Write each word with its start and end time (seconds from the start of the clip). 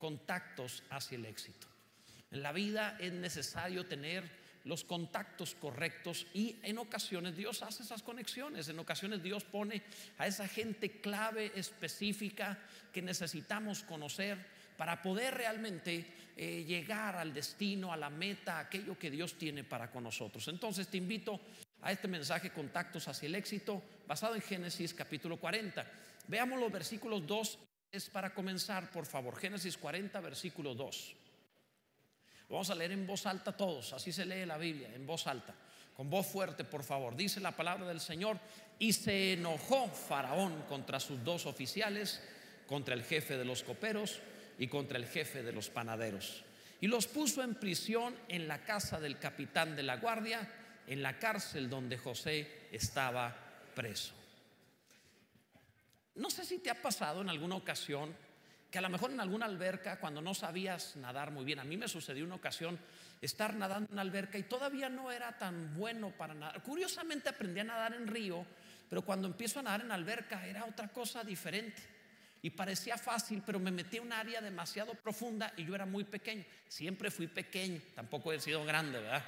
contactos 0.00 0.82
hacia 0.90 1.16
el 1.16 1.26
éxito. 1.26 1.68
En 2.32 2.42
la 2.42 2.52
vida 2.52 2.96
es 2.98 3.12
necesario 3.12 3.86
tener 3.86 4.40
los 4.64 4.84
contactos 4.84 5.54
correctos 5.54 6.26
y 6.34 6.56
en 6.62 6.78
ocasiones 6.78 7.36
Dios 7.36 7.62
hace 7.62 7.82
esas 7.82 8.02
conexiones, 8.02 8.68
en 8.68 8.78
ocasiones 8.78 9.22
Dios 9.22 9.44
pone 9.44 9.82
a 10.18 10.26
esa 10.26 10.48
gente 10.48 11.00
clave 11.00 11.52
específica 11.54 12.58
que 12.92 13.02
necesitamos 13.02 13.82
conocer 13.82 14.38
para 14.76 15.02
poder 15.02 15.34
realmente 15.34 16.06
eh, 16.36 16.64
llegar 16.64 17.16
al 17.16 17.34
destino, 17.34 17.92
a 17.92 17.96
la 17.96 18.10
meta, 18.10 18.58
aquello 18.58 18.98
que 18.98 19.10
Dios 19.10 19.36
tiene 19.36 19.64
para 19.64 19.90
con 19.90 20.04
nosotros. 20.04 20.46
Entonces 20.48 20.88
te 20.88 20.96
invito 20.96 21.40
a 21.82 21.92
este 21.92 22.08
mensaje 22.08 22.50
Contactos 22.50 23.08
hacia 23.08 23.26
el 23.26 23.34
éxito, 23.34 23.82
basado 24.06 24.34
en 24.34 24.42
Génesis 24.42 24.94
capítulo 24.94 25.38
40. 25.38 25.84
Veamos 26.28 26.60
los 26.60 26.70
versículos 26.72 27.26
2, 27.26 27.58
es 27.92 28.08
para 28.08 28.32
comenzar, 28.32 28.90
por 28.90 29.06
favor. 29.06 29.36
Génesis 29.36 29.76
40, 29.76 30.20
versículo 30.20 30.74
2. 30.74 31.16
vamos 32.48 32.70
a 32.70 32.74
leer 32.74 32.92
en 32.92 33.06
voz 33.06 33.26
alta 33.26 33.56
todos, 33.56 33.92
así 33.92 34.12
se 34.12 34.26
lee 34.26 34.44
la 34.46 34.58
Biblia, 34.58 34.90
en 34.94 35.06
voz 35.06 35.26
alta. 35.26 35.54
Con 35.96 36.08
voz 36.08 36.26
fuerte, 36.26 36.64
por 36.64 36.82
favor. 36.82 37.14
Dice 37.14 37.40
la 37.40 37.56
palabra 37.56 37.86
del 37.86 38.00
Señor, 38.00 38.38
y 38.78 38.92
se 38.92 39.34
enojó 39.34 39.88
Faraón 39.88 40.62
contra 40.62 40.98
sus 40.98 41.22
dos 41.22 41.46
oficiales, 41.46 42.22
contra 42.66 42.94
el 42.94 43.04
jefe 43.04 43.36
de 43.36 43.44
los 43.44 43.62
coperos 43.62 44.20
y 44.58 44.68
contra 44.68 44.96
el 44.96 45.06
jefe 45.06 45.42
de 45.42 45.52
los 45.52 45.68
panaderos. 45.68 46.44
Y 46.80 46.86
los 46.86 47.06
puso 47.06 47.42
en 47.42 47.56
prisión 47.56 48.14
en 48.28 48.48
la 48.48 48.64
casa 48.64 48.98
del 48.98 49.18
capitán 49.18 49.76
de 49.76 49.82
la 49.82 49.96
guardia 49.96 50.48
en 50.86 51.02
la 51.02 51.18
cárcel 51.18 51.68
donde 51.68 51.98
José 51.98 52.66
estaba 52.72 53.36
preso. 53.74 54.19
No 56.20 56.28
sé 56.28 56.44
si 56.44 56.58
te 56.58 56.68
ha 56.68 56.74
pasado 56.74 57.22
en 57.22 57.30
alguna 57.30 57.56
ocasión 57.56 58.14
que 58.70 58.76
a 58.78 58.82
lo 58.82 58.90
mejor 58.90 59.10
en 59.10 59.20
alguna 59.20 59.46
alberca, 59.46 59.98
cuando 59.98 60.20
no 60.20 60.34
sabías 60.34 60.94
nadar 60.96 61.30
muy 61.30 61.46
bien, 61.46 61.60
a 61.60 61.64
mí 61.64 61.78
me 61.78 61.88
sucedió 61.88 62.26
una 62.26 62.34
ocasión 62.34 62.78
estar 63.22 63.54
nadando 63.54 63.88
en 63.88 63.94
una 63.94 64.02
alberca 64.02 64.36
y 64.36 64.42
todavía 64.42 64.90
no 64.90 65.10
era 65.10 65.38
tan 65.38 65.74
bueno 65.74 66.10
para 66.10 66.34
nadar. 66.34 66.62
Curiosamente 66.62 67.30
aprendí 67.30 67.60
a 67.60 67.64
nadar 67.64 67.94
en 67.94 68.06
río, 68.06 68.44
pero 68.90 69.00
cuando 69.00 69.28
empiezo 69.28 69.60
a 69.60 69.62
nadar 69.62 69.80
en 69.80 69.92
alberca 69.92 70.46
era 70.46 70.66
otra 70.66 70.88
cosa 70.88 71.24
diferente. 71.24 71.80
Y 72.42 72.50
parecía 72.50 72.98
fácil, 72.98 73.42
pero 73.44 73.58
me 73.58 73.70
metí 73.70 73.96
en 73.96 74.04
un 74.04 74.12
área 74.12 74.42
demasiado 74.42 74.92
profunda 74.92 75.54
y 75.56 75.64
yo 75.64 75.74
era 75.74 75.86
muy 75.86 76.04
pequeño. 76.04 76.44
Siempre 76.68 77.10
fui 77.10 77.28
pequeño, 77.28 77.80
tampoco 77.94 78.30
he 78.30 78.40
sido 78.40 78.62
grande, 78.66 79.00
¿verdad? 79.00 79.24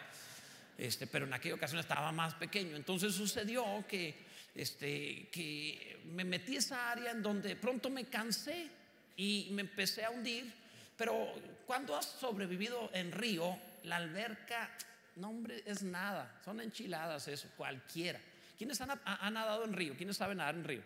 Este, 0.76 1.06
pero 1.06 1.24
en 1.24 1.32
aquella 1.32 1.54
ocasión 1.54 1.80
estaba 1.80 2.12
más 2.12 2.34
pequeño. 2.34 2.76
Entonces 2.76 3.14
sucedió 3.14 3.64
que, 3.88 4.30
este, 4.54 5.28
que 5.32 6.00
me 6.04 6.24
metí 6.24 6.56
esa 6.56 6.90
área 6.90 7.10
en 7.10 7.22
donde 7.22 7.56
pronto 7.56 7.90
me 7.90 8.04
cansé 8.04 8.68
y 9.16 9.48
me 9.52 9.62
empecé 9.62 10.04
a 10.04 10.10
hundir. 10.10 10.52
Pero 10.96 11.32
cuando 11.66 11.96
has 11.96 12.06
sobrevivido 12.06 12.90
en 12.92 13.12
río, 13.12 13.58
la 13.84 13.96
alberca, 13.96 14.70
no 15.16 15.30
hombre, 15.30 15.62
es 15.66 15.82
nada. 15.82 16.40
Son 16.44 16.60
enchiladas 16.60 17.28
eso, 17.28 17.48
cualquiera. 17.56 18.20
¿Quiénes 18.56 18.80
han, 18.80 19.00
nadado 19.32 19.64
en 19.64 19.72
río? 19.72 19.96
¿Quiénes 19.96 20.16
saben 20.16 20.38
nadar 20.38 20.54
en 20.54 20.64
río? 20.64 20.82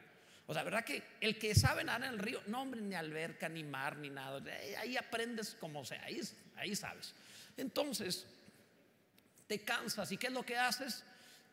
O 0.46 0.54
sea, 0.54 0.62
¿verdad 0.62 0.84
que 0.84 1.02
el 1.20 1.38
que 1.38 1.54
sabe 1.54 1.82
nadar 1.82 2.04
en 2.04 2.14
el 2.14 2.18
río, 2.18 2.40
no 2.46 2.62
hombre, 2.62 2.80
ni 2.80 2.94
alberca, 2.94 3.48
ni 3.48 3.64
mar, 3.64 3.96
ni 3.96 4.10
nada. 4.10 4.40
Ahí 4.78 4.96
aprendes 4.96 5.56
como 5.58 5.84
sea, 5.84 6.04
ahí, 6.04 6.20
ahí 6.56 6.76
sabes. 6.76 7.14
Entonces, 7.56 8.26
te 9.46 9.60
cansas 9.64 10.10
y 10.12 10.16
¿qué 10.16 10.28
es 10.28 10.32
lo 10.32 10.44
que 10.44 10.56
haces? 10.56 11.04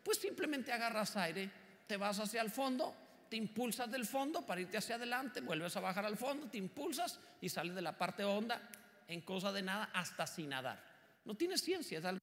Pues 0.03 0.19
simplemente 0.19 0.72
agarras 0.72 1.16
aire, 1.16 1.50
te 1.88 1.98
vas 1.98 2.20
hacia 2.20 2.42
el 2.42 2.50
fondo, 2.50 2.95
te 3.30 3.38
impulsas 3.38 3.89
del 3.92 4.06
fondo 4.06 4.45
para 4.45 4.62
irte 4.62 4.78
hacia 4.78 4.95
adelante, 4.95 5.42
vuelves 5.42 5.76
a 5.76 5.80
bajar 5.80 6.06
al 6.06 6.17
fondo, 6.17 6.48
te 6.48 6.58
impulsas 6.58 7.20
y 7.42 7.50
sales 7.50 7.75
de 7.75 7.81
la 7.81 7.98
parte 7.98 8.23
honda 8.23 8.62
en 9.08 9.22
cosa 9.22 9.52
de 9.52 9.62
nada 9.62 9.90
hasta 9.94 10.28
sin 10.28 10.50
nadar. 10.50 10.84
No 11.25 11.36
tiene 11.36 11.58
ciencia, 11.58 12.00
es 12.00 12.06
algo 12.06 12.22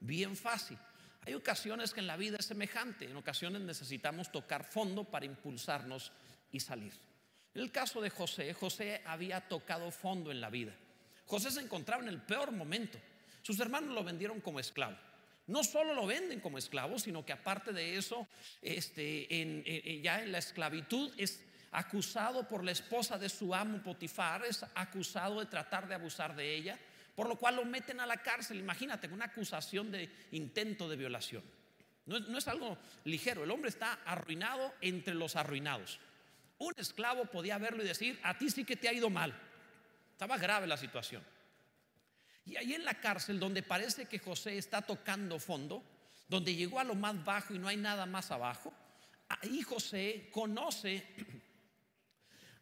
bien 0.00 0.36
fácil. 0.36 0.78
Hay 1.26 1.34
ocasiones 1.34 1.92
que 1.92 2.00
en 2.00 2.06
la 2.06 2.16
vida 2.16 2.36
es 2.38 2.46
semejante, 2.46 3.06
en 3.06 3.16
ocasiones 3.16 3.62
necesitamos 3.62 4.30
tocar 4.30 4.64
fondo 4.64 5.04
para 5.04 5.26
impulsarnos 5.26 6.12
y 6.52 6.60
salir. 6.60 6.92
En 7.54 7.62
el 7.62 7.72
caso 7.72 8.00
de 8.00 8.10
José, 8.10 8.52
José 8.54 9.02
había 9.06 9.40
tocado 9.48 9.90
fondo 9.90 10.30
en 10.30 10.40
la 10.40 10.50
vida. 10.50 10.72
José 11.26 11.50
se 11.50 11.60
encontraba 11.60 12.02
en 12.02 12.08
el 12.08 12.22
peor 12.22 12.52
momento. 12.52 12.98
Sus 13.42 13.58
hermanos 13.58 13.94
lo 13.94 14.04
vendieron 14.04 14.40
como 14.40 14.60
esclavo. 14.60 14.96
No 15.46 15.62
solo 15.62 15.94
lo 15.94 16.06
venden 16.06 16.40
como 16.40 16.58
esclavo, 16.58 16.98
sino 16.98 17.24
que 17.24 17.32
aparte 17.32 17.72
de 17.72 17.96
eso, 17.96 18.26
este, 18.60 20.00
ya 20.02 20.22
en 20.22 20.32
la 20.32 20.38
esclavitud 20.38 21.12
es 21.16 21.40
acusado 21.70 22.48
por 22.48 22.64
la 22.64 22.72
esposa 22.72 23.18
de 23.18 23.28
su 23.28 23.54
amo 23.54 23.82
Potifar, 23.82 24.44
es 24.44 24.64
acusado 24.74 25.40
de 25.40 25.46
tratar 25.46 25.86
de 25.86 25.94
abusar 25.94 26.34
de 26.34 26.54
ella, 26.54 26.78
por 27.14 27.28
lo 27.28 27.36
cual 27.36 27.56
lo 27.56 27.64
meten 27.64 28.00
a 28.00 28.06
la 28.06 28.16
cárcel. 28.16 28.58
Imagínate, 28.58 29.08
una 29.08 29.26
acusación 29.26 29.92
de 29.92 30.10
intento 30.32 30.88
de 30.88 30.96
violación. 30.96 31.42
No 32.06 32.18
no 32.20 32.38
es 32.38 32.48
algo 32.48 32.78
ligero, 33.04 33.44
el 33.44 33.50
hombre 33.50 33.68
está 33.68 34.00
arruinado 34.04 34.74
entre 34.80 35.14
los 35.14 35.36
arruinados. 35.36 36.00
Un 36.58 36.72
esclavo 36.76 37.26
podía 37.26 37.58
verlo 37.58 37.84
y 37.84 37.86
decir, 37.86 38.18
a 38.22 38.36
ti 38.38 38.48
sí 38.50 38.64
que 38.64 38.76
te 38.76 38.88
ha 38.88 38.92
ido 38.92 39.10
mal. 39.10 39.34
Estaba 40.12 40.38
grave 40.38 40.66
la 40.66 40.76
situación. 40.76 41.22
Y 42.46 42.56
ahí 42.56 42.74
en 42.74 42.84
la 42.84 42.94
cárcel, 42.94 43.40
donde 43.40 43.62
parece 43.62 44.06
que 44.06 44.20
José 44.20 44.56
está 44.56 44.80
tocando 44.80 45.40
fondo, 45.40 45.82
donde 46.28 46.54
llegó 46.54 46.78
a 46.78 46.84
lo 46.84 46.94
más 46.94 47.22
bajo 47.24 47.52
y 47.52 47.58
no 47.58 47.66
hay 47.66 47.76
nada 47.76 48.06
más 48.06 48.30
abajo, 48.30 48.72
ahí 49.28 49.62
José 49.62 50.28
conoce 50.32 51.04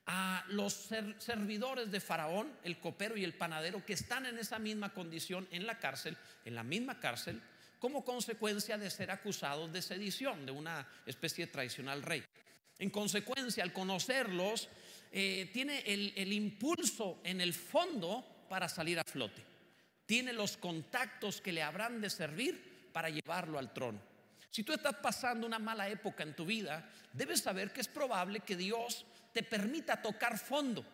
a 0.06 0.44
los 0.48 0.88
servidores 1.18 1.90
de 1.90 2.00
Faraón, 2.00 2.50
el 2.62 2.78
copero 2.78 3.16
y 3.16 3.24
el 3.24 3.34
panadero, 3.34 3.84
que 3.84 3.92
están 3.92 4.24
en 4.24 4.38
esa 4.38 4.58
misma 4.58 4.92
condición 4.94 5.46
en 5.50 5.66
la 5.66 5.78
cárcel, 5.78 6.16
en 6.46 6.54
la 6.54 6.62
misma 6.62 6.98
cárcel, 6.98 7.42
como 7.78 8.04
consecuencia 8.04 8.78
de 8.78 8.90
ser 8.90 9.10
acusados 9.10 9.70
de 9.70 9.82
sedición, 9.82 10.46
de 10.46 10.52
una 10.52 10.88
especie 11.04 11.44
de 11.44 11.52
tradicional 11.52 12.02
rey. 12.02 12.24
En 12.78 12.88
consecuencia, 12.88 13.62
al 13.62 13.74
conocerlos, 13.74 14.68
eh, 15.12 15.50
tiene 15.52 15.80
el 15.80 16.32
impulso 16.32 17.20
en 17.22 17.42
el 17.42 17.52
fondo 17.52 18.46
para 18.48 18.68
salir 18.68 18.98
a 18.98 19.04
flote 19.04 19.53
tiene 20.06 20.32
los 20.32 20.56
contactos 20.56 21.40
que 21.40 21.52
le 21.52 21.62
habrán 21.62 22.00
de 22.00 22.10
servir 22.10 22.90
para 22.92 23.10
llevarlo 23.10 23.58
al 23.58 23.72
trono. 23.72 24.00
Si 24.50 24.62
tú 24.62 24.72
estás 24.72 24.94
pasando 24.96 25.46
una 25.46 25.58
mala 25.58 25.88
época 25.88 26.22
en 26.22 26.36
tu 26.36 26.46
vida, 26.46 26.88
debes 27.12 27.40
saber 27.40 27.72
que 27.72 27.80
es 27.80 27.88
probable 27.88 28.40
que 28.40 28.56
Dios 28.56 29.04
te 29.32 29.42
permita 29.42 30.00
tocar 30.00 30.38
fondo, 30.38 30.84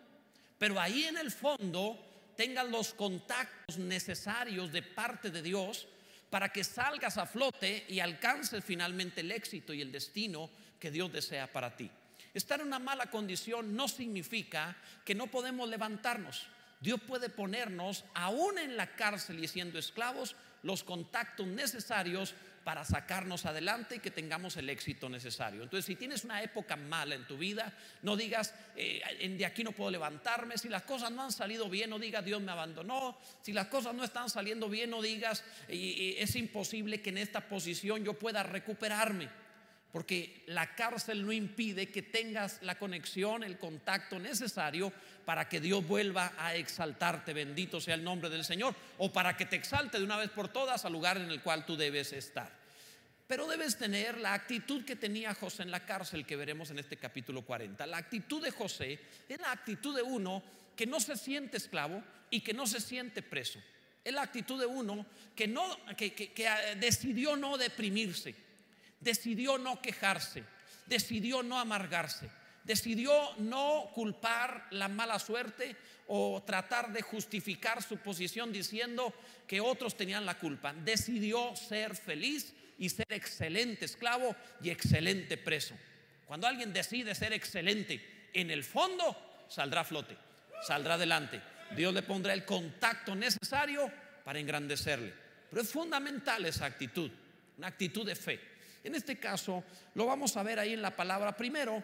pero 0.56 0.80
ahí 0.80 1.04
en 1.04 1.18
el 1.18 1.30
fondo 1.30 2.32
tengas 2.36 2.66
los 2.68 2.94
contactos 2.94 3.76
necesarios 3.76 4.72
de 4.72 4.82
parte 4.82 5.30
de 5.30 5.42
Dios 5.42 5.86
para 6.30 6.48
que 6.48 6.64
salgas 6.64 7.18
a 7.18 7.26
flote 7.26 7.84
y 7.88 8.00
alcances 8.00 8.64
finalmente 8.64 9.20
el 9.20 9.32
éxito 9.32 9.74
y 9.74 9.82
el 9.82 9.92
destino 9.92 10.48
que 10.78 10.90
Dios 10.90 11.12
desea 11.12 11.52
para 11.52 11.76
ti. 11.76 11.90
Estar 12.32 12.60
en 12.60 12.68
una 12.68 12.78
mala 12.78 13.10
condición 13.10 13.74
no 13.74 13.88
significa 13.88 14.76
que 15.04 15.14
no 15.14 15.26
podemos 15.26 15.68
levantarnos. 15.68 16.46
Dios 16.80 17.00
puede 17.06 17.28
ponernos, 17.28 18.04
aún 18.14 18.58
en 18.58 18.76
la 18.76 18.96
cárcel 18.96 19.42
y 19.44 19.48
siendo 19.48 19.78
esclavos, 19.78 20.34
los 20.62 20.82
contactos 20.82 21.46
necesarios 21.46 22.34
para 22.64 22.84
sacarnos 22.84 23.46
adelante 23.46 23.96
y 23.96 23.98
que 24.00 24.10
tengamos 24.10 24.56
el 24.56 24.68
éxito 24.68 25.08
necesario. 25.08 25.62
Entonces, 25.62 25.86
si 25.86 25.96
tienes 25.96 26.24
una 26.24 26.42
época 26.42 26.76
mala 26.76 27.14
en 27.14 27.26
tu 27.26 27.38
vida, 27.38 27.72
no 28.02 28.16
digas, 28.16 28.54
eh, 28.76 29.34
de 29.36 29.46
aquí 29.46 29.64
no 29.64 29.72
puedo 29.72 29.90
levantarme. 29.90 30.58
Si 30.58 30.68
las 30.68 30.82
cosas 30.82 31.10
no 31.10 31.22
han 31.22 31.32
salido 31.32 31.68
bien, 31.70 31.90
no 31.90 31.98
digas, 31.98 32.24
Dios 32.24 32.40
me 32.42 32.52
abandonó. 32.52 33.18
Si 33.40 33.52
las 33.52 33.68
cosas 33.68 33.94
no 33.94 34.04
están 34.04 34.28
saliendo 34.28 34.68
bien, 34.68 34.90
no 34.90 35.00
digas, 35.00 35.42
es 35.68 36.36
imposible 36.36 37.00
que 37.00 37.10
en 37.10 37.18
esta 37.18 37.48
posición 37.48 38.04
yo 38.04 38.14
pueda 38.14 38.42
recuperarme. 38.42 39.28
Porque 39.92 40.44
la 40.46 40.74
cárcel 40.74 41.26
no 41.26 41.32
impide 41.32 41.88
que 41.90 42.02
tengas 42.02 42.62
la 42.62 42.78
conexión, 42.78 43.42
el 43.42 43.58
contacto 43.58 44.20
necesario 44.20 44.92
para 45.24 45.48
que 45.48 45.60
Dios 45.60 45.86
vuelva 45.86 46.32
a 46.38 46.54
exaltarte, 46.54 47.32
bendito 47.32 47.80
sea 47.80 47.96
el 47.96 48.04
nombre 48.04 48.30
del 48.30 48.44
Señor, 48.44 48.74
o 48.98 49.12
para 49.12 49.36
que 49.36 49.46
te 49.46 49.56
exalte 49.56 49.98
de 49.98 50.04
una 50.04 50.16
vez 50.16 50.30
por 50.30 50.48
todas 50.48 50.84
al 50.84 50.92
lugar 50.92 51.16
en 51.16 51.30
el 51.30 51.42
cual 51.42 51.66
tú 51.66 51.76
debes 51.76 52.12
estar. 52.12 52.60
Pero 53.26 53.48
debes 53.48 53.76
tener 53.76 54.18
la 54.18 54.34
actitud 54.34 54.84
que 54.84 54.96
tenía 54.96 55.34
José 55.34 55.62
en 55.62 55.70
la 55.70 55.84
cárcel 55.84 56.26
que 56.26 56.36
veremos 56.36 56.70
en 56.70 56.78
este 56.78 56.96
capítulo 56.96 57.42
40. 57.42 57.86
La 57.86 57.98
actitud 57.98 58.42
de 58.42 58.50
José 58.50 58.98
es 59.28 59.40
la 59.40 59.52
actitud 59.52 59.94
de 59.94 60.02
uno 60.02 60.42
que 60.76 60.86
no 60.86 61.00
se 61.00 61.16
siente 61.16 61.56
esclavo 61.56 62.02
y 62.30 62.40
que 62.40 62.54
no 62.54 62.66
se 62.66 62.80
siente 62.80 63.22
preso. 63.22 63.60
Es 64.04 64.12
la 64.14 64.22
actitud 64.22 64.58
de 64.58 64.66
uno 64.66 65.04
que, 65.36 65.46
no, 65.46 65.64
que, 65.96 66.12
que 66.12 66.48
decidió 66.78 67.36
no 67.36 67.58
deprimirse 67.58 68.49
decidió 69.00 69.58
no 69.58 69.80
quejarse, 69.80 70.44
decidió 70.86 71.42
no 71.42 71.58
amargarse, 71.58 72.30
decidió 72.64 73.12
no 73.38 73.90
culpar 73.94 74.66
la 74.70 74.88
mala 74.88 75.18
suerte 75.18 75.76
o 76.08 76.42
tratar 76.44 76.92
de 76.92 77.02
justificar 77.02 77.82
su 77.82 77.96
posición 77.98 78.52
diciendo 78.52 79.14
que 79.46 79.60
otros 79.60 79.96
tenían 79.96 80.26
la 80.26 80.38
culpa. 80.38 80.72
Decidió 80.72 81.54
ser 81.56 81.96
feliz 81.96 82.52
y 82.78 82.88
ser 82.88 83.06
excelente 83.10 83.84
esclavo 83.84 84.34
y 84.62 84.70
excelente 84.70 85.36
preso. 85.36 85.74
Cuando 86.26 86.46
alguien 86.46 86.72
decide 86.72 87.14
ser 87.14 87.32
excelente, 87.32 88.28
en 88.32 88.50
el 88.50 88.64
fondo 88.64 89.44
saldrá 89.48 89.80
a 89.80 89.84
flote, 89.84 90.16
saldrá 90.66 90.94
adelante. 90.94 91.40
Dios 91.76 91.94
le 91.94 92.02
pondrá 92.02 92.32
el 92.32 92.44
contacto 92.44 93.14
necesario 93.14 93.90
para 94.24 94.38
engrandecerle. 94.38 95.12
Pero 95.48 95.62
es 95.62 95.70
fundamental 95.70 96.44
esa 96.46 96.66
actitud, 96.66 97.10
una 97.58 97.66
actitud 97.66 98.06
de 98.06 98.14
fe. 98.14 98.40
En 98.82 98.94
este 98.94 99.18
caso, 99.18 99.62
lo 99.94 100.06
vamos 100.06 100.36
a 100.36 100.42
ver 100.42 100.58
ahí 100.58 100.72
en 100.72 100.82
la 100.82 100.96
palabra. 100.96 101.36
Primero, 101.36 101.82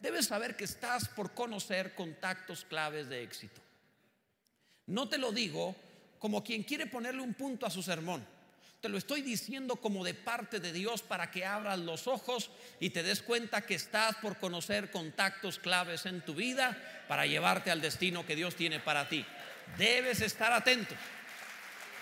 debes 0.00 0.26
saber 0.26 0.56
que 0.56 0.64
estás 0.64 1.08
por 1.08 1.34
conocer 1.34 1.94
contactos 1.94 2.64
claves 2.64 3.08
de 3.08 3.22
éxito. 3.22 3.60
No 4.86 5.08
te 5.08 5.18
lo 5.18 5.32
digo 5.32 5.74
como 6.18 6.42
quien 6.42 6.62
quiere 6.62 6.86
ponerle 6.86 7.22
un 7.22 7.34
punto 7.34 7.66
a 7.66 7.70
su 7.70 7.82
sermón. 7.82 8.24
Te 8.80 8.88
lo 8.88 8.96
estoy 8.96 9.22
diciendo 9.22 9.76
como 9.76 10.04
de 10.04 10.14
parte 10.14 10.60
de 10.60 10.72
Dios 10.72 11.02
para 11.02 11.32
que 11.32 11.44
abras 11.44 11.80
los 11.80 12.06
ojos 12.06 12.50
y 12.78 12.90
te 12.90 13.02
des 13.02 13.22
cuenta 13.22 13.62
que 13.62 13.74
estás 13.74 14.16
por 14.16 14.38
conocer 14.38 14.92
contactos 14.92 15.58
claves 15.58 16.06
en 16.06 16.20
tu 16.20 16.34
vida 16.34 17.04
para 17.08 17.26
llevarte 17.26 17.72
al 17.72 17.80
destino 17.80 18.24
que 18.24 18.36
Dios 18.36 18.54
tiene 18.54 18.78
para 18.78 19.08
ti. 19.08 19.26
Debes 19.76 20.20
estar 20.20 20.52
atento. 20.52 20.94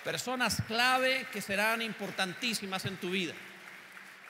Personas 0.03 0.61
clave 0.67 1.25
que 1.33 1.41
serán 1.41 1.81
importantísimas 1.81 2.85
en 2.85 2.97
tu 2.97 3.09
vida. 3.09 3.33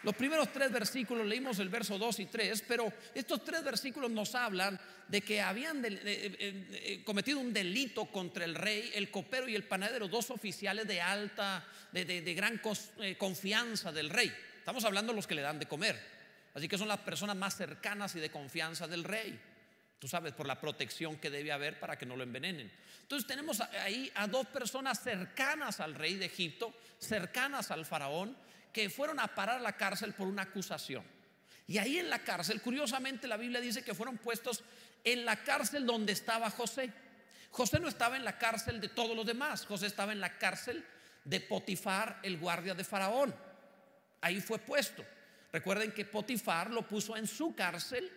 Los 0.08 0.16
primeros 0.16 0.54
tres 0.54 0.72
versículos 0.72 1.28
leímos 1.28 1.60
el 1.60 1.68
verso 1.68 1.98
2 1.98 2.20
y 2.22 2.26
3, 2.28 2.64
pero 2.66 2.94
estos 3.14 3.44
tres 3.44 3.62
versículos 3.62 4.10
nos 4.10 4.36
hablan 4.36 4.80
de 5.06 5.20
que 5.20 5.42
habían 5.42 5.84
eh, 5.84 6.00
eh, 6.02 6.68
eh, 6.72 7.04
cometido 7.04 7.40
un 7.40 7.52
delito 7.52 8.06
contra 8.06 8.46
el 8.46 8.56
rey, 8.56 8.90
el 8.96 9.12
copero 9.12 9.50
y 9.50 9.56
el 9.56 9.66
panadero, 9.66 10.08
dos 10.08 10.32
oficiales 10.32 10.88
de 10.88 11.02
alta, 11.02 11.68
de, 11.92 12.34
gran 12.34 12.62
confianza 13.18 13.92
del 13.92 14.10
rey. 14.10 14.34
Estamos 14.60 14.86
hablando 14.86 15.12
de 15.12 15.18
los 15.18 15.28
que 15.28 15.36
le 15.36 15.42
dan 15.42 15.60
de 15.60 15.66
comer. 15.66 16.02
Así 16.54 16.70
que 16.70 16.78
son 16.78 16.88
las 16.88 17.00
personas 17.00 17.36
más 17.36 17.58
cercanas 17.58 18.16
y 18.16 18.22
de 18.22 18.32
confianza 18.32 18.88
del 18.88 19.04
rey. 19.04 19.38
Tú 20.00 20.08
sabes, 20.08 20.32
por 20.32 20.48
la 20.48 20.62
protección 20.62 21.18
que 21.18 21.30
debe 21.30 21.52
haber 21.52 21.82
para 21.82 21.98
que 21.98 22.06
no 22.06 22.16
lo 22.16 22.24
envenenen. 22.24 22.72
Entonces 23.02 23.28
tenemos 23.28 23.60
ahí 23.60 24.10
a 24.16 24.26
dos 24.28 24.48
personas 24.48 25.04
cercanas 25.04 25.82
al 25.82 25.96
rey 25.96 26.16
de 26.16 26.28
Egipto, 26.28 26.74
cercanas 26.98 27.72
al 27.72 27.86
faraón, 27.86 28.38
que 28.78 28.92
fueron 28.92 29.20
a 29.20 29.26
parar 29.26 29.58
a 29.58 29.60
la 29.60 29.76
cárcel 29.76 30.14
por 30.14 30.28
una 30.28 30.44
acusación. 30.44 31.04
Y 31.66 31.80
ahí 31.80 31.98
en 31.98 32.12
la 32.12 32.20
cárcel, 32.20 32.62
curiosamente 32.62 33.28
la 33.28 33.36
Biblia 33.36 33.60
dice 33.60 33.84
que 33.84 33.96
fueron 33.96 34.20
puestos 34.20 34.64
en 35.04 35.26
la 35.26 35.36
cárcel 35.38 35.84
donde 35.84 36.14
estaba 36.14 36.52
José. 36.52 36.94
José 37.50 37.80
no 37.80 37.88
estaba 37.88 38.18
en 38.18 38.24
la 38.24 38.38
cárcel 38.38 38.80
de 38.80 38.90
todos 38.90 39.16
los 39.16 39.26
demás, 39.26 39.66
José 39.66 39.88
estaba 39.88 40.12
en 40.12 40.20
la 40.20 40.38
cárcel 40.38 40.86
de 41.24 41.40
Potifar, 41.40 42.20
el 42.22 42.38
guardia 42.38 42.76
de 42.76 42.84
Faraón. 42.84 43.34
Ahí 44.22 44.42
fue 44.42 44.60
puesto. 44.60 45.04
Recuerden 45.52 45.92
que 45.92 46.06
Potifar 46.06 46.70
lo 46.70 46.88
puso 46.88 47.18
en 47.18 47.26
su 47.26 47.56
cárcel 47.56 48.12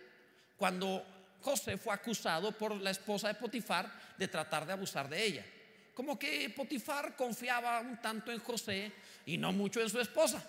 cuando 0.57 1.03
José 1.41 1.75
fue 1.77 1.95
acusado 1.95 2.51
por 2.51 2.75
la 2.75 2.91
esposa 2.91 3.29
de 3.29 3.33
Potifar 3.33 3.91
de 4.15 4.27
tratar 4.27 4.67
de 4.67 4.73
abusar 4.73 5.09
de 5.09 5.25
ella. 5.25 5.45
Como 5.93 6.17
que 6.17 6.49
Potifar 6.49 7.15
confiaba 7.15 7.79
un 7.81 8.01
tanto 8.01 8.31
en 8.31 8.39
José 8.39 8.91
y 9.25 9.37
no 9.37 9.51
mucho 9.51 9.81
en 9.81 9.89
su 9.89 9.99
esposa, 9.99 10.43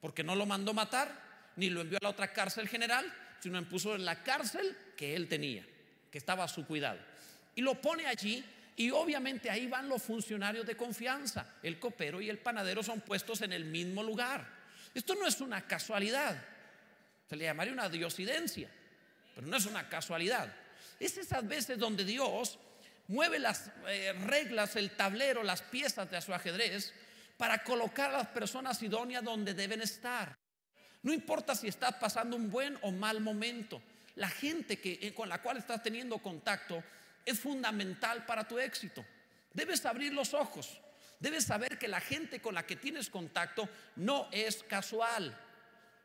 porque 0.00 0.22
no 0.22 0.36
lo 0.36 0.46
mandó 0.46 0.74
matar, 0.74 1.52
ni 1.56 1.70
lo 1.70 1.80
envió 1.80 1.98
a 1.98 2.04
la 2.04 2.10
otra 2.10 2.32
cárcel 2.32 2.68
general, 2.68 3.10
sino 3.40 3.62
puso 3.68 3.94
en 3.94 4.04
la 4.04 4.22
cárcel 4.22 4.76
que 4.96 5.16
él 5.16 5.28
tenía, 5.28 5.66
que 6.10 6.18
estaba 6.18 6.44
a 6.44 6.48
su 6.48 6.66
cuidado. 6.66 6.98
Y 7.54 7.62
lo 7.62 7.80
pone 7.80 8.06
allí 8.06 8.44
y 8.76 8.90
obviamente 8.90 9.50
ahí 9.50 9.66
van 9.66 9.88
los 9.88 10.02
funcionarios 10.02 10.66
de 10.66 10.76
confianza. 10.76 11.54
El 11.62 11.78
copero 11.78 12.20
y 12.20 12.28
el 12.28 12.38
panadero 12.38 12.82
son 12.82 13.00
puestos 13.00 13.40
en 13.40 13.52
el 13.52 13.64
mismo 13.64 14.02
lugar. 14.02 14.46
Esto 14.94 15.14
no 15.14 15.26
es 15.26 15.40
una 15.40 15.66
casualidad, 15.66 16.42
se 17.28 17.36
le 17.36 17.44
llamaría 17.44 17.72
una 17.72 17.88
diosidencia, 17.88 18.70
pero 19.34 19.46
no 19.46 19.56
es 19.56 19.66
una 19.66 19.88
casualidad. 19.88 20.54
Es 21.00 21.16
esas 21.16 21.46
veces 21.46 21.78
donde 21.78 22.04
Dios 22.04 22.58
mueve 23.08 23.38
las 23.38 23.70
eh, 23.88 24.12
reglas, 24.24 24.76
el 24.76 24.90
tablero, 24.90 25.42
las 25.42 25.62
piezas 25.62 26.10
de 26.10 26.20
su 26.20 26.34
ajedrez 26.34 26.92
para 27.36 27.62
colocar 27.62 28.10
a 28.10 28.18
las 28.18 28.28
personas 28.28 28.82
idóneas 28.82 29.22
donde 29.22 29.54
deben 29.54 29.82
estar. 29.82 30.36
No 31.02 31.12
importa 31.12 31.54
si 31.54 31.68
estás 31.68 31.94
pasando 31.94 32.36
un 32.36 32.50
buen 32.50 32.78
o 32.82 32.90
mal 32.90 33.20
momento, 33.20 33.82
la 34.16 34.28
gente 34.28 34.80
que, 34.80 34.98
eh, 35.00 35.14
con 35.14 35.28
la 35.28 35.40
cual 35.42 35.58
estás 35.58 35.82
teniendo 35.82 36.18
contacto 36.18 36.82
es 37.24 37.38
fundamental 37.38 38.24
para 38.24 38.46
tu 38.48 38.58
éxito. 38.58 39.04
Debes 39.52 39.84
abrir 39.86 40.12
los 40.12 40.34
ojos, 40.34 40.80
debes 41.20 41.44
saber 41.44 41.78
que 41.78 41.88
la 41.88 42.00
gente 42.00 42.40
con 42.40 42.54
la 42.54 42.66
que 42.66 42.76
tienes 42.76 43.10
contacto 43.10 43.68
no 43.96 44.28
es 44.32 44.62
casual. 44.64 45.38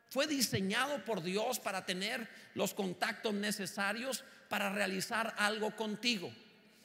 Fue 0.08 0.26
diseñado 0.26 1.02
por 1.04 1.22
Dios 1.22 1.58
para 1.58 1.86
tener 1.86 2.28
los 2.54 2.74
contactos 2.74 3.32
necesarios 3.32 4.24
para 4.48 4.70
realizar 4.70 5.34
algo 5.38 5.74
contigo. 5.74 6.30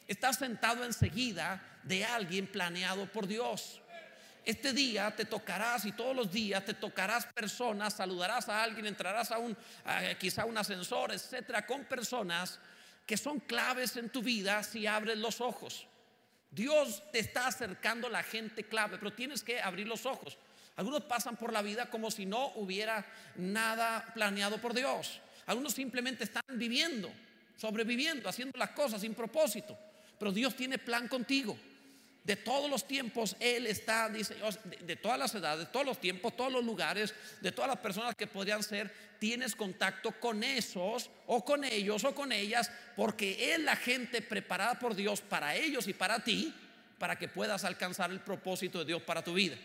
Estás 0.07 0.37
sentado 0.37 0.85
enseguida 0.85 1.61
de 1.83 2.05
alguien 2.05 2.47
planeado 2.47 3.05
por 3.11 3.27
Dios. 3.27 3.81
Este 4.45 4.71
día 4.71 5.13
te 5.13 5.25
tocarás 5.25 5.83
y 5.83 5.91
todos 5.91 6.15
los 6.15 6.31
días 6.31 6.63
te 6.63 6.73
tocarás 6.73 7.25
personas, 7.25 7.95
saludarás 7.95 8.47
a 8.47 8.63
alguien, 8.63 8.85
entrarás 8.85 9.31
a 9.31 9.39
un 9.39 9.57
quizá 10.17 10.45
un 10.45 10.57
ascensor, 10.57 11.11
etcétera, 11.11 11.65
con 11.65 11.83
personas 11.83 12.57
que 13.05 13.17
son 13.17 13.41
claves 13.41 13.97
en 13.97 14.09
tu 14.09 14.21
vida 14.21 14.63
si 14.63 14.87
abres 14.87 15.17
los 15.17 15.41
ojos. 15.41 15.85
Dios 16.49 17.03
te 17.11 17.19
está 17.19 17.47
acercando 17.47 18.07
a 18.07 18.09
la 18.09 18.23
gente 18.23 18.63
clave, 18.63 18.97
pero 18.97 19.11
tienes 19.11 19.43
que 19.43 19.59
abrir 19.61 19.87
los 19.87 20.05
ojos. 20.05 20.37
Algunos 20.77 21.03
pasan 21.03 21.35
por 21.35 21.51
la 21.51 21.61
vida 21.61 21.89
como 21.89 22.09
si 22.09 22.25
no 22.25 22.53
hubiera 22.55 23.05
nada 23.35 24.11
planeado 24.13 24.59
por 24.59 24.73
Dios. 24.73 25.19
Algunos 25.45 25.73
simplemente 25.73 26.23
están 26.23 26.43
viviendo, 26.53 27.11
sobreviviendo, 27.57 28.29
haciendo 28.29 28.57
las 28.57 28.69
cosas 28.69 29.01
sin 29.01 29.13
propósito. 29.13 29.77
Pero 30.19 30.31
Dios 30.31 30.55
tiene 30.55 30.77
plan 30.77 31.07
contigo 31.07 31.57
de 32.27 32.35
todos 32.35 32.69
los 32.69 32.85
tiempos, 32.85 33.37
Él 33.39 33.65
está, 33.67 34.09
dice, 34.09 34.35
de, 34.81 34.95
todas 34.97 35.17
las 35.17 35.33
edades, 35.33 35.59
de 35.65 35.71
todos 35.71 35.85
los 35.85 35.97
tiempos, 35.97 36.35
todos 36.35 36.51
los 36.51 36.63
lugares, 36.63 37.15
de 37.39 37.53
todas 37.53 37.69
las 37.69 37.79
personas 37.79 38.15
que 38.15 38.27
podrían 38.27 38.61
ser, 38.61 38.93
tienes 39.17 39.55
contacto 39.55 40.11
con 40.19 40.43
esos 40.43 41.09
o 41.25 41.45
con 41.45 41.63
ellos 41.63 42.03
o 42.03 42.13
con 42.13 42.33
ellas, 42.33 42.69
porque 42.97 43.53
es 43.53 43.59
la 43.61 43.77
gente 43.77 44.21
preparada 44.21 44.77
por 44.77 44.93
Dios 44.93 45.21
para 45.21 45.55
ellos 45.55 45.87
y 45.87 45.93
para 45.93 46.21
ti, 46.21 46.53
para 46.99 47.17
que 47.17 47.29
puedas 47.29 47.63
alcanzar 47.63 48.11
el 48.11 48.19
propósito 48.19 48.79
de 48.79 48.85
Dios 48.85 49.01
para 49.03 49.23
tu 49.23 49.33
vida. 49.33 49.55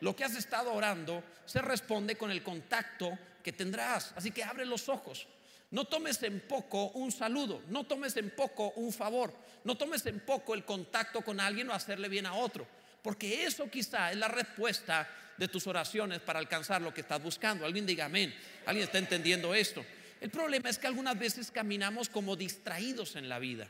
Lo 0.00 0.16
que 0.16 0.24
has 0.24 0.34
estado 0.36 0.72
orando 0.72 1.22
se 1.44 1.60
responde 1.60 2.16
con 2.16 2.30
el 2.30 2.42
contacto 2.42 3.18
que 3.44 3.52
tendrás. 3.52 4.14
Así 4.16 4.30
que 4.30 4.42
abre 4.42 4.64
los 4.64 4.88
ojos. 4.88 5.26
No 5.70 5.84
tomes 5.84 6.22
en 6.24 6.40
poco 6.40 6.90
un 6.90 7.12
saludo, 7.12 7.62
no 7.68 7.84
tomes 7.84 8.16
en 8.16 8.30
poco 8.30 8.72
un 8.76 8.92
favor, 8.92 9.32
no 9.64 9.76
tomes 9.76 10.04
en 10.06 10.20
poco 10.20 10.54
el 10.54 10.64
contacto 10.64 11.22
con 11.22 11.38
alguien 11.38 11.70
o 11.70 11.72
hacerle 11.72 12.08
bien 12.08 12.26
a 12.26 12.34
otro, 12.34 12.66
porque 13.02 13.44
eso 13.44 13.70
quizá 13.70 14.10
es 14.10 14.18
la 14.18 14.26
respuesta 14.26 15.08
de 15.36 15.46
tus 15.46 15.66
oraciones 15.68 16.18
para 16.20 16.40
alcanzar 16.40 16.82
lo 16.82 16.92
que 16.92 17.02
estás 17.02 17.22
buscando. 17.22 17.64
Alguien 17.64 17.86
diga 17.86 18.06
amén, 18.06 18.34
alguien 18.66 18.84
está 18.84 18.98
entendiendo 18.98 19.54
esto. 19.54 19.84
El 20.20 20.30
problema 20.30 20.68
es 20.68 20.78
que 20.78 20.88
algunas 20.88 21.18
veces 21.18 21.50
caminamos 21.50 22.08
como 22.08 22.36
distraídos 22.36 23.14
en 23.16 23.28
la 23.28 23.38
vida. 23.38 23.68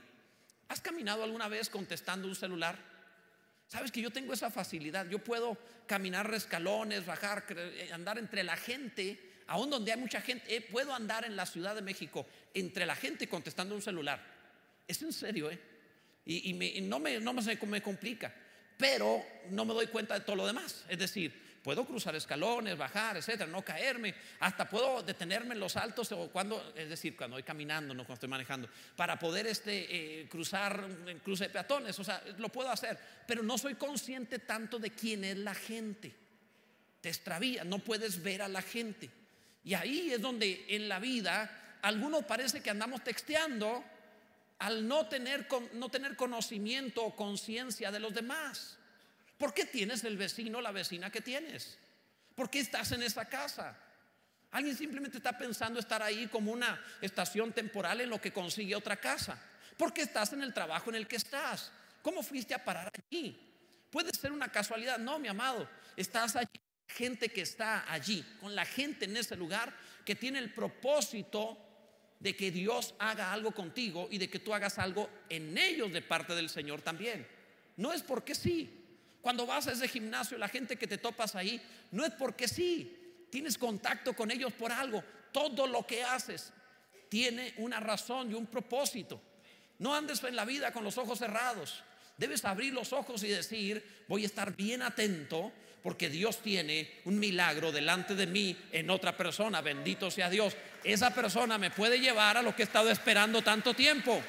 ¿Has 0.68 0.80
caminado 0.80 1.22
alguna 1.22 1.48
vez 1.48 1.68
contestando 1.68 2.26
un 2.26 2.34
celular? 2.34 2.76
Sabes 3.68 3.92
que 3.92 4.00
yo 4.00 4.10
tengo 4.10 4.32
esa 4.32 4.50
facilidad, 4.50 5.06
yo 5.08 5.20
puedo 5.20 5.56
caminar 5.86 6.28
rescalones, 6.28 7.06
bajar, 7.06 7.44
andar 7.92 8.18
entre 8.18 8.42
la 8.42 8.56
gente 8.56 9.29
aún 9.50 9.68
donde 9.68 9.90
hay 9.90 9.98
mucha 9.98 10.20
gente, 10.20 10.54
eh, 10.54 10.60
puedo 10.60 10.94
andar 10.94 11.24
en 11.24 11.34
la 11.34 11.44
Ciudad 11.44 11.74
de 11.74 11.82
México 11.82 12.24
entre 12.54 12.86
la 12.86 12.94
gente 12.94 13.28
contestando 13.28 13.74
un 13.74 13.82
celular. 13.82 14.24
Es 14.86 15.02
en 15.02 15.12
serio, 15.12 15.50
¿eh? 15.50 15.58
Y, 16.24 16.52
no, 16.82 17.00
me, 17.00 17.18
no 17.18 17.32
me, 17.32 17.56
me 17.66 17.82
complica, 17.82 18.32
pero 18.76 19.24
no 19.50 19.64
me 19.64 19.74
doy 19.74 19.88
cuenta 19.88 20.14
de 20.14 20.20
todo 20.20 20.36
lo 20.36 20.46
demás. 20.46 20.84
Es 20.88 20.98
decir, 20.98 21.58
puedo 21.64 21.84
cruzar 21.84 22.14
escalones, 22.14 22.78
bajar, 22.78 23.16
etcétera, 23.16 23.50
no 23.50 23.62
caerme, 23.62 24.14
hasta 24.38 24.68
puedo 24.68 25.02
detenerme 25.02 25.54
en 25.54 25.60
los 25.60 25.74
altos 25.74 26.12
o 26.12 26.30
cuando, 26.30 26.72
es 26.76 26.88
decir, 26.88 27.16
cuando 27.16 27.34
voy 27.34 27.42
caminando, 27.42 27.92
no 27.92 28.04
cuando 28.04 28.14
estoy 28.14 28.28
manejando, 28.28 28.68
para 28.94 29.18
poder 29.18 29.48
este, 29.48 30.20
eh, 30.20 30.28
cruzar 30.28 30.86
en 31.08 31.18
cruce 31.18 31.44
de 31.44 31.50
peatones, 31.50 31.98
o 31.98 32.04
sea, 32.04 32.22
lo 32.38 32.50
puedo 32.50 32.70
hacer, 32.70 32.96
pero 33.26 33.42
no 33.42 33.58
soy 33.58 33.74
consciente 33.74 34.38
tanto 34.38 34.78
de 34.78 34.90
quién 34.90 35.24
es 35.24 35.38
la 35.38 35.54
gente. 35.56 36.14
Te 37.00 37.08
extravía, 37.08 37.64
no 37.64 37.80
puedes 37.80 38.22
ver 38.22 38.42
a 38.42 38.48
la 38.48 38.62
gente. 38.62 39.10
Y 39.62 39.74
ahí 39.74 40.12
es 40.12 40.20
donde 40.20 40.64
en 40.68 40.88
la 40.88 40.98
vida 40.98 41.78
algunos 41.82 42.24
parece 42.24 42.62
que 42.62 42.70
andamos 42.70 43.02
texteando 43.04 43.84
al 44.58 44.86
no 44.86 45.06
tener, 45.08 45.48
no 45.74 45.88
tener 45.88 46.16
conocimiento 46.16 47.04
o 47.04 47.16
conciencia 47.16 47.90
de 47.90 48.00
los 48.00 48.14
demás. 48.14 48.76
¿Por 49.38 49.54
qué 49.54 49.64
tienes 49.64 50.04
el 50.04 50.18
vecino 50.18 50.58
o 50.58 50.60
la 50.60 50.72
vecina 50.72 51.10
que 51.10 51.22
tienes? 51.22 51.78
¿Por 52.34 52.50
qué 52.50 52.60
estás 52.60 52.92
en 52.92 53.02
esa 53.02 53.24
casa? 53.26 53.76
Alguien 54.50 54.76
simplemente 54.76 55.18
está 55.18 55.36
pensando 55.36 55.78
estar 55.78 56.02
ahí 56.02 56.26
como 56.26 56.52
una 56.52 56.82
estación 57.00 57.52
temporal 57.52 58.00
en 58.00 58.10
lo 58.10 58.20
que 58.20 58.32
consigue 58.32 58.74
otra 58.74 58.96
casa. 58.96 59.40
¿Por 59.76 59.94
qué 59.94 60.02
estás 60.02 60.32
en 60.32 60.42
el 60.42 60.52
trabajo 60.52 60.90
en 60.90 60.96
el 60.96 61.06
que 61.06 61.16
estás? 61.16 61.72
¿Cómo 62.02 62.22
fuiste 62.22 62.52
a 62.52 62.62
parar 62.62 62.88
aquí? 62.88 63.38
Puede 63.90 64.12
ser 64.12 64.32
una 64.32 64.48
casualidad. 64.48 64.98
No, 64.98 65.18
mi 65.18 65.28
amado, 65.28 65.68
estás 65.96 66.36
allí 66.36 66.60
gente 66.90 67.30
que 67.30 67.42
está 67.42 67.90
allí, 67.90 68.24
con 68.40 68.54
la 68.54 68.64
gente 68.64 69.06
en 69.06 69.16
ese 69.16 69.36
lugar 69.36 69.74
que 70.04 70.14
tiene 70.14 70.38
el 70.38 70.52
propósito 70.52 71.58
de 72.18 72.36
que 72.36 72.50
Dios 72.50 72.94
haga 72.98 73.32
algo 73.32 73.52
contigo 73.52 74.08
y 74.10 74.18
de 74.18 74.28
que 74.28 74.38
tú 74.38 74.52
hagas 74.52 74.78
algo 74.78 75.08
en 75.28 75.56
ellos 75.56 75.92
de 75.92 76.02
parte 76.02 76.34
del 76.34 76.50
Señor 76.50 76.82
también. 76.82 77.26
No 77.76 77.92
es 77.92 78.02
porque 78.02 78.34
sí. 78.34 78.76
Cuando 79.22 79.46
vas 79.46 79.66
a 79.66 79.72
ese 79.72 79.88
gimnasio, 79.88 80.38
la 80.38 80.48
gente 80.48 80.76
que 80.76 80.86
te 80.86 80.98
topas 80.98 81.34
ahí, 81.34 81.60
no 81.90 82.04
es 82.04 82.12
porque 82.12 82.46
sí. 82.46 82.96
Tienes 83.30 83.56
contacto 83.56 84.14
con 84.14 84.30
ellos 84.30 84.52
por 84.52 84.72
algo. 84.72 85.02
Todo 85.32 85.66
lo 85.66 85.86
que 85.86 86.02
haces 86.02 86.52
tiene 87.08 87.54
una 87.56 87.80
razón 87.80 88.30
y 88.30 88.34
un 88.34 88.46
propósito. 88.46 89.20
No 89.78 89.94
andes 89.94 90.22
en 90.24 90.36
la 90.36 90.44
vida 90.44 90.72
con 90.72 90.84
los 90.84 90.98
ojos 90.98 91.18
cerrados. 91.18 91.82
Debes 92.18 92.44
abrir 92.44 92.74
los 92.74 92.92
ojos 92.92 93.22
y 93.24 93.28
decir, 93.28 94.04
voy 94.08 94.24
a 94.24 94.26
estar 94.26 94.54
bien 94.54 94.82
atento 94.82 95.52
porque 95.82 96.10
Dios 96.10 96.42
tiene 96.42 97.00
un 97.04 97.18
milagro 97.18 97.72
delante 97.72 98.14
de 98.14 98.26
mí 98.26 98.56
en 98.72 98.90
otra 98.90 99.16
persona. 99.16 99.60
Bendito 99.60 100.10
sea 100.10 100.28
Dios. 100.28 100.56
Esa 100.84 101.14
persona 101.14 101.58
me 101.58 101.70
puede 101.70 102.00
llevar 102.00 102.36
a 102.36 102.42
lo 102.42 102.54
que 102.54 102.62
he 102.62 102.64
estado 102.64 102.90
esperando 102.90 103.42
tanto 103.42 103.74
tiempo. 103.74 104.20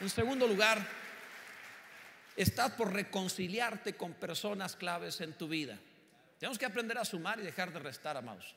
En 0.00 0.10
segundo 0.10 0.46
lugar, 0.46 0.86
estás 2.36 2.72
por 2.72 2.92
reconciliarte 2.92 3.94
con 3.94 4.14
personas 4.14 4.76
claves 4.76 5.20
en 5.20 5.32
tu 5.34 5.48
vida. 5.48 5.78
Tenemos 6.38 6.58
que 6.58 6.66
aprender 6.66 6.98
a 6.98 7.04
sumar 7.04 7.40
y 7.40 7.42
dejar 7.42 7.72
de 7.72 7.78
restar, 7.78 8.16
amados. 8.16 8.54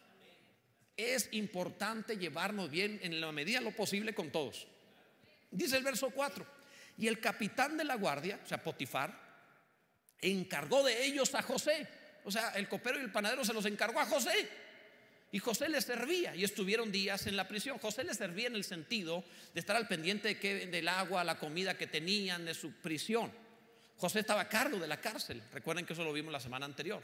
Es 0.96 1.30
importante 1.32 2.18
llevarnos 2.18 2.70
bien 2.70 3.00
en 3.04 3.22
la 3.22 3.32
medida 3.32 3.60
de 3.60 3.66
lo 3.66 3.72
posible 3.72 4.14
con 4.14 4.32
todos. 4.32 4.68
Dice 5.52 5.78
el 5.78 5.84
verso 5.84 6.10
4, 6.10 6.46
y 6.98 7.08
el 7.08 7.20
capitán 7.20 7.78
de 7.78 7.84
la 7.84 7.96
guardia, 7.96 8.40
o 8.44 8.48
sea, 8.48 8.62
Potifar, 8.62 9.27
encargó 10.22 10.84
de 10.84 11.06
ellos 11.06 11.34
a 11.36 11.42
José. 11.42 11.88
O 12.26 12.32
sea, 12.32 12.50
el 12.52 12.68
copero 12.68 13.00
y 13.00 13.04
el 13.04 13.12
panadero 13.12 13.46
se 13.46 13.54
los 13.54 13.66
encargó 13.66 14.00
a 14.00 14.06
José. 14.06 14.50
Y 15.32 15.40
José 15.40 15.68
les 15.70 15.84
servía 15.84 16.36
y 16.36 16.44
estuvieron 16.44 16.92
días 16.92 17.28
en 17.28 17.36
la 17.36 17.48
prisión. 17.48 17.78
José 17.80 18.04
les 18.04 18.18
servía 18.18 18.48
en 18.48 18.56
el 18.56 18.64
sentido 18.64 19.24
de 19.54 19.60
estar 19.60 19.76
al 19.76 19.88
pendiente 19.88 20.30
de 20.30 20.40
que, 20.40 20.68
del 20.68 20.88
agua, 20.88 21.24
la 21.24 21.38
comida 21.38 21.78
que 21.78 21.88
tenían, 21.88 22.46
de 22.46 22.54
su 22.54 22.72
prisión. 22.74 23.32
José 23.98 24.20
estaba 24.20 24.42
a 24.42 24.50
cargo 24.50 24.78
de 24.80 24.88
la 24.88 25.02
cárcel. 25.02 25.42
Recuerden 25.52 25.86
que 25.86 25.94
eso 25.94 26.04
lo 26.04 26.14
vimos 26.14 26.32
la 26.32 26.40
semana 26.40 26.66
anterior. 26.66 27.04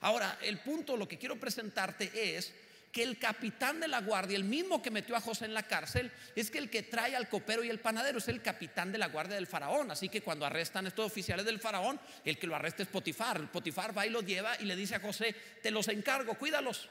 Ahora, 0.00 0.38
el 0.42 0.58
punto, 0.60 0.96
lo 0.96 1.06
que 1.06 1.18
quiero 1.18 1.38
presentarte 1.38 2.10
es 2.36 2.54
que 2.92 3.02
el 3.02 3.18
capitán 3.18 3.80
de 3.80 3.88
la 3.88 4.00
guardia, 4.00 4.36
el 4.36 4.44
mismo 4.44 4.82
que 4.82 4.90
metió 4.90 5.14
a 5.14 5.20
José 5.20 5.44
en 5.44 5.54
la 5.54 5.62
cárcel, 5.62 6.10
es 6.34 6.50
que 6.50 6.58
el 6.58 6.70
que 6.70 6.82
trae 6.82 7.14
al 7.14 7.28
copero 7.28 7.62
y 7.62 7.68
el 7.68 7.80
panadero 7.80 8.18
es 8.18 8.28
el 8.28 8.42
capitán 8.42 8.90
de 8.92 8.98
la 8.98 9.08
guardia 9.08 9.34
del 9.34 9.46
faraón. 9.46 9.90
Así 9.90 10.08
que 10.08 10.22
cuando 10.22 10.46
arrestan 10.46 10.86
a 10.86 10.88
estos 10.88 11.06
oficiales 11.06 11.44
del 11.44 11.60
faraón, 11.60 12.00
el 12.24 12.38
que 12.38 12.46
lo 12.46 12.56
arresta 12.56 12.82
es 12.82 12.88
Potifar. 12.88 13.50
Potifar 13.50 13.96
va 13.96 14.06
y 14.06 14.10
los 14.10 14.24
lleva 14.24 14.56
y 14.60 14.64
le 14.64 14.74
dice 14.74 14.94
a 14.94 15.00
José, 15.00 15.34
te 15.62 15.70
los 15.70 15.88
encargo, 15.88 16.34
cuídalos. 16.34 16.88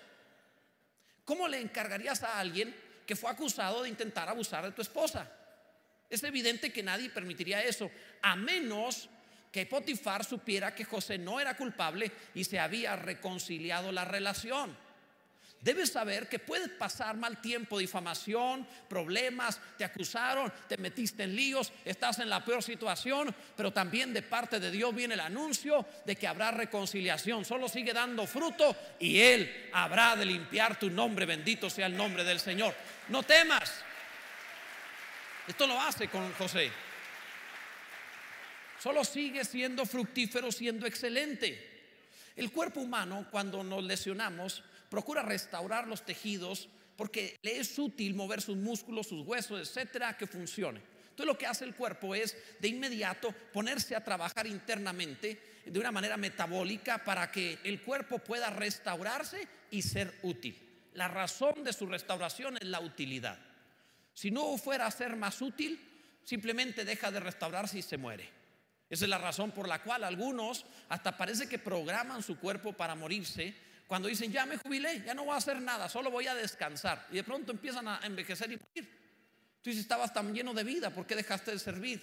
¿Cómo 1.25 1.48
le 1.48 1.60
encargarías 1.60 2.24
a 2.24 2.39
alguien 2.39 2.75
que 3.06 3.16
fue 3.16 3.30
acusado 3.30 3.84
de 3.84 3.89
intentar 3.89 4.30
abusar 4.30 4.63
de 4.66 4.72
tu 4.72 4.82
esposa? 4.82 5.30
Es 6.10 6.24
evidente 6.24 6.72
que 6.72 6.84
nadie 6.84 7.10
permitiría 7.10 7.63
eso, 7.63 7.92
a 8.22 8.36
menos 8.36 9.10
que 9.51 9.66
Potifar 9.66 10.24
supiera 10.24 10.75
que 10.75 10.86
José 10.86 11.18
no 11.18 11.39
era 11.39 11.58
culpable 11.58 12.12
y 12.34 12.44
se 12.44 12.60
había 12.60 12.96
reconciliado 12.96 13.92
la 13.92 14.06
relación. 14.06 14.77
Debes 15.62 15.92
saber 15.92 16.30
que 16.30 16.40
puedes 16.40 16.70
pasar 16.70 17.18
mal 17.18 17.42
tiempo, 17.42 17.80
difamación, 17.80 18.66
problemas, 18.88 19.60
te 19.78 19.84
acusaron, 19.84 20.54
te 20.70 20.78
metiste 20.78 21.24
en 21.24 21.36
líos, 21.36 21.74
estás 21.84 22.20
en 22.20 22.30
la 22.30 22.46
peor 22.46 22.62
situación, 22.62 23.36
pero 23.56 23.74
también 23.74 24.14
de 24.14 24.22
parte 24.22 24.60
de 24.60 24.70
Dios 24.70 24.94
viene 24.94 25.16
el 25.16 25.20
anuncio 25.20 25.86
de 26.06 26.16
que 26.16 26.28
habrá 26.28 26.52
reconciliación. 26.52 27.44
Solo 27.44 27.68
sigue 27.68 27.92
dando 27.92 28.28
fruto 28.28 28.76
y 29.00 29.20
Él 29.20 29.70
habrá 29.74 30.16
de 30.16 30.26
limpiar 30.26 30.78
tu 30.80 30.90
nombre. 30.92 31.26
Bendito 31.26 31.70
sea 31.70 31.88
el 31.88 31.98
nombre 31.98 32.24
del 32.24 32.40
Señor. 32.40 32.76
No 33.10 33.24
temas. 33.24 33.84
Esto 35.48 35.66
lo 35.66 35.82
hace 35.82 36.08
con 36.08 36.32
José. 36.34 36.72
Solo 38.80 39.04
sigue 39.04 39.44
siendo 39.44 39.86
fructífero, 39.86 40.52
siendo 40.52 40.86
excelente. 40.86 41.78
El 42.36 42.52
cuerpo 42.52 42.82
humano, 42.82 43.26
cuando 43.32 43.64
nos 43.64 43.84
lesionamos, 43.84 44.64
procura 44.89 45.22
restaurar 45.22 45.88
los 45.88 46.06
tejidos 46.06 46.70
porque 46.96 47.38
le 47.44 47.60
es 47.60 47.77
útil 47.77 48.15
mover 48.15 48.41
sus 48.41 48.58
músculos, 48.58 49.08
sus 49.08 49.25
huesos, 49.25 49.60
etcétera, 49.62 50.17
que 50.17 50.27
funcione. 50.27 50.82
Entonces 51.10 51.25
lo 51.25 51.38
que 51.38 51.48
hace 51.48 51.65
el 51.65 51.75
cuerpo 51.75 52.13
es 52.13 52.38
de 52.60 52.67
inmediato 52.67 53.34
ponerse 53.53 53.96
a 53.96 54.03
trabajar 54.03 54.46
internamente 54.48 55.62
de 55.65 55.79
una 55.79 55.91
manera 55.91 56.17
metabólica 56.17 57.03
para 57.03 57.32
que 57.32 57.60
el 57.63 57.82
cuerpo 57.82 58.20
pueda 58.20 58.50
restaurarse 58.50 59.48
y 59.72 59.82
ser 59.82 60.13
útil. 60.24 60.58
La 60.94 61.08
razón 61.08 61.63
de 61.63 61.74
su 61.74 61.86
restauración 61.86 62.58
es 62.58 62.67
la 62.67 62.79
utilidad. 62.79 63.39
Si 64.13 64.32
no 64.32 64.58
fuera 64.58 64.88
a 64.88 64.91
ser 64.91 65.15
más 65.15 65.41
útil, 65.41 65.79
simplemente 66.24 66.86
deja 66.86 67.12
de 67.12 67.20
restaurarse 67.20 67.79
y 67.79 67.84
se 67.84 67.98
muere. 67.98 68.29
Esa 68.89 69.06
es 69.06 69.10
la 69.10 69.17
razón 69.17 69.51
por 69.51 69.67
la 69.67 69.84
cual 69.84 70.03
algunos 70.03 70.65
hasta 70.89 71.17
parece 71.17 71.48
que 71.48 71.60
programan 71.60 72.24
su 72.24 72.39
cuerpo 72.39 72.74
para 72.74 72.96
morirse 72.96 73.53
cuando 73.88 74.10
dicen, 74.10 74.32
ya 74.32 74.46
me 74.46 74.58
jubilé, 74.58 75.01
ya 75.06 75.13
no 75.13 75.24
voy 75.24 75.34
a 75.34 75.38
hacer 75.38 75.62
nada, 75.62 75.88
solo 75.88 76.12
voy 76.12 76.27
a 76.27 76.36
descansar. 76.36 77.08
Y 77.12 77.15
de 77.15 77.24
pronto 77.24 77.53
empiezan 77.53 77.88
a 77.88 78.01
envejecer 78.03 78.51
y 78.51 78.58
morir. 78.58 78.89
Tú 79.62 79.70
dices, 79.70 79.84
estabas 79.84 80.13
tan 80.13 80.34
lleno 80.34 80.53
de 80.53 80.63
vida, 80.63 80.89
¿por 80.89 81.08
qué 81.08 81.15
dejaste 81.15 81.51
de 81.51 81.60
servir? 81.60 82.01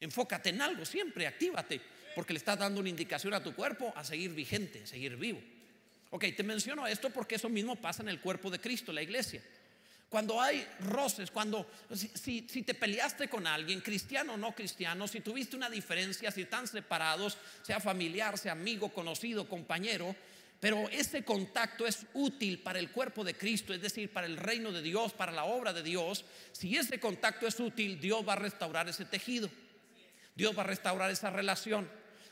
Enfócate 0.00 0.50
en 0.50 0.62
algo, 0.62 0.86
siempre, 0.86 1.26
actívate, 1.26 1.80
porque 2.14 2.32
le 2.32 2.38
estás 2.38 2.58
dando 2.58 2.80
una 2.80 2.88
indicación 2.88 3.34
a 3.34 3.42
tu 3.42 3.54
cuerpo 3.54 3.92
a 3.94 4.04
seguir 4.04 4.32
vigente, 4.32 4.84
a 4.84 4.86
seguir 4.86 5.16
vivo. 5.16 5.40
Ok, 6.10 6.24
te 6.34 6.42
menciono 6.42 6.86
esto 6.86 7.10
porque 7.10 7.34
eso 7.34 7.50
mismo 7.50 7.76
pasa 7.76 8.02
en 8.02 8.08
el 8.08 8.20
cuerpo 8.20 8.50
de 8.50 8.58
Cristo, 8.58 8.92
la 8.92 9.02
iglesia. 9.02 9.42
Cuando 10.08 10.40
hay 10.40 10.66
roces, 10.80 11.30
cuando 11.30 11.70
si, 11.94 12.46
si, 12.48 12.62
te 12.62 12.72
peleaste 12.72 13.28
con 13.28 13.46
alguien, 13.46 13.82
cristiano 13.82 14.34
o 14.34 14.36
no 14.38 14.54
cristiano, 14.54 15.06
si 15.06 15.20
tuviste 15.20 15.54
una 15.54 15.68
diferencia, 15.68 16.30
si 16.30 16.42
están 16.42 16.66
separados, 16.66 17.36
sea 17.62 17.78
familiar, 17.78 18.38
sea 18.38 18.52
amigo, 18.52 18.88
conocido, 18.88 19.46
compañero, 19.46 20.16
pero 20.60 20.88
ese 20.90 21.24
contacto 21.24 21.86
es 21.86 22.04
útil 22.14 22.58
para 22.60 22.80
el 22.80 22.90
cuerpo 22.90 23.22
de 23.22 23.34
Cristo, 23.34 23.72
es 23.72 23.80
decir, 23.80 24.12
para 24.12 24.26
el 24.26 24.36
reino 24.36 24.72
de 24.72 24.82
Dios, 24.82 25.12
para 25.12 25.30
la 25.30 25.44
obra 25.44 25.72
de 25.72 25.84
Dios. 25.84 26.24
Si 26.50 26.76
ese 26.76 26.98
contacto 26.98 27.46
es 27.46 27.60
útil, 27.60 28.00
Dios 28.00 28.26
va 28.26 28.32
a 28.32 28.36
restaurar 28.36 28.88
ese 28.88 29.04
tejido. 29.04 29.48
Dios 30.34 30.56
va 30.58 30.62
a 30.62 30.66
restaurar 30.66 31.10
esa 31.10 31.30
relación, 31.30 31.88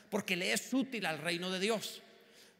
porque 0.09 0.35
le 0.35 0.51
es 0.51 0.73
útil 0.73 1.05
al 1.05 1.19
reino 1.19 1.49
de 1.49 1.59
Dios. 1.59 2.01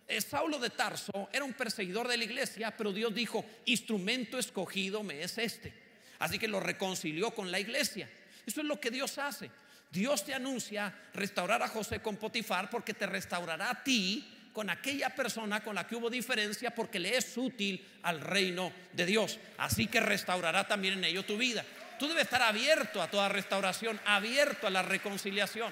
Eh, 0.08 0.22
Saulo 0.22 0.58
de 0.58 0.70
Tarso 0.70 1.30
era 1.34 1.44
un 1.44 1.54
perseguidor 1.54 2.08
de 2.08 2.18
la 2.18 2.24
iglesia, 2.24 2.76
pero 2.76 2.94
Dios 2.94 3.14
dijo, 3.14 3.44
instrumento 3.66 4.38
escogido 4.38 5.04
me 5.04 5.22
es 5.22 5.38
este. 5.38 5.74
Así 6.20 6.40
que 6.40 6.48
lo 6.48 6.62
reconcilió 6.62 7.32
con 7.32 7.52
la 7.52 7.60
iglesia. 7.60 8.10
Eso 8.46 8.62
es 8.62 8.68
lo 8.68 8.80
que 8.80 8.90
Dios 8.90 9.18
hace. 9.18 9.52
Dios 9.92 10.24
te 10.24 10.34
anuncia 10.34 10.94
restaurar 11.14 11.62
a 11.62 11.68
José 11.68 12.02
con 12.02 12.16
Potifar 12.16 12.70
porque 12.70 12.94
te 12.94 13.06
restaurará 13.06 13.70
a 13.70 13.84
ti 13.84 14.37
con 14.58 14.72
aquella 14.72 15.12
persona 15.12 15.64
con 15.64 15.76
la 15.76 15.86
que 15.86 15.96
hubo 15.96 16.10
diferencia 16.10 16.74
porque 16.74 16.98
le 16.98 17.16
es 17.16 17.38
útil 17.38 18.00
al 18.02 18.20
reino 18.20 18.74
de 18.92 19.06
Dios. 19.06 19.38
Así 19.60 19.86
que 19.86 20.00
restaurará 20.00 20.68
también 20.68 20.96
en 20.96 21.04
ello 21.04 21.24
tu 21.24 21.38
vida. 21.38 21.64
Tú 22.00 22.08
debes 22.08 22.24
estar 22.24 22.42
abierto 22.42 23.00
a 23.00 23.08
toda 23.08 23.30
restauración, 23.30 24.02
abierto 24.04 24.66
a 24.66 24.72
la 24.72 24.82
reconciliación. 24.82 25.72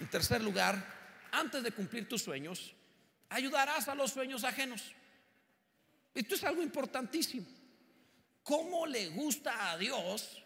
En 0.00 0.08
tercer 0.08 0.42
lugar, 0.42 0.84
antes 1.30 1.62
de 1.62 1.70
cumplir 1.70 2.08
tus 2.08 2.24
sueños, 2.24 2.74
ayudarás 3.28 3.86
a 3.86 3.94
los 3.94 4.10
sueños 4.10 4.42
ajenos. 4.42 4.92
Esto 6.16 6.34
es 6.34 6.42
algo 6.42 6.62
importantísimo. 6.62 7.46
¿Cómo 8.42 8.88
le 8.88 9.06
gusta 9.10 9.70
a 9.70 9.78
Dios 9.78 10.42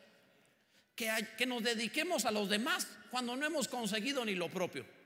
que, 0.95 1.11
que 1.39 1.47
nos 1.47 1.63
dediquemos 1.63 2.27
a 2.27 2.31
los 2.31 2.51
demás 2.51 2.87
cuando 3.11 3.35
no 3.37 3.47
hemos 3.47 3.69
conseguido 3.69 4.23
ni 4.27 4.35
lo 4.35 4.51
propio? 4.51 5.00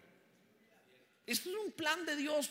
Esto 1.26 1.50
es 1.50 1.56
un 1.56 1.72
plan 1.72 2.04
de 2.04 2.16
Dios. 2.16 2.50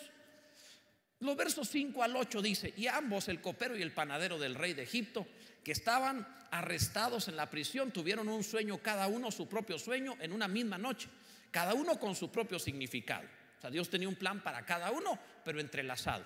Los 1.20 1.38
versos 1.38 1.70
5 1.70 2.04
al 2.04 2.16
8 2.16 2.42
dice, 2.42 2.74
y 2.76 2.88
ambos, 2.88 3.28
el 3.28 3.40
copero 3.40 3.78
y 3.78 3.82
el 3.82 3.94
panadero 3.94 4.38
del 4.38 4.56
rey 4.56 4.74
de 4.74 4.84
Egipto, 4.84 5.26
que 5.64 5.72
estaban 5.72 6.28
arrestados 6.52 7.28
en 7.28 7.36
la 7.36 7.50
prisión, 7.50 7.92
tuvieron 7.92 8.28
un 8.28 8.44
sueño, 8.44 8.80
cada 8.80 9.08
uno 9.08 9.32
su 9.32 9.48
propio 9.48 9.80
sueño, 9.80 10.18
en 10.20 10.34
una 10.34 10.48
misma 10.48 10.78
noche, 10.78 11.08
cada 11.50 11.74
uno 11.74 12.00
con 12.00 12.16
su 12.16 12.30
propio 12.32 12.60
significado. 12.60 13.26
O 13.58 13.62
sea, 13.62 13.70
Dios 13.70 13.90
tenía 13.90 14.10
un 14.10 14.16
plan 14.16 14.44
para 14.44 14.66
cada 14.66 14.92
uno, 14.92 15.18
pero 15.46 15.60
entrelazado, 15.60 16.26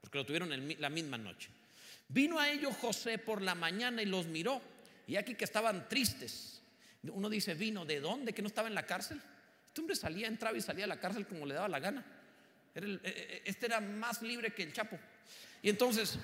porque 0.00 0.18
lo 0.18 0.24
tuvieron 0.24 0.52
en 0.52 0.80
la 0.80 0.88
misma 0.88 1.18
noche. 1.18 1.50
Vino 2.06 2.38
a 2.38 2.48
ellos 2.48 2.76
José 2.76 3.18
por 3.18 3.42
la 3.42 3.54
mañana 3.54 4.02
y 4.02 4.06
los 4.06 4.26
miró, 4.26 4.62
y 5.06 5.16
aquí 5.16 5.34
que 5.34 5.44
estaban 5.44 5.88
tristes. 5.88 6.62
Uno 7.02 7.28
dice, 7.28 7.54
vino, 7.54 7.84
¿de 7.84 7.98
dónde? 7.98 8.32
¿Que 8.32 8.42
no 8.42 8.48
estaba 8.48 8.68
en 8.68 8.74
la 8.74 8.86
cárcel? 8.86 9.20
Hombre 9.80 9.96
salía, 9.96 10.28
entraba 10.28 10.56
y 10.58 10.60
salía 10.60 10.84
de 10.84 10.88
la 10.88 11.00
cárcel 11.00 11.26
como 11.26 11.46
le 11.46 11.54
daba 11.54 11.66
la 11.66 11.80
gana. 11.80 12.04
Eh, 12.74 12.98
eh, 13.02 13.42
este 13.46 13.64
era 13.64 13.80
más 13.80 14.20
libre 14.20 14.52
que 14.52 14.62
el 14.62 14.74
Chapo. 14.74 14.98
Y 15.62 15.70
entonces, 15.70 16.18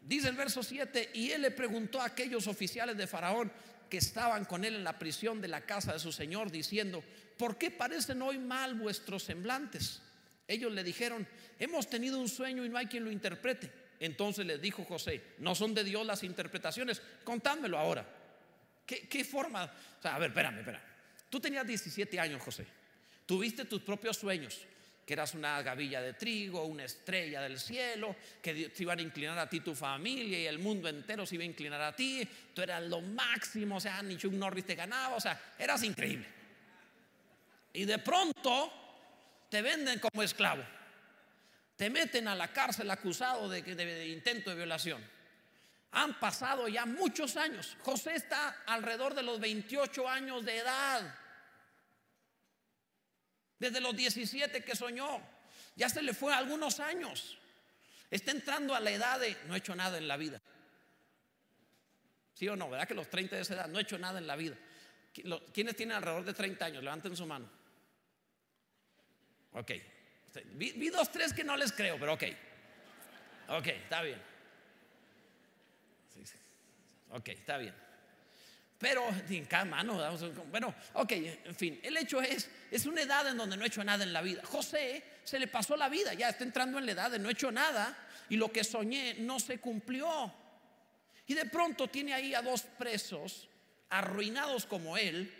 dice 0.00 0.28
el 0.28 0.36
verso 0.36 0.62
7, 0.62 1.10
y 1.12 1.30
él 1.30 1.42
le 1.42 1.50
preguntó 1.50 2.00
a 2.00 2.06
aquellos 2.06 2.46
oficiales 2.46 2.96
de 2.96 3.06
Faraón 3.06 3.52
que 3.90 3.98
estaban 3.98 4.46
con 4.46 4.64
él 4.64 4.76
en 4.76 4.84
la 4.84 4.98
prisión 4.98 5.42
de 5.42 5.48
la 5.48 5.60
casa 5.60 5.92
de 5.92 5.98
su 5.98 6.10
señor, 6.10 6.50
diciendo, 6.50 7.04
¿por 7.36 7.58
qué 7.58 7.70
parecen 7.70 8.22
hoy 8.22 8.38
mal 8.38 8.76
vuestros 8.76 9.24
semblantes? 9.24 10.00
Ellos 10.48 10.72
le 10.72 10.82
dijeron, 10.82 11.28
hemos 11.58 11.90
tenido 11.90 12.18
un 12.18 12.30
sueño 12.30 12.64
y 12.64 12.70
no 12.70 12.78
hay 12.78 12.86
quien 12.86 13.04
lo 13.04 13.10
interprete. 13.10 13.70
Entonces 14.00 14.46
les 14.46 14.60
dijo 14.62 14.84
José, 14.84 15.22
no 15.38 15.54
son 15.54 15.74
de 15.74 15.84
Dios 15.84 16.06
las 16.06 16.22
interpretaciones, 16.22 17.02
contádmelo 17.24 17.78
ahora. 17.78 18.23
¿Qué, 18.86 19.24
forma? 19.24 19.64
O 19.64 20.02
sea, 20.02 20.16
a 20.16 20.18
ver, 20.18 20.30
espérame, 20.30 20.58
espérame. 20.58 20.82
Tú 21.30 21.40
tenías 21.40 21.66
17 21.66 22.20
años, 22.20 22.42
José. 22.42 22.66
Tuviste 23.26 23.64
tus 23.64 23.80
propios 23.80 24.18
sueños, 24.18 24.60
que 25.06 25.14
eras 25.14 25.34
una 25.34 25.62
gavilla 25.62 26.02
de 26.02 26.12
trigo, 26.12 26.64
una 26.64 26.84
estrella 26.84 27.40
del 27.40 27.58
cielo, 27.58 28.14
que 28.42 28.68
te 28.68 28.82
iban 28.82 28.98
a 28.98 29.02
inclinar 29.02 29.38
a 29.38 29.48
ti 29.48 29.60
tu 29.60 29.74
familia 29.74 30.38
y 30.38 30.46
el 30.46 30.58
mundo 30.58 30.88
entero 30.88 31.24
se 31.24 31.36
iba 31.36 31.42
a 31.42 31.46
inclinar 31.46 31.80
a 31.80 31.96
ti. 31.96 32.28
Tú 32.52 32.62
eras 32.62 32.82
lo 32.82 33.00
máximo, 33.00 33.76
o 33.76 33.80
sea, 33.80 34.02
ni 34.02 34.16
Chuck 34.16 34.32
Norris 34.32 34.66
te 34.66 34.74
ganaba, 34.74 35.16
o 35.16 35.20
sea, 35.20 35.54
eras 35.58 35.82
increíble. 35.82 36.26
Y 37.72 37.86
de 37.86 37.98
pronto 37.98 38.72
te 39.48 39.62
venden 39.62 39.98
como 39.98 40.22
esclavo. 40.22 40.64
Te 41.76 41.90
meten 41.90 42.28
a 42.28 42.36
la 42.36 42.52
cárcel 42.52 42.90
acusado 42.90 43.48
de, 43.48 43.62
de 43.62 44.08
intento 44.08 44.50
de 44.50 44.56
violación. 44.56 45.02
Han 45.94 46.18
pasado 46.18 46.68
ya 46.68 46.86
muchos 46.86 47.36
años. 47.36 47.76
José 47.82 48.16
está 48.16 48.62
alrededor 48.66 49.14
de 49.14 49.22
los 49.22 49.38
28 49.40 50.08
años 50.08 50.44
de 50.44 50.58
edad. 50.58 51.18
Desde 53.58 53.80
los 53.80 53.96
17 53.96 54.64
que 54.64 54.74
soñó. 54.74 55.20
Ya 55.76 55.88
se 55.88 56.02
le 56.02 56.12
fue 56.12 56.34
algunos 56.34 56.80
años. 56.80 57.38
Está 58.10 58.32
entrando 58.32 58.74
a 58.74 58.80
la 58.80 58.90
edad 58.90 59.20
de 59.20 59.36
no 59.46 59.54
he 59.54 59.58
hecho 59.58 59.74
nada 59.74 59.96
en 59.98 60.08
la 60.08 60.16
vida. 60.16 60.40
¿Sí 62.34 62.48
o 62.48 62.56
no? 62.56 62.68
¿Verdad 62.68 62.88
que 62.88 62.94
los 62.94 63.08
30 63.08 63.36
de 63.36 63.42
esa 63.42 63.54
edad 63.54 63.68
no 63.68 63.78
he 63.78 63.82
hecho 63.82 63.98
nada 63.98 64.18
en 64.18 64.26
la 64.26 64.34
vida? 64.34 64.56
¿Quiénes 65.52 65.76
tienen 65.76 65.96
alrededor 65.96 66.24
de 66.24 66.34
30 66.34 66.64
años? 66.64 66.82
Levanten 66.82 67.16
su 67.16 67.24
mano. 67.24 67.48
Ok. 69.52 69.70
Vi, 70.54 70.90
dos, 70.90 71.12
tres 71.12 71.32
que 71.32 71.44
no 71.44 71.56
les 71.56 71.70
creo, 71.70 71.96
pero 71.98 72.14
ok. 72.14 72.24
Ok, 73.50 73.66
está 73.68 74.02
bien. 74.02 74.33
Ok, 77.14 77.28
está 77.28 77.58
bien. 77.58 77.74
Pero 78.76 79.08
en 79.28 79.46
cada 79.46 79.64
mano, 79.64 80.00
bueno, 80.50 80.74
ok, 80.94 81.12
en 81.12 81.54
fin, 81.54 81.80
el 81.82 81.96
hecho 81.96 82.20
es, 82.20 82.50
es 82.70 82.86
una 82.86 83.02
edad 83.02 83.28
en 83.28 83.36
donde 83.36 83.56
no 83.56 83.62
he 83.64 83.68
hecho 83.68 83.84
nada 83.84 84.02
en 84.02 84.12
la 84.12 84.20
vida. 84.20 84.42
José 84.44 85.02
se 85.22 85.38
le 85.38 85.46
pasó 85.46 85.76
la 85.76 85.88
vida, 85.88 86.12
ya 86.12 86.28
está 86.28 86.42
entrando 86.42 86.78
en 86.78 86.86
la 86.86 86.92
edad 86.92 87.10
de 87.10 87.20
no 87.20 87.28
he 87.28 87.32
hecho 87.32 87.52
nada 87.52 87.96
y 88.28 88.36
lo 88.36 88.50
que 88.50 88.64
soñé 88.64 89.14
no 89.20 89.38
se 89.38 89.58
cumplió. 89.58 90.34
Y 91.26 91.34
de 91.34 91.46
pronto 91.46 91.88
tiene 91.88 92.14
ahí 92.14 92.34
a 92.34 92.42
dos 92.42 92.62
presos 92.62 93.48
arruinados 93.90 94.66
como 94.66 94.96
él. 94.96 95.32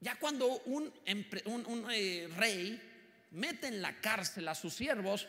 Ya 0.00 0.16
cuando 0.16 0.58
un, 0.66 0.92
eh, 1.92 2.28
rey 2.36 3.26
mete 3.30 3.68
en 3.68 3.80
la 3.80 4.00
cárcel 4.00 4.48
a 4.48 4.56
sus 4.56 4.74
siervos, 4.74 5.28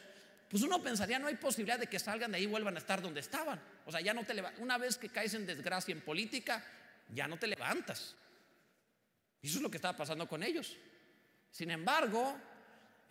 pues 0.55 0.63
uno 0.63 0.81
pensaría 0.81 1.19
no 1.19 1.27
hay 1.27 1.35
posibilidad 1.35 1.77
de 1.77 1.87
que 1.87 1.99
salgan 1.99 2.31
de 2.31 2.37
ahí 2.37 2.45
y 2.45 2.47
vuelvan 2.47 2.75
a 2.75 2.77
estar 2.77 3.01
donde 3.01 3.19
estaban. 3.19 3.61
O 3.85 3.91
sea, 3.91 3.99
ya 3.99 4.13
no 4.13 4.23
te 4.23 4.33
levantas. 4.33 4.61
Una 4.61 4.77
vez 4.77 4.97
que 4.97 5.09
caes 5.09 5.33
en 5.33 5.45
desgracia 5.45 5.91
en 5.91 5.99
política, 5.99 6.63
ya 7.13 7.27
no 7.27 7.37
te 7.37 7.45
levantas. 7.45 8.15
Y 9.41 9.47
eso 9.47 9.57
es 9.57 9.61
lo 9.61 9.69
que 9.69 9.75
estaba 9.75 9.97
pasando 9.97 10.29
con 10.29 10.41
ellos. 10.43 10.77
Sin 11.51 11.71
embargo, 11.71 12.39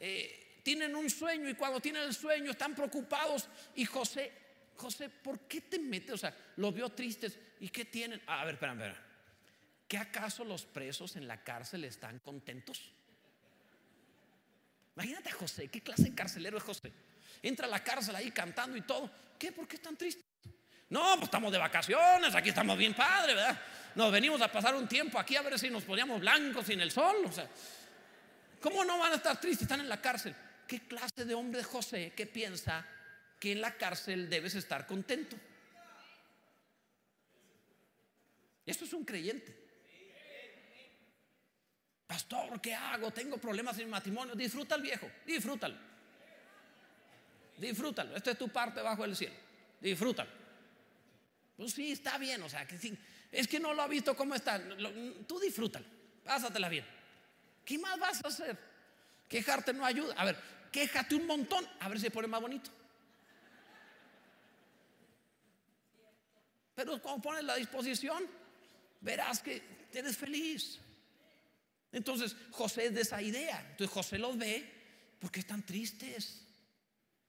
eh, 0.00 0.62
tienen 0.62 0.96
un 0.96 1.10
sueño 1.10 1.46
y 1.50 1.52
cuando 1.52 1.80
tienen 1.80 2.04
el 2.04 2.14
sueño 2.14 2.50
están 2.50 2.74
preocupados. 2.74 3.46
Y 3.74 3.84
José, 3.84 4.32
José, 4.76 5.10
¿por 5.10 5.40
qué 5.40 5.60
te 5.60 5.78
metes? 5.78 6.14
O 6.14 6.16
sea, 6.16 6.34
los 6.56 6.72
vio 6.72 6.88
tristes. 6.92 7.38
¿Y 7.60 7.68
qué 7.68 7.84
tienen? 7.84 8.22
a 8.26 8.42
ver, 8.46 8.54
espera, 8.54 8.72
espera. 8.72 9.06
¿Qué 9.86 9.98
acaso 9.98 10.46
los 10.46 10.64
presos 10.64 11.16
en 11.16 11.28
la 11.28 11.44
cárcel 11.44 11.84
están 11.84 12.20
contentos? 12.20 12.90
Imagínate 14.96 15.28
a 15.28 15.32
José, 15.34 15.68
¿qué 15.68 15.82
clase 15.82 16.04
de 16.04 16.14
carcelero 16.14 16.56
es 16.56 16.62
José? 16.62 16.90
Entra 17.42 17.66
a 17.66 17.70
la 17.70 17.82
cárcel 17.82 18.16
ahí 18.16 18.30
cantando 18.30 18.76
y 18.76 18.82
todo. 18.82 19.10
¿Qué? 19.38 19.52
¿Por 19.52 19.68
qué 19.68 19.76
están 19.76 19.96
tristes? 19.96 20.24
No, 20.90 21.14
pues 21.14 21.24
estamos 21.24 21.50
de 21.50 21.58
vacaciones, 21.58 22.34
aquí 22.34 22.50
estamos 22.50 22.78
bien 22.78 22.94
padre, 22.94 23.34
¿verdad? 23.34 23.58
Nos 23.94 24.12
venimos 24.12 24.40
a 24.40 24.52
pasar 24.52 24.74
un 24.74 24.86
tiempo 24.86 25.18
aquí 25.18 25.34
a 25.36 25.42
ver 25.42 25.58
si 25.58 25.70
nos 25.70 25.84
poníamos 25.84 26.20
blancos 26.20 26.66
sin 26.66 26.80
el 26.80 26.90
sol. 26.90 27.16
O 27.24 27.32
sea, 27.32 27.48
¿cómo 28.60 28.84
no 28.84 28.98
van 28.98 29.12
a 29.12 29.16
estar 29.16 29.40
tristes? 29.40 29.62
Están 29.62 29.80
en 29.80 29.88
la 29.88 30.00
cárcel. 30.00 30.34
¿Qué 30.68 30.86
clase 30.86 31.24
de 31.24 31.34
hombre 31.34 31.62
José 31.62 32.12
que 32.14 32.26
piensa 32.26 32.86
que 33.38 33.52
en 33.52 33.60
la 33.60 33.76
cárcel 33.76 34.28
debes 34.28 34.54
estar 34.54 34.86
contento? 34.86 35.36
Esto 38.66 38.84
es 38.84 38.92
un 38.92 39.04
creyente. 39.04 39.64
Pastor, 42.06 42.60
¿qué 42.60 42.74
hago? 42.74 43.10
Tengo 43.10 43.38
problemas 43.38 43.78
en 43.78 43.86
mi 43.86 43.90
matrimonio. 43.90 44.34
Disfruta 44.34 44.74
el 44.76 44.82
viejo, 44.82 45.10
disfrútalo. 45.26 45.93
Disfrútalo. 47.56 48.16
Esta 48.16 48.32
es 48.32 48.38
tu 48.38 48.48
parte 48.48 48.80
bajo 48.80 49.04
el 49.04 49.14
cielo. 49.16 49.34
Disfrútalo. 49.80 50.30
Pues 51.56 51.72
sí, 51.72 51.92
está 51.92 52.18
bien. 52.18 52.42
O 52.42 52.48
sea, 52.48 52.66
que 52.66 52.78
es 53.30 53.48
que 53.48 53.60
no 53.60 53.74
lo 53.74 53.82
ha 53.82 53.88
visto 53.88 54.16
cómo 54.16 54.34
está. 54.34 54.62
tú 55.26 55.38
disfrútalo. 55.38 55.86
Pásatela 56.24 56.68
bien. 56.68 56.86
¿Qué 57.64 57.78
más 57.78 57.98
vas 57.98 58.24
a 58.24 58.28
hacer? 58.28 58.58
Quejarte 59.28 59.72
no 59.72 59.84
ayuda. 59.84 60.14
A 60.16 60.24
ver, 60.24 60.36
quéjate 60.70 61.14
un 61.14 61.26
montón. 61.26 61.66
A 61.80 61.88
ver 61.88 61.98
si 61.98 62.04
se 62.04 62.10
pone 62.10 62.28
más 62.28 62.40
bonito. 62.40 62.70
Pero 66.74 67.00
cuando 67.00 67.22
pones 67.22 67.44
la 67.44 67.56
disposición, 67.56 68.24
verás 69.00 69.40
que 69.40 69.62
eres 69.92 70.16
feliz. 70.16 70.80
Entonces 71.92 72.34
José 72.50 72.86
es 72.86 72.94
de 72.94 73.02
esa 73.02 73.22
idea. 73.22 73.60
Entonces 73.70 73.90
José 73.90 74.18
los 74.18 74.36
ve 74.36 74.68
porque 75.20 75.40
están 75.40 75.64
tristes. 75.64 76.43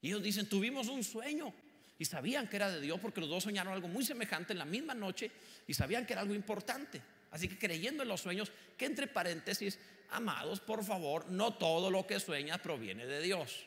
Y 0.06 0.10
ellos 0.10 0.22
dicen, 0.22 0.48
tuvimos 0.48 0.88
un 0.88 1.04
sueño. 1.04 1.52
Y 1.98 2.06
sabían 2.06 2.48
que 2.48 2.58
era 2.58 2.70
de 2.70 2.80
Dios 2.80 3.00
porque 3.00 3.22
los 3.22 3.28
dos 3.28 3.42
soñaron 3.42 3.74
algo 3.74 3.88
muy 3.88 4.06
semejante 4.06 4.54
en 4.54 4.60
la 4.60 4.66
misma 4.66 4.94
noche 4.94 5.32
y 5.66 5.74
sabían 5.74 6.06
que 6.06 6.14
era 6.14 6.22
algo 6.22 6.36
importante. 6.36 7.02
Así 7.32 7.48
que 7.48 7.58
creyendo 7.58 8.04
en 8.04 8.10
los 8.10 8.22
sueños, 8.22 8.52
que 8.78 8.86
entre 8.86 9.08
paréntesis, 9.08 9.80
amados, 10.12 10.60
por 10.60 10.84
favor, 10.86 11.28
no 11.32 11.56
todo 11.56 11.90
lo 11.90 12.06
que 12.06 12.20
sueñas 12.20 12.60
proviene 12.60 13.08
de 13.08 13.20
Dios. 13.20 13.66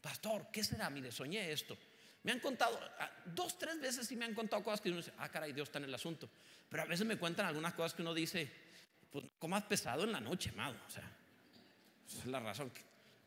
Pastor, 0.00 0.46
¿qué 0.52 0.62
será? 0.62 0.88
Mire, 0.90 1.10
soñé 1.10 1.50
esto. 1.50 1.76
Me 2.22 2.30
han 2.30 2.38
contado, 2.38 2.78
ah, 3.00 3.10
dos, 3.34 3.58
tres 3.58 3.80
veces 3.80 4.06
sí 4.06 4.14
me 4.14 4.26
han 4.26 4.34
contado 4.34 4.62
cosas 4.62 4.80
que 4.80 4.90
uno 4.90 4.98
dice, 4.98 5.12
ah, 5.18 5.28
caray, 5.28 5.52
Dios 5.52 5.70
está 5.70 5.80
en 5.80 5.86
el 5.86 5.94
asunto. 5.94 6.30
Pero 6.68 6.84
a 6.84 6.86
veces 6.86 7.04
me 7.04 7.16
cuentan 7.16 7.46
algunas 7.46 7.74
cosas 7.74 7.94
que 7.94 8.02
uno 8.02 8.14
dice, 8.14 8.48
pues 9.10 9.24
más 9.48 9.64
pesado 9.64 10.04
en 10.04 10.12
la 10.12 10.20
noche, 10.20 10.50
amado. 10.50 10.76
O 10.86 10.90
sea, 10.90 11.10
esa 12.06 12.18
es 12.20 12.26
la 12.26 12.38
razón. 12.38 12.70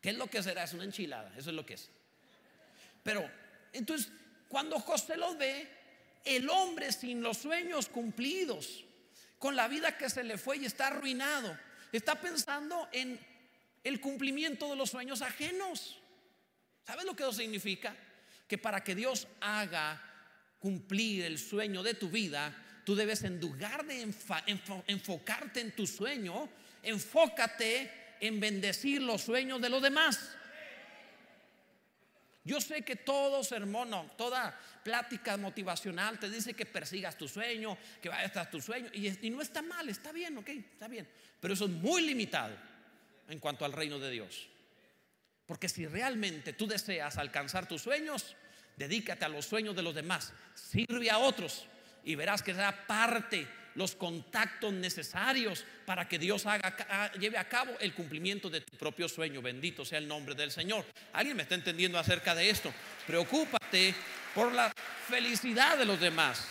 ¿Qué 0.02 0.10
es 0.10 0.16
lo 0.16 0.26
que 0.26 0.42
será? 0.42 0.64
Es 0.64 0.72
una 0.74 0.84
enchilada, 0.84 1.32
eso 1.38 1.50
es 1.50 1.56
lo 1.56 1.64
que 1.64 1.74
es. 1.74 1.88
Pero, 3.04 3.30
entonces, 3.72 4.10
cuando 4.48 4.80
José 4.80 5.16
los 5.16 5.38
ve, 5.38 5.68
el 6.24 6.50
hombre 6.50 6.90
sin 6.90 7.22
los 7.22 7.38
sueños 7.38 7.88
cumplidos, 7.88 8.84
con 9.38 9.54
la 9.54 9.68
vida 9.68 9.96
que 9.96 10.10
se 10.10 10.24
le 10.24 10.38
fue 10.38 10.58
y 10.58 10.64
está 10.64 10.88
arruinado, 10.88 11.56
está 11.92 12.20
pensando 12.20 12.88
en 12.92 13.18
el 13.84 14.00
cumplimiento 14.00 14.68
de 14.70 14.76
los 14.76 14.90
sueños 14.90 15.22
ajenos. 15.22 16.00
¿Sabes 16.84 17.04
lo 17.04 17.14
que 17.14 17.22
eso 17.22 17.32
significa? 17.32 17.96
Que 18.48 18.58
para 18.58 18.82
que 18.82 18.96
Dios 18.96 19.28
haga 19.40 20.02
cumplir 20.58 21.24
el 21.24 21.38
sueño 21.38 21.82
de 21.84 21.94
tu 21.94 22.10
vida, 22.10 22.54
tú 22.84 22.96
debes 22.96 23.22
en 23.22 23.40
lugar 23.40 23.84
de 23.86 24.02
enfocarte 24.88 25.60
en 25.60 25.76
tu 25.76 25.86
sueño, 25.86 26.48
enfócate 26.82 28.01
en 28.22 28.38
bendecir 28.38 29.02
los 29.02 29.20
sueños 29.20 29.60
de 29.60 29.68
los 29.68 29.82
demás. 29.82 30.30
Yo 32.44 32.60
sé 32.60 32.82
que 32.82 32.96
todo 32.96 33.42
sermón, 33.42 33.90
toda 34.16 34.58
plática 34.84 35.36
motivacional 35.36 36.18
te 36.18 36.30
dice 36.30 36.54
que 36.54 36.64
persigas 36.64 37.18
tu 37.18 37.26
sueño, 37.26 37.76
que 38.00 38.08
vayas 38.08 38.32
tras 38.32 38.50
tu 38.50 38.60
sueño, 38.60 38.88
y, 38.92 39.26
y, 39.26 39.30
no 39.30 39.42
está 39.42 39.60
mal, 39.60 39.88
está 39.88 40.12
bien, 40.12 40.38
ok, 40.38 40.48
está 40.48 40.86
bien. 40.86 41.08
Pero 41.40 41.54
eso 41.54 41.64
es 41.64 41.70
muy 41.70 42.02
limitado 42.02 42.56
en 43.28 43.40
cuanto 43.40 43.64
al 43.64 43.72
reino 43.72 43.98
de 43.98 44.10
Dios. 44.10 44.48
Porque 45.44 45.68
si 45.68 45.86
realmente 45.86 46.52
tú 46.52 46.68
deseas 46.68 47.18
alcanzar 47.18 47.66
tus 47.66 47.82
sueños, 47.82 48.36
dedícate 48.76 49.24
a 49.24 49.28
los 49.28 49.46
sueños 49.46 49.74
de 49.74 49.82
los 49.82 49.94
demás, 49.94 50.32
sirve 50.54 51.10
a 51.10 51.18
otros 51.18 51.66
y 52.04 52.14
verás 52.14 52.42
que 52.42 52.54
será 52.54 52.86
parte 52.86 53.48
los 53.74 53.94
contactos 53.94 54.72
necesarios 54.72 55.64
para 55.86 56.08
que 56.08 56.18
Dios 56.18 56.46
haga, 56.46 57.12
lleve 57.12 57.38
a 57.38 57.48
cabo 57.48 57.72
el 57.80 57.94
cumplimiento 57.94 58.50
de 58.50 58.60
tu 58.60 58.76
propio 58.76 59.08
sueño. 59.08 59.42
Bendito 59.42 59.84
sea 59.84 59.98
el 59.98 60.08
nombre 60.08 60.34
del 60.34 60.50
Señor. 60.50 60.84
¿Alguien 61.12 61.36
me 61.36 61.42
está 61.42 61.54
entendiendo 61.54 61.98
acerca 61.98 62.34
de 62.34 62.50
esto? 62.50 62.72
Preocúpate 63.06 63.94
por 64.34 64.52
la 64.52 64.72
felicidad 65.08 65.78
de 65.78 65.84
los 65.84 66.00
demás. 66.00 66.48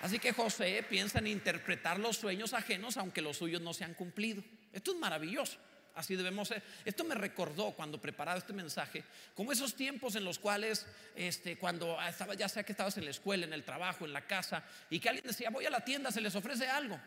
Así 0.00 0.18
que 0.18 0.32
José 0.32 0.84
piensa 0.88 1.18
en 1.18 1.28
interpretar 1.28 1.98
los 1.98 2.18
sueños 2.18 2.52
ajenos 2.52 2.98
aunque 2.98 3.22
los 3.22 3.38
suyos 3.38 3.62
no 3.62 3.72
se 3.72 3.84
han 3.84 3.94
cumplido. 3.94 4.42
Esto 4.72 4.92
es 4.92 4.98
maravilloso. 4.98 5.58
Así 5.94 6.16
debemos 6.16 6.48
ser. 6.48 6.62
Esto 6.84 7.04
me 7.04 7.14
recordó 7.14 7.70
cuando 7.70 8.00
preparaba 8.00 8.38
este 8.38 8.52
mensaje, 8.52 9.04
como 9.34 9.52
esos 9.52 9.74
tiempos 9.74 10.16
en 10.16 10.24
los 10.24 10.40
cuales, 10.40 10.86
este, 11.14 11.56
cuando 11.56 12.00
estaba, 12.02 12.34
ya 12.34 12.48
sea 12.48 12.64
que 12.64 12.72
estabas 12.72 12.96
en 12.98 13.04
la 13.04 13.10
escuela, 13.10 13.46
en 13.46 13.52
el 13.52 13.62
trabajo, 13.62 14.04
en 14.04 14.12
la 14.12 14.26
casa, 14.26 14.64
y 14.90 14.98
que 14.98 15.08
alguien 15.08 15.26
decía, 15.26 15.50
voy 15.50 15.66
a 15.66 15.70
la 15.70 15.84
tienda, 15.84 16.10
se 16.10 16.20
les 16.20 16.34
ofrece 16.34 16.66
algo. 16.66 16.98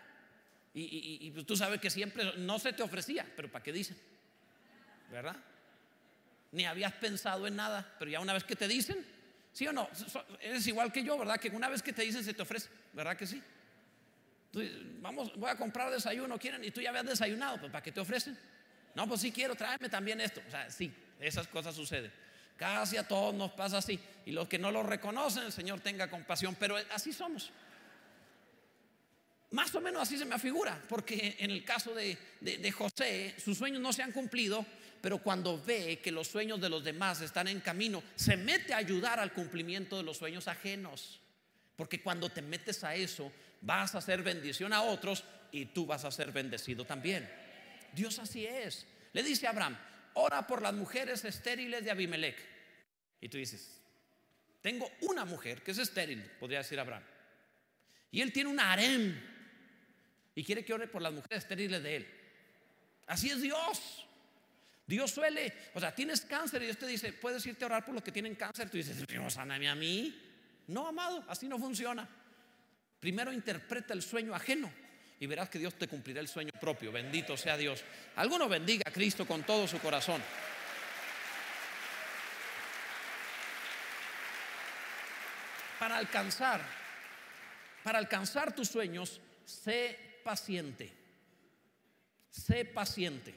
Y, 0.73 1.31
tú 1.47 1.57
sabes 1.57 1.81
que 1.81 1.89
siempre 1.89 2.37
no 2.37 2.59
se 2.59 2.71
te 2.71 2.83
ofrecía, 2.83 3.25
pero 3.35 3.51
¿para 3.51 3.63
qué 3.63 3.73
dicen? 3.73 3.97
¿Verdad? 5.11 5.35
Ni 6.51 6.65
habías 6.65 6.93
pensado 6.93 7.47
en 7.47 7.55
nada, 7.55 7.95
pero 7.97 8.11
ya 8.11 8.19
una 8.19 8.33
vez 8.33 8.43
que 8.43 8.55
te 8.55 8.67
dicen, 8.67 9.03
¿sí 9.51 9.67
o 9.67 9.73
no? 9.73 9.89
Es 10.39 10.67
igual 10.67 10.91
que 10.93 11.03
yo, 11.03 11.17
¿verdad? 11.17 11.39
Que 11.39 11.49
una 11.49 11.67
vez 11.67 11.81
que 11.81 11.93
te 11.93 12.03
dicen 12.03 12.23
se 12.23 12.33
te 12.33 12.43
ofrece, 12.43 12.69
¿verdad 12.93 13.17
que 13.17 13.25
sí? 13.25 13.41
vamos, 15.01 15.35
voy 15.35 15.51
a 15.51 15.55
comprar 15.55 15.91
desayuno, 15.91 16.39
¿quieren? 16.39 16.63
Y 16.63 16.71
tú 16.71 16.81
ya 16.81 16.89
habías 16.89 17.05
desayunado, 17.05 17.59
pues 17.59 17.71
¿para 17.71 17.83
qué 17.83 17.91
te 17.91 17.99
ofrecen? 17.99 18.37
No, 18.97 19.07
pues 19.07 19.21
sí 19.21 19.31
quiero, 19.31 19.53
tráeme 19.53 19.89
también 19.89 20.19
esto. 20.19 20.41
O 20.47 20.49
sea, 20.49 20.71
sí, 20.71 20.91
esas 21.19 21.47
cosas 21.47 21.75
suceden. 21.75 22.11
Casi 22.55 22.97
a 22.97 23.07
todos 23.07 23.31
nos 23.35 23.51
pasa 23.51 23.77
así. 23.77 23.99
Y 24.25 24.31
los 24.31 24.47
que 24.47 24.57
no 24.57 24.71
lo 24.71 24.81
reconocen, 24.81 25.43
el 25.43 25.51
Señor 25.51 25.81
tenga 25.81 26.09
compasión. 26.09 26.55
Pero 26.55 26.77
así 26.91 27.13
somos. 27.13 27.51
Más 29.51 29.75
o 29.75 29.81
menos 29.81 30.01
así 30.01 30.17
se 30.17 30.25
me 30.25 30.33
afigura, 30.33 30.81
porque 30.89 31.35
en 31.37 31.51
el 31.51 31.63
caso 31.63 31.93
de, 31.93 32.17
José, 32.71 33.35
sus 33.37 33.59
sueños 33.59 33.79
no 33.81 33.93
se 33.93 34.01
han 34.01 34.11
cumplido, 34.11 34.65
pero 34.99 35.19
cuando 35.19 35.61
ve 35.63 35.99
que 36.03 36.11
los 36.11 36.27
sueños 36.27 36.59
de 36.59 36.69
los 36.69 36.83
demás 36.83 37.21
están 37.21 37.47
en 37.47 37.59
camino, 37.59 38.01
se 38.15 38.35
mete 38.35 38.73
a 38.73 38.77
ayudar 38.77 39.19
al 39.19 39.31
cumplimiento 39.31 39.95
de 39.97 40.03
los 40.03 40.17
sueños 40.17 40.47
ajenos. 40.47 41.19
Porque 41.75 42.01
cuando 42.01 42.31
te 42.31 42.41
metes 42.41 42.83
a 42.83 42.95
eso, 42.95 43.31
vas 43.61 43.93
a 43.93 43.99
hacer 43.99 44.23
bendición 44.23 44.73
a 44.73 44.81
otros 44.81 45.23
y 45.51 45.65
tú 45.65 45.85
vas 45.85 46.03
a 46.03 46.09
ser 46.09 46.31
bendecido 46.31 46.83
también. 46.83 47.29
Dios 47.93 48.19
así 48.19 48.45
es. 48.45 48.85
Le 49.13 49.23
dice 49.23 49.47
a 49.47 49.51
Abraham, 49.51 49.77
ora 50.13 50.45
por 50.45 50.61
las 50.61 50.73
mujeres 50.73 51.23
estériles 51.25 51.83
de 51.83 51.91
Abimelech. 51.91 52.37
Y 53.19 53.29
tú 53.29 53.37
dices, 53.37 53.81
tengo 54.61 54.89
una 55.01 55.25
mujer 55.25 55.61
que 55.61 55.71
es 55.71 55.77
estéril, 55.77 56.21
podría 56.39 56.59
decir 56.59 56.79
Abraham. 56.79 57.03
Y 58.11 58.21
él 58.21 58.31
tiene 58.31 58.49
un 58.49 58.59
harem 58.59 59.19
y 60.35 60.43
quiere 60.43 60.63
que 60.63 60.73
ore 60.73 60.87
por 60.87 61.01
las 61.01 61.13
mujeres 61.13 61.39
estériles 61.39 61.81
de 61.83 61.95
él. 61.95 62.07
Así 63.07 63.29
es 63.29 63.41
Dios. 63.41 64.05
Dios 64.85 65.11
suele, 65.11 65.53
o 65.73 65.79
sea, 65.79 65.93
tienes 65.93 66.21
cáncer 66.21 66.61
y 66.61 66.65
Dios 66.65 66.77
te 66.77 66.87
dice, 66.87 67.11
puedes 67.11 67.45
irte 67.45 67.65
a 67.65 67.67
orar 67.67 67.83
por 67.83 67.93
los 67.93 68.03
que 68.03 68.11
tienen 68.11 68.35
cáncer. 68.35 68.69
Tú 68.69 68.77
dices, 68.77 69.03
no, 69.13 69.29
sáname 69.29 69.67
a 69.67 69.75
mí. 69.75 70.23
No, 70.67 70.87
amado, 70.87 71.25
así 71.27 71.47
no 71.47 71.59
funciona. 71.59 72.07
Primero 72.99 73.33
interpreta 73.33 73.93
el 73.93 74.01
sueño 74.01 74.33
ajeno 74.33 74.71
y 75.19 75.25
verás 75.25 75.49
que 75.49 75.59
Dios 75.59 75.73
te 75.75 75.87
cumplirá 75.87 76.19
el 76.19 76.27
sueño 76.27 76.51
propio. 76.59 76.91
Bendito 76.91 77.35
sea 77.35 77.57
Dios. 77.57 77.83
Alguno 78.15 78.47
bendiga 78.47 78.83
a 78.85 78.91
Cristo 78.91 79.25
con 79.25 79.43
todo 79.43 79.67
su 79.67 79.79
corazón. 79.79 80.21
Para 85.79 85.97
alcanzar, 85.97 86.61
para 87.83 87.99
alcanzar 87.99 88.53
tus 88.53 88.67
sueños, 88.67 89.21
sé 89.45 90.19
paciente. 90.23 90.91
Sé 92.29 92.65
paciente. 92.65 93.33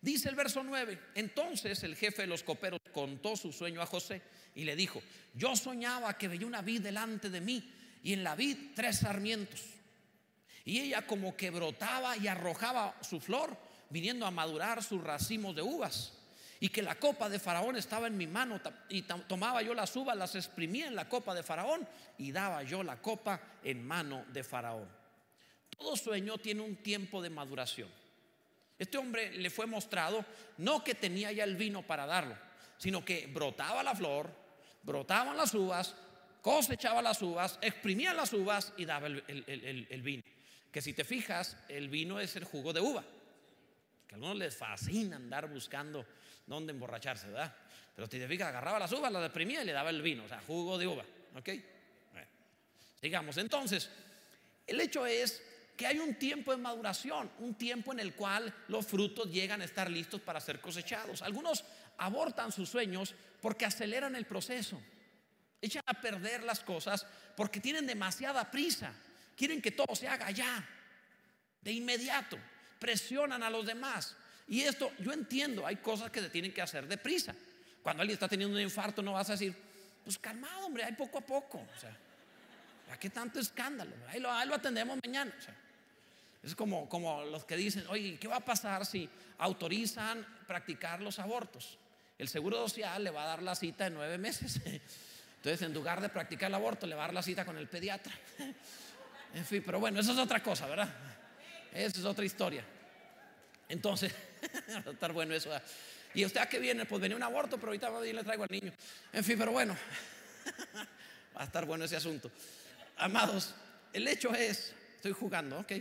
Dice 0.00 0.28
el 0.28 0.34
verso 0.34 0.62
9, 0.62 0.98
entonces 1.14 1.82
el 1.82 1.96
jefe 1.96 2.22
de 2.22 2.28
los 2.28 2.42
coperos 2.42 2.80
contó 2.92 3.36
su 3.36 3.52
sueño 3.52 3.80
a 3.80 3.86
José 3.86 4.20
y 4.54 4.64
le 4.64 4.76
dijo, 4.76 5.02
yo 5.32 5.56
soñaba 5.56 6.18
que 6.18 6.28
veía 6.28 6.46
una 6.46 6.60
vid 6.60 6.82
delante 6.82 7.30
de 7.30 7.40
mí 7.40 7.72
y 8.02 8.12
en 8.12 8.22
la 8.22 8.34
vid 8.34 8.74
tres 8.74 8.98
sarmientos. 8.98 9.62
Y 10.64 10.80
ella 10.80 11.06
como 11.06 11.36
que 11.36 11.50
brotaba 11.50 12.16
y 12.16 12.26
arrojaba 12.26 12.94
su 13.02 13.20
flor, 13.20 13.56
viniendo 13.90 14.26
a 14.26 14.30
madurar 14.30 14.82
sus 14.82 15.02
racimos 15.02 15.54
de 15.54 15.62
uvas. 15.62 16.12
Y 16.60 16.68
que 16.70 16.82
la 16.82 16.94
copa 16.94 17.28
de 17.28 17.38
Faraón 17.38 17.76
estaba 17.76 18.06
en 18.06 18.16
mi 18.16 18.26
mano 18.26 18.60
y 18.88 19.02
tomaba 19.02 19.60
yo 19.60 19.74
las 19.74 19.94
uvas, 19.96 20.16
las 20.16 20.34
exprimía 20.34 20.86
en 20.86 20.94
la 20.94 21.08
copa 21.08 21.34
de 21.34 21.42
Faraón 21.42 21.86
y 22.16 22.32
daba 22.32 22.62
yo 22.62 22.82
la 22.82 23.02
copa 23.02 23.40
en 23.62 23.86
mano 23.86 24.24
de 24.32 24.42
Faraón. 24.42 24.88
Todo 25.76 25.96
sueño 25.96 26.38
tiene 26.38 26.62
un 26.62 26.76
tiempo 26.76 27.20
de 27.20 27.30
maduración. 27.30 27.88
Este 28.78 28.98
hombre 28.98 29.32
le 29.32 29.50
fue 29.50 29.66
mostrado 29.66 30.24
no 30.58 30.82
que 30.82 30.94
tenía 30.94 31.32
ya 31.32 31.44
el 31.44 31.56
vino 31.56 31.82
para 31.82 32.06
darlo, 32.06 32.36
sino 32.76 33.04
que 33.04 33.26
brotaba 33.26 33.82
la 33.82 33.94
flor, 33.94 34.30
brotaban 34.82 35.36
las 35.36 35.54
uvas, 35.54 35.94
cosechaba 36.42 37.00
las 37.00 37.22
uvas, 37.22 37.58
exprimía 37.62 38.12
las 38.12 38.32
uvas 38.32 38.72
y 38.76 38.84
daba 38.84 39.06
el, 39.06 40.02
vino. 40.02 40.22
Que 40.74 40.82
si 40.82 40.92
te 40.92 41.04
fijas, 41.04 41.56
el 41.68 41.88
vino 41.88 42.18
es 42.18 42.34
el 42.34 42.42
jugo 42.42 42.72
de 42.72 42.80
uva. 42.80 43.04
Que 44.08 44.14
a 44.14 44.16
algunos 44.16 44.36
les 44.36 44.56
fascina 44.56 45.14
andar 45.14 45.48
buscando 45.48 46.04
dónde 46.48 46.72
emborracharse, 46.72 47.28
¿verdad? 47.28 47.54
Pero 47.94 48.08
si 48.08 48.18
te 48.18 48.26
fijas, 48.26 48.48
agarraba 48.48 48.80
las 48.80 48.90
uvas, 48.90 49.12
las 49.12 49.24
exprimía 49.24 49.62
y 49.62 49.66
le 49.66 49.72
daba 49.72 49.90
el 49.90 50.02
vino, 50.02 50.24
o 50.24 50.28
sea, 50.28 50.40
jugo 50.40 50.76
de 50.76 50.88
uva. 50.88 51.04
¿Ok? 51.36 51.48
Sigamos. 53.00 53.36
Entonces, 53.36 53.88
el 54.66 54.80
hecho 54.80 55.06
es 55.06 55.40
que 55.76 55.86
hay 55.86 56.00
un 56.00 56.16
tiempo 56.16 56.50
de 56.50 56.56
maduración, 56.56 57.30
un 57.38 57.54
tiempo 57.54 57.92
en 57.92 58.00
el 58.00 58.16
cual 58.16 58.52
los 58.66 58.84
frutos 58.84 59.30
llegan 59.30 59.60
a 59.60 59.66
estar 59.66 59.88
listos 59.88 60.22
para 60.22 60.40
ser 60.40 60.60
cosechados. 60.60 61.22
Algunos 61.22 61.64
abortan 61.98 62.50
sus 62.50 62.68
sueños 62.68 63.14
porque 63.40 63.64
aceleran 63.64 64.16
el 64.16 64.26
proceso, 64.26 64.82
echan 65.62 65.84
a 65.86 65.94
perder 65.94 66.42
las 66.42 66.58
cosas 66.58 67.06
porque 67.36 67.60
tienen 67.60 67.86
demasiada 67.86 68.50
prisa, 68.50 68.92
quieren 69.36 69.60
que 69.60 69.70
todo 69.70 69.94
se 69.94 70.08
haga 70.08 70.30
ya, 70.30 70.66
de 71.60 71.72
inmediato, 71.72 72.38
presionan 72.78 73.42
a 73.42 73.50
los 73.50 73.66
demás. 73.66 74.16
Y 74.46 74.62
esto, 74.62 74.92
yo 74.98 75.12
entiendo, 75.12 75.66
hay 75.66 75.76
cosas 75.76 76.10
que 76.10 76.20
se 76.20 76.28
tienen 76.28 76.52
que 76.52 76.62
hacer 76.62 76.86
deprisa. 76.86 77.34
Cuando 77.82 78.02
alguien 78.02 78.14
está 78.14 78.28
teniendo 78.28 78.54
un 78.54 78.62
infarto, 78.62 79.02
no 79.02 79.12
vas 79.12 79.28
a 79.30 79.32
decir, 79.32 79.54
pues 80.02 80.18
calmado, 80.18 80.66
hombre, 80.66 80.84
hay 80.84 80.92
poco 80.92 81.18
a 81.18 81.20
poco. 81.22 81.58
O 81.58 81.80
sea, 81.80 81.96
¿a 82.92 82.98
qué 82.98 83.10
tanto 83.10 83.40
escándalo? 83.40 83.92
Ahí 84.08 84.20
lo, 84.20 84.30
atendemos 84.30 84.98
mañana. 85.04 85.32
Es 86.42 86.54
como, 86.54 86.88
como 86.88 87.24
los 87.24 87.44
que 87.44 87.56
dicen, 87.56 87.86
oye, 87.88 88.18
¿qué 88.18 88.28
va 88.28 88.36
a 88.36 88.44
pasar 88.44 88.84
si 88.84 89.08
autorizan 89.38 90.26
practicar 90.46 91.00
los 91.00 91.18
abortos? 91.18 91.78
El 92.18 92.28
Seguro 92.28 92.58
Social 92.68 93.02
le 93.02 93.10
va 93.10 93.24
a 93.24 93.26
dar 93.28 93.42
la 93.42 93.54
cita 93.54 93.86
en 93.86 93.94
nueve 93.94 94.18
meses. 94.18 94.60
Entonces, 95.36 95.62
en 95.62 95.74
lugar 95.74 96.00
de 96.00 96.08
practicar 96.08 96.48
el 96.48 96.54
aborto, 96.54 96.86
le 96.86 96.94
va 96.94 97.04
a 97.04 97.06
dar 97.06 97.14
la 97.14 97.22
cita 97.22 97.44
con 97.44 97.56
el 97.58 97.68
pediatra. 97.68 98.14
En 99.34 99.44
fin, 99.44 99.62
pero 99.64 99.80
bueno, 99.80 100.00
eso 100.00 100.12
es 100.12 100.18
otra 100.18 100.42
cosa, 100.42 100.66
¿verdad? 100.66 100.88
Eso 101.72 101.98
es 101.98 102.04
otra 102.04 102.24
historia. 102.24 102.64
Entonces, 103.68 104.12
va 104.86 104.90
a 104.90 104.92
estar 104.92 105.12
bueno 105.12 105.34
eso. 105.34 105.50
¿Y 106.14 106.24
usted 106.24 106.40
a 106.40 106.48
qué 106.48 106.60
viene? 106.60 106.86
Pues 106.86 107.02
venía 107.02 107.16
un 107.16 107.22
aborto, 107.22 107.56
pero 107.56 107.68
ahorita 107.68 107.90
le 108.00 108.22
traigo 108.22 108.44
al 108.44 108.50
niño. 108.50 108.72
En 109.12 109.24
fin, 109.24 109.36
pero 109.36 109.50
bueno, 109.50 109.76
va 111.36 111.42
a 111.42 111.44
estar 111.44 111.64
bueno 111.64 111.84
ese 111.84 111.96
asunto. 111.96 112.30
Amados, 112.96 113.54
el 113.92 114.06
hecho 114.06 114.32
es, 114.32 114.72
estoy 114.96 115.12
jugando, 115.12 115.58
¿ok? 115.58 115.72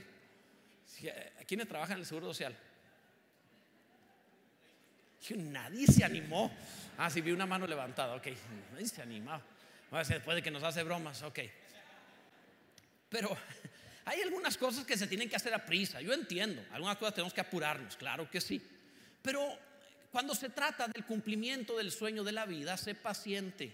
¿Quiénes 1.47 1.67
trabajan 1.67 1.93
en 1.93 1.99
el 1.99 2.05
Seguro 2.07 2.27
Social? 2.27 2.55
Nadie 5.35 5.87
se 5.87 6.03
animó. 6.03 6.51
Ah, 6.97 7.09
sí, 7.09 7.21
vi 7.21 7.31
una 7.31 7.45
mano 7.45 7.67
levantada, 7.67 8.15
ok. 8.15 8.27
Nadie 8.73 8.87
se 8.87 9.01
animó. 9.01 9.39
Después 9.91 10.35
de 10.35 10.41
que 10.41 10.51
nos 10.51 10.63
hace 10.63 10.81
bromas, 10.83 11.21
ok. 11.21 11.39
Pero 13.13 13.29
hay 14.05 14.23
algunas 14.23 14.57
cosas 14.57 14.85
que 14.85 14.97
se 14.97 15.05
tienen 15.05 15.29
que 15.29 15.35
hacer 15.35 15.53
a 15.53 15.63
prisa. 15.63 16.01
Yo 16.01 16.11
entiendo, 16.11 16.65
algunas 16.71 16.97
cosas 16.97 17.13
tenemos 17.13 17.33
que 17.33 17.41
apurarnos, 17.41 17.95
claro 17.95 18.29
que 18.29 18.41
sí. 18.41 18.59
Pero 19.21 19.47
cuando 20.11 20.33
se 20.33 20.49
trata 20.49 20.87
del 20.87 21.05
cumplimiento 21.05 21.77
del 21.77 21.91
sueño 21.91 22.23
de 22.23 22.31
la 22.31 22.47
vida, 22.47 22.75
sé 22.75 22.95
paciente. 22.95 23.71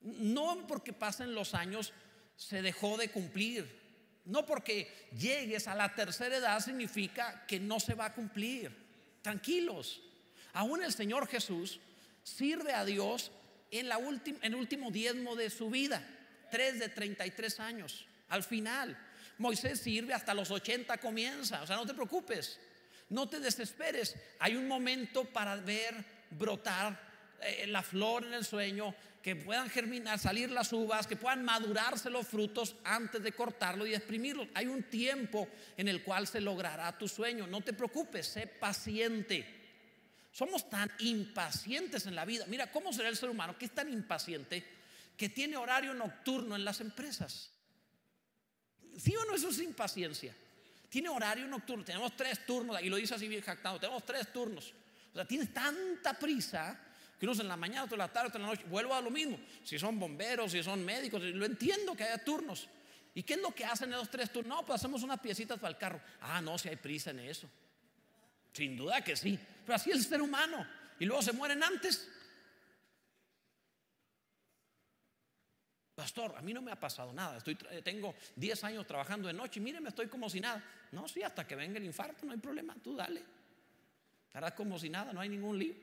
No 0.00 0.66
porque 0.66 0.94
pasen 0.94 1.34
los 1.34 1.54
años 1.54 1.92
se 2.36 2.62
dejó 2.62 2.96
de 2.96 3.10
cumplir. 3.10 3.84
No 4.24 4.46
porque 4.46 5.08
llegues 5.16 5.68
a 5.68 5.74
la 5.74 5.94
tercera 5.94 6.38
edad 6.38 6.60
significa 6.60 7.44
que 7.46 7.60
no 7.60 7.78
se 7.78 7.94
va 7.94 8.06
a 8.06 8.14
cumplir. 8.14 8.72
Tranquilos. 9.20 10.00
Aún 10.54 10.82
el 10.82 10.92
Señor 10.92 11.28
Jesús 11.28 11.80
sirve 12.22 12.72
a 12.72 12.86
Dios 12.86 13.30
en, 13.70 13.90
en 13.90 14.38
el 14.42 14.54
último 14.54 14.90
diezmo 14.90 15.36
de 15.36 15.50
su 15.50 15.68
vida, 15.68 16.02
tres 16.50 16.78
de 16.78 16.88
33 16.88 17.60
años. 17.60 18.06
Al 18.28 18.42
final, 18.42 18.96
Moisés 19.38 19.80
sirve 19.80 20.14
hasta 20.14 20.34
los 20.34 20.50
80 20.50 20.98
comienza. 20.98 21.62
O 21.62 21.66
sea, 21.66 21.76
no 21.76 21.86
te 21.86 21.94
preocupes, 21.94 22.58
no 23.10 23.28
te 23.28 23.40
desesperes. 23.40 24.16
Hay 24.38 24.56
un 24.56 24.66
momento 24.66 25.24
para 25.24 25.56
ver 25.56 25.94
brotar 26.30 26.98
eh, 27.40 27.66
la 27.66 27.82
flor 27.82 28.24
en 28.24 28.34
el 28.34 28.44
sueño, 28.44 28.94
que 29.22 29.36
puedan 29.36 29.68
germinar, 29.68 30.18
salir 30.18 30.50
las 30.52 30.72
uvas, 30.72 31.06
que 31.06 31.16
puedan 31.16 31.44
madurarse 31.44 32.08
los 32.10 32.28
frutos 32.28 32.76
antes 32.84 33.22
de 33.22 33.32
cortarlo 33.32 33.84
y 33.86 33.92
exprimirlo. 33.92 34.46
Hay 34.54 34.66
un 34.66 34.84
tiempo 34.84 35.48
en 35.76 35.88
el 35.88 36.04
cual 36.04 36.28
se 36.28 36.40
logrará 36.40 36.96
tu 36.96 37.08
sueño. 37.08 37.46
No 37.46 37.60
te 37.60 37.72
preocupes, 37.72 38.26
sé 38.28 38.46
paciente. 38.46 39.44
Somos 40.30 40.70
tan 40.70 40.90
impacientes 41.00 42.06
en 42.06 42.14
la 42.14 42.24
vida. 42.24 42.44
Mira, 42.46 42.70
¿cómo 42.70 42.92
será 42.92 43.08
el 43.08 43.16
ser 43.16 43.30
humano 43.30 43.58
que 43.58 43.64
es 43.64 43.74
tan 43.74 43.92
impaciente 43.92 44.75
que 45.16 45.28
tiene 45.28 45.56
horario 45.56 45.94
nocturno 45.94 46.56
en 46.56 46.64
las 46.64 46.80
empresas? 46.80 47.50
¿Sí 48.96 49.14
o 49.16 49.24
no? 49.24 49.34
Eso 49.34 49.48
es 49.48 49.58
impaciencia. 49.60 50.34
Tiene 50.88 51.08
horario 51.08 51.46
nocturno. 51.46 51.84
Tenemos 51.84 52.16
tres 52.16 52.44
turnos, 52.46 52.80
y 52.82 52.88
lo 52.88 52.96
dice 52.96 53.14
así 53.14 53.28
bien 53.28 53.42
jactado. 53.42 53.78
Tenemos 53.78 54.04
tres 54.04 54.32
turnos. 54.32 54.72
O 55.12 55.14
sea, 55.14 55.26
tienes 55.26 55.52
tanta 55.52 56.14
prisa 56.14 56.78
que 57.18 57.26
unos 57.26 57.40
en 57.40 57.48
la 57.48 57.56
mañana, 57.56 57.84
otros 57.84 57.94
en 57.94 57.98
la 57.98 58.12
tarde, 58.12 58.28
otros 58.28 58.40
en 58.40 58.46
la 58.46 58.54
noche. 58.54 58.64
Vuelvo 58.68 58.94
a 58.94 59.00
lo 59.00 59.10
mismo. 59.10 59.38
Si 59.64 59.78
son 59.78 59.98
bomberos, 59.98 60.52
si 60.52 60.62
son 60.62 60.84
médicos, 60.84 61.22
lo 61.22 61.46
entiendo 61.46 61.96
que 61.96 62.04
haya 62.04 62.22
turnos. 62.22 62.68
¿Y 63.14 63.22
qué 63.22 63.34
es 63.34 63.40
lo 63.40 63.54
que 63.54 63.64
hacen 63.64 63.90
esos 63.94 64.10
tres 64.10 64.30
tú 64.30 64.42
No, 64.42 64.64
pues 64.66 64.78
hacemos 64.78 65.02
unas 65.02 65.18
piecitas 65.20 65.58
para 65.58 65.70
el 65.70 65.78
carro. 65.78 66.00
Ah, 66.20 66.42
no, 66.42 66.58
si 66.58 66.68
hay 66.68 66.76
prisa 66.76 67.10
en 67.10 67.20
eso. 67.20 67.48
Sin 68.52 68.76
duda 68.76 69.02
que 69.02 69.16
sí. 69.16 69.38
Pero 69.64 69.74
así 69.74 69.90
es 69.90 69.96
el 69.96 70.04
ser 70.04 70.20
humano. 70.20 70.66
Y 70.98 71.06
luego 71.06 71.22
se 71.22 71.32
mueren 71.32 71.62
antes. 71.62 72.08
Pastor, 75.96 76.34
a 76.36 76.42
mí 76.42 76.52
no 76.52 76.60
me 76.60 76.70
ha 76.70 76.78
pasado 76.78 77.10
nada. 77.10 77.38
Estoy, 77.38 77.54
tengo 77.82 78.14
10 78.36 78.64
años 78.64 78.86
trabajando 78.86 79.28
de 79.28 79.32
noche 79.32 79.60
y 79.60 79.62
mire, 79.62 79.80
me 79.80 79.88
estoy 79.88 80.08
como 80.08 80.28
si 80.28 80.40
nada. 80.40 80.62
No, 80.92 81.08
sí, 81.08 81.22
hasta 81.22 81.46
que 81.46 81.56
venga 81.56 81.78
el 81.78 81.84
infarto, 81.86 82.26
no 82.26 82.32
hay 82.32 82.38
problema. 82.38 82.76
Tú 82.84 82.94
dale. 82.94 83.24
Estarás 84.26 84.52
como 84.52 84.78
si 84.78 84.90
nada, 84.90 85.14
no 85.14 85.22
hay 85.22 85.30
ningún 85.30 85.58
lío. 85.58 85.74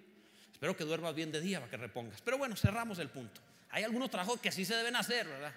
Espero 0.51 0.77
que 0.77 0.83
duermas 0.83 1.15
bien 1.15 1.31
de 1.31 1.41
día 1.41 1.59
para 1.59 1.71
que 1.71 1.77
repongas. 1.77 2.21
Pero 2.21 2.37
bueno, 2.37 2.55
cerramos 2.55 2.99
el 2.99 3.09
punto. 3.09 3.41
Hay 3.71 3.83
algunos 3.83 4.11
trabajos 4.11 4.39
que 4.39 4.51
sí 4.51 4.65
se 4.65 4.75
deben 4.75 4.95
hacer, 4.95 5.27
¿verdad? 5.27 5.55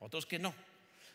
Otros 0.00 0.26
que 0.26 0.40
no. 0.40 0.52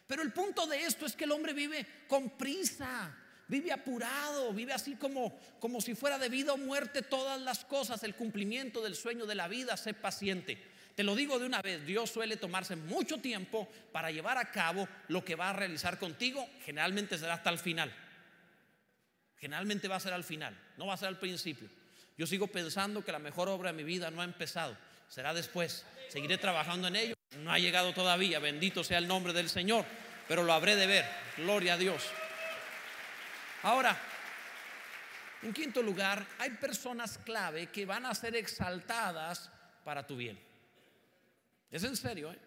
Pero 0.08 0.22
el 0.22 0.32
punto 0.32 0.66
de 0.66 0.86
esto 0.86 1.06
es 1.06 1.14
que 1.14 1.26
el 1.26 1.34
hombre 1.34 1.52
vive 1.52 1.86
con 2.08 2.38
prisa, 2.38 3.14
vive 3.50 3.74
apurado, 3.74 4.54
vive 4.54 4.72
así 4.72 4.96
como, 4.96 5.38
como 5.60 5.82
si 5.82 5.94
fuera 5.94 6.18
de 6.18 6.30
vida 6.30 6.54
o 6.54 6.58
muerte 6.58 7.02
todas 7.02 7.42
las 7.42 7.66
cosas, 7.66 8.02
el 8.04 8.16
cumplimiento 8.16 8.82
del 8.82 8.96
sueño 8.96 9.26
de 9.26 9.36
la 9.36 9.50
vida, 9.50 9.76
sé 9.76 9.94
paciente. 9.94 10.71
Te 11.02 11.06
lo 11.06 11.16
digo 11.16 11.40
de 11.40 11.48
una 11.48 11.64
vez, 11.64 11.84
Dios 11.84 12.12
suele 12.12 12.38
tomarse 12.38 12.76
mucho 12.76 13.18
tiempo 13.18 13.68
para 13.92 14.12
llevar 14.12 14.38
a 14.38 14.52
cabo 14.52 14.88
lo 15.08 15.26
que 15.26 15.34
va 15.34 15.50
a 15.50 15.54
realizar 15.54 15.98
contigo, 15.98 16.48
generalmente 16.64 17.18
será 17.18 17.34
hasta 17.34 17.50
el 17.50 17.58
final. 17.58 17.92
Generalmente 19.36 19.88
va 19.88 19.96
a 19.96 20.00
ser 20.00 20.14
al 20.14 20.24
final, 20.24 20.56
no 20.78 20.86
va 20.86 20.94
a 20.94 20.98
ser 20.98 21.08
al 21.08 21.18
principio. 21.18 21.68
Yo 22.20 22.28
sigo 22.28 22.46
pensando 22.46 23.04
que 23.04 23.12
la 23.12 23.18
mejor 23.18 23.50
obra 23.50 23.72
de 23.72 23.78
mi 23.78 23.84
vida 23.84 24.12
no 24.12 24.22
ha 24.22 24.26
empezado, 24.26 24.78
será 25.10 25.34
después. 25.34 25.88
Seguiré 26.08 26.38
trabajando 26.38 26.88
en 26.88 26.96
ello. 26.96 27.16
No 27.40 27.52
ha 27.52 27.58
llegado 27.58 27.96
todavía, 27.96 28.38
bendito 28.38 28.84
sea 28.84 29.00
el 29.00 29.08
nombre 29.08 29.34
del 29.34 29.50
Señor, 29.50 29.86
pero 30.28 30.44
lo 30.44 30.54
habré 30.54 30.76
de 30.76 30.86
ver. 30.86 31.06
Gloria 31.36 31.74
a 31.74 31.78
Dios. 31.78 32.04
Ahora, 33.64 34.00
en 35.42 35.52
quinto 35.52 35.82
lugar, 35.82 36.24
hay 36.38 36.52
personas 36.52 37.18
clave 37.26 37.72
que 37.72 37.88
van 37.88 38.06
a 38.06 38.14
ser 38.14 38.36
exaltadas 38.36 39.50
para 39.84 40.06
tu 40.06 40.16
bien. 40.16 40.51
Es 41.72 41.84
en 41.84 41.96
serio, 41.96 42.32
¿eh? 42.32 42.38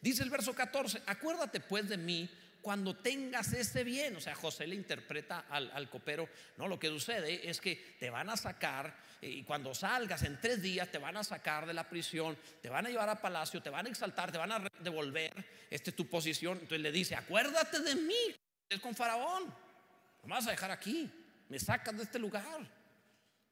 Dice 0.00 0.22
el 0.22 0.30
verso 0.30 0.54
14, 0.54 1.02
acuérdate 1.06 1.60
pues 1.60 1.88
de 1.88 1.96
mí 1.96 2.28
cuando 2.60 2.96
tengas 2.96 3.52
ese 3.52 3.84
bien. 3.84 4.16
O 4.16 4.20
sea, 4.20 4.34
José 4.34 4.66
le 4.66 4.74
interpreta 4.74 5.46
al, 5.48 5.70
al, 5.72 5.88
copero, 5.88 6.28
no, 6.58 6.68
lo 6.68 6.78
que 6.78 6.88
sucede 6.88 7.48
es 7.48 7.60
que 7.60 7.96
te 7.98 8.10
van 8.10 8.28
a 8.28 8.36
sacar 8.36 8.96
y 9.20 9.42
cuando 9.44 9.74
salgas 9.74 10.22
en 10.24 10.40
tres 10.40 10.60
días 10.60 10.90
te 10.90 10.98
van 10.98 11.16
a 11.16 11.24
sacar 11.24 11.66
de 11.66 11.72
la 11.72 11.88
prisión, 11.88 12.36
te 12.60 12.68
van 12.68 12.86
a 12.86 12.90
llevar 12.90 13.08
a 13.08 13.20
palacio, 13.20 13.62
te 13.62 13.70
van 13.70 13.86
a 13.86 13.88
exaltar, 13.88 14.30
te 14.30 14.38
van 14.38 14.52
a 14.52 14.68
devolver 14.80 15.32
esta 15.70 15.90
es 15.90 15.96
tu 15.96 16.08
posición. 16.08 16.58
Entonces 16.58 16.80
le 16.80 16.92
dice, 16.92 17.14
acuérdate 17.14 17.80
de 17.80 17.94
mí, 17.94 18.34
es 18.68 18.80
con 18.80 18.94
Faraón, 18.94 19.44
no 19.46 20.24
me 20.24 20.34
vas 20.34 20.46
a 20.46 20.50
dejar 20.50 20.70
aquí, 20.70 21.10
me 21.48 21.58
sacas 21.58 21.96
de 21.96 22.02
este 22.02 22.18
lugar. 22.18 22.44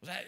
O 0.01 0.07
sea, 0.07 0.23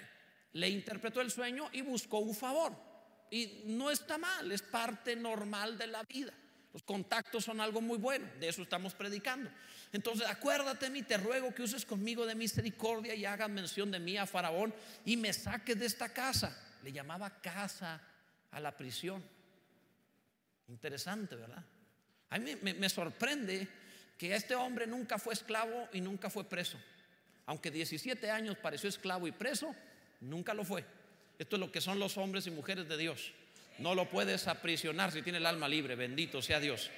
le 0.52 0.68
interpretó 0.68 1.20
el 1.20 1.30
sueño 1.30 1.68
y 1.72 1.82
buscó 1.82 2.18
un 2.18 2.34
favor. 2.34 2.85
Y 3.30 3.62
no 3.66 3.90
está 3.90 4.18
mal, 4.18 4.50
es 4.52 4.62
parte 4.62 5.16
normal 5.16 5.76
de 5.76 5.86
la 5.86 6.02
vida. 6.04 6.32
Los 6.72 6.82
contactos 6.82 7.44
son 7.44 7.60
algo 7.60 7.80
muy 7.80 7.96
bueno, 7.96 8.28
de 8.38 8.48
eso 8.48 8.60
estamos 8.60 8.94
predicando. 8.94 9.50
Entonces, 9.92 10.26
acuérdate 10.28 10.90
mí, 10.90 11.02
te 11.02 11.16
ruego 11.16 11.54
que 11.54 11.62
uses 11.62 11.86
conmigo 11.86 12.26
de 12.26 12.34
misericordia 12.34 13.14
y 13.14 13.24
hagas 13.24 13.48
mención 13.48 13.90
de 13.90 13.98
mí 13.98 14.18
a 14.18 14.26
Faraón 14.26 14.74
y 15.04 15.16
me 15.16 15.32
saques 15.32 15.78
de 15.78 15.86
esta 15.86 16.10
casa. 16.10 16.54
Le 16.82 16.92
llamaba 16.92 17.40
casa 17.40 18.00
a 18.50 18.60
la 18.60 18.76
prisión. 18.76 19.24
Interesante, 20.68 21.34
¿verdad? 21.34 21.64
A 22.28 22.38
mí 22.38 22.56
me, 22.60 22.74
me 22.74 22.88
sorprende 22.90 23.66
que 24.18 24.34
este 24.34 24.54
hombre 24.54 24.86
nunca 24.86 25.18
fue 25.18 25.32
esclavo 25.32 25.88
y 25.92 26.00
nunca 26.02 26.28
fue 26.28 26.44
preso. 26.44 26.78
Aunque 27.46 27.70
17 27.70 28.30
años 28.30 28.58
pareció 28.58 28.88
esclavo 28.88 29.26
y 29.26 29.32
preso, 29.32 29.74
nunca 30.20 30.52
lo 30.52 30.64
fue. 30.64 30.84
Esto 31.38 31.56
es 31.56 31.60
lo 31.60 31.70
que 31.70 31.80
son 31.80 31.98
los 31.98 32.16
hombres 32.16 32.46
y 32.46 32.50
mujeres 32.50 32.88
de 32.88 32.96
Dios. 32.96 33.32
No 33.78 33.94
lo 33.94 34.08
puedes 34.08 34.48
aprisionar 34.48 35.12
si 35.12 35.22
tiene 35.22 35.38
el 35.38 35.46
alma 35.46 35.68
libre, 35.68 35.94
bendito 35.94 36.40
sea 36.40 36.60
Dios. 36.60 36.90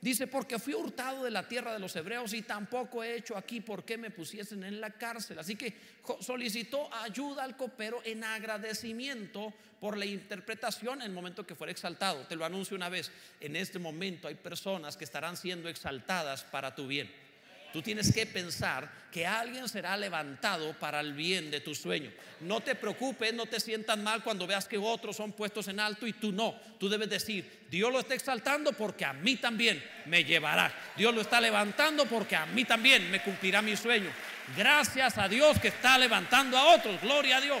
Dice, 0.00 0.26
porque 0.26 0.58
fui 0.58 0.74
hurtado 0.74 1.24
de 1.24 1.30
la 1.30 1.48
tierra 1.48 1.72
de 1.72 1.78
los 1.78 1.96
hebreos 1.96 2.34
y 2.34 2.42
tampoco 2.42 3.02
he 3.02 3.16
hecho 3.16 3.34
aquí 3.36 3.62
por 3.62 3.84
qué 3.84 3.96
me 3.96 4.10
pusiesen 4.10 4.62
en 4.62 4.80
la 4.80 4.90
cárcel. 4.90 5.38
Así 5.38 5.56
que 5.56 5.74
solicitó 6.20 6.92
ayuda 6.94 7.42
al 7.44 7.56
copero 7.56 8.02
en 8.04 8.22
agradecimiento 8.22 9.54
por 9.80 9.96
la 9.96 10.04
interpretación 10.04 11.00
en 11.00 11.06
el 11.06 11.12
momento 11.12 11.46
que 11.46 11.54
fuera 11.54 11.72
exaltado. 11.72 12.26
Te 12.26 12.36
lo 12.36 12.44
anuncio 12.44 12.76
una 12.76 12.90
vez, 12.90 13.10
en 13.40 13.56
este 13.56 13.78
momento 13.78 14.28
hay 14.28 14.34
personas 14.34 14.98
que 14.98 15.04
estarán 15.04 15.36
siendo 15.36 15.68
exaltadas 15.68 16.44
para 16.44 16.74
tu 16.74 16.86
bien. 16.86 17.10
Tú 17.76 17.82
tienes 17.82 18.10
que 18.10 18.24
pensar 18.24 18.90
que 19.12 19.26
alguien 19.26 19.68
será 19.68 19.98
levantado 19.98 20.72
para 20.78 20.98
el 20.98 21.12
bien 21.12 21.50
de 21.50 21.60
tu 21.60 21.74
sueño. 21.74 22.10
No 22.40 22.62
te 22.62 22.74
preocupes, 22.74 23.34
no 23.34 23.44
te 23.44 23.60
sientas 23.60 23.98
mal 23.98 24.24
cuando 24.24 24.46
veas 24.46 24.66
que 24.66 24.78
otros 24.78 25.14
son 25.14 25.32
puestos 25.32 25.68
en 25.68 25.78
alto 25.78 26.06
y 26.06 26.14
tú 26.14 26.32
no. 26.32 26.58
Tú 26.80 26.88
debes 26.88 27.10
decir, 27.10 27.66
Dios 27.70 27.92
lo 27.92 28.00
está 28.00 28.14
exaltando 28.14 28.72
porque 28.72 29.04
a 29.04 29.12
mí 29.12 29.36
también 29.36 29.84
me 30.06 30.24
llevará. 30.24 30.74
Dios 30.96 31.14
lo 31.14 31.20
está 31.20 31.38
levantando 31.38 32.06
porque 32.06 32.34
a 32.34 32.46
mí 32.46 32.64
también 32.64 33.10
me 33.10 33.22
cumplirá 33.22 33.60
mi 33.60 33.76
sueño. 33.76 34.08
Gracias 34.56 35.18
a 35.18 35.28
Dios 35.28 35.60
que 35.60 35.68
está 35.68 35.98
levantando 35.98 36.56
a 36.56 36.74
otros. 36.74 36.98
Gloria 37.02 37.36
a 37.36 37.40
Dios. 37.42 37.60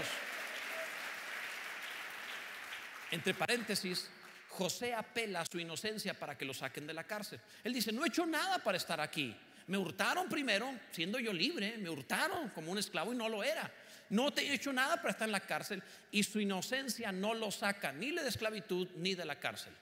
Entre 3.10 3.34
paréntesis, 3.34 4.08
José 4.48 4.94
apela 4.94 5.42
a 5.42 5.46
su 5.46 5.58
inocencia 5.58 6.14
para 6.14 6.38
que 6.38 6.46
lo 6.46 6.54
saquen 6.54 6.86
de 6.86 6.94
la 6.94 7.04
cárcel. 7.04 7.38
Él 7.62 7.74
dice, 7.74 7.92
no 7.92 8.02
he 8.02 8.08
hecho 8.08 8.24
nada 8.24 8.60
para 8.60 8.78
estar 8.78 8.98
aquí. 8.98 9.36
Me 9.66 9.78
hurtaron 9.78 10.28
primero, 10.28 10.72
siendo 10.92 11.18
yo 11.18 11.32
libre, 11.32 11.76
me 11.78 11.90
hurtaron 11.90 12.50
como 12.50 12.70
un 12.70 12.78
esclavo 12.78 13.12
y 13.12 13.16
no 13.16 13.28
lo 13.28 13.42
era. 13.42 13.70
No 14.10 14.32
te 14.32 14.42
he 14.42 14.54
hecho 14.54 14.72
nada 14.72 14.96
para 14.96 15.10
estar 15.10 15.26
en 15.26 15.32
la 15.32 15.40
cárcel 15.40 15.82
y 16.12 16.22
su 16.22 16.38
inocencia 16.38 17.10
no 17.10 17.34
lo 17.34 17.50
saca 17.50 17.92
ni 17.92 18.12
de 18.12 18.28
esclavitud 18.28 18.88
ni 18.96 19.14
de 19.14 19.24
la 19.24 19.40
cárcel. 19.40 19.72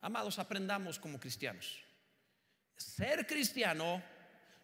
Amados, 0.00 0.38
aprendamos 0.38 1.00
como 1.00 1.18
cristianos. 1.18 1.82
Ser 2.76 3.26
cristiano 3.26 4.02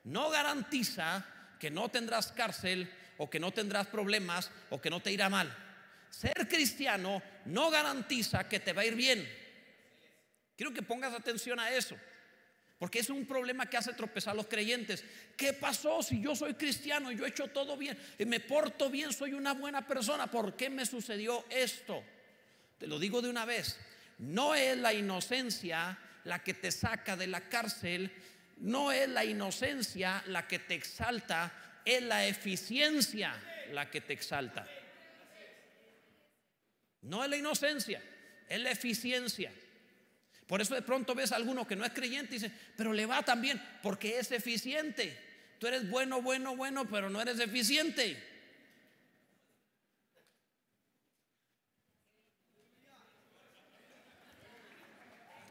no 0.05 0.31
garantiza 0.31 1.25
que 1.59 1.71
no 1.71 1.89
tendrás 1.89 2.31
cárcel 2.31 2.89
o 3.19 3.29
que 3.29 3.41
no 3.41 3.51
tendrás 3.51 3.89
problemas 3.89 4.51
o 4.71 4.81
que 4.81 4.91
no 4.91 5.01
te 5.01 5.11
irá 5.11 5.29
mal. 5.29 5.53
Ser 6.11 6.47
cristiano 6.47 7.23
no 7.47 7.71
garantiza 7.71 8.49
que 8.49 8.61
te 8.61 8.73
va 8.73 8.83
a 8.83 8.87
ir 8.87 8.95
bien. 8.95 9.29
Quiero 10.57 10.73
que 10.73 10.83
pongas 10.83 11.15
atención 11.15 11.59
a 11.59 11.71
eso. 11.71 11.97
Porque 12.83 12.99
es 12.99 13.11
un 13.11 13.27
problema 13.27 13.71
que 13.71 13.77
hace 13.77 13.93
tropezar 13.93 14.33
a 14.33 14.35
los 14.35 14.49
creyentes. 14.49 15.05
¿Qué 15.37 15.53
pasó 15.53 16.03
si 16.03 16.21
yo 16.21 16.35
soy 16.35 16.55
cristiano, 16.55 17.13
yo 17.13 17.25
he 17.25 17.29
hecho 17.29 17.47
todo 17.47 17.77
bien, 17.77 17.97
y 18.19 18.25
me 18.25 18.41
porto 18.41 18.91
bien, 18.91 19.13
soy 19.13 19.35
una 19.35 19.55
buena 19.55 19.87
persona? 19.87 20.29
¿Por 20.29 20.57
qué 20.57 20.69
me 20.69 20.85
sucedió 20.85 21.45
esto? 21.49 22.03
Te 22.79 22.89
lo 22.89 22.99
digo 22.99 23.23
de 23.23 23.31
una 23.31 23.45
vez. 23.45 23.79
No 24.19 24.57
es 24.57 24.77
la 24.77 24.93
inocencia 24.93 25.97
la 26.25 26.43
que 26.43 26.55
te 26.55 26.73
saca 26.73 27.17
de 27.17 27.29
la 27.29 27.49
cárcel, 27.49 28.11
no 28.57 28.91
es 28.91 29.09
la 29.09 29.25
inocencia 29.25 30.21
la 30.27 30.49
que 30.49 30.59
te 30.59 30.75
exalta, 30.75 31.81
es 31.85 32.03
la 32.03 32.27
eficiencia 32.27 33.33
la 33.71 33.89
que 33.89 34.01
te 34.01 34.13
exalta. 34.13 34.67
No 37.03 37.23
es 37.23 37.31
la 37.31 37.37
inocencia, 37.37 38.03
es 38.49 38.59
la 38.59 38.73
eficiencia. 38.73 39.53
Por 40.47 40.61
eso 40.61 40.75
de 40.75 40.83
pronto 40.83 41.15
ves 41.15 41.33
a 41.33 41.37
alguno 41.37 41.67
que 41.67 41.77
no 41.77 41.85
es 41.85 41.93
creyente 41.93 42.35
y 42.35 42.39
dice, 42.39 42.53
pero 42.77 42.93
le 42.93 43.07
va 43.07 43.23
también 43.23 43.63
porque 43.83 44.19
es 44.19 44.31
eficiente. 44.33 45.19
Tú 45.59 45.67
eres 45.67 45.89
bueno, 45.89 46.21
bueno, 46.21 46.57
bueno, 46.57 46.85
pero 46.87 47.09
no 47.09 47.21
eres 47.21 47.39
eficiente. 47.39 48.21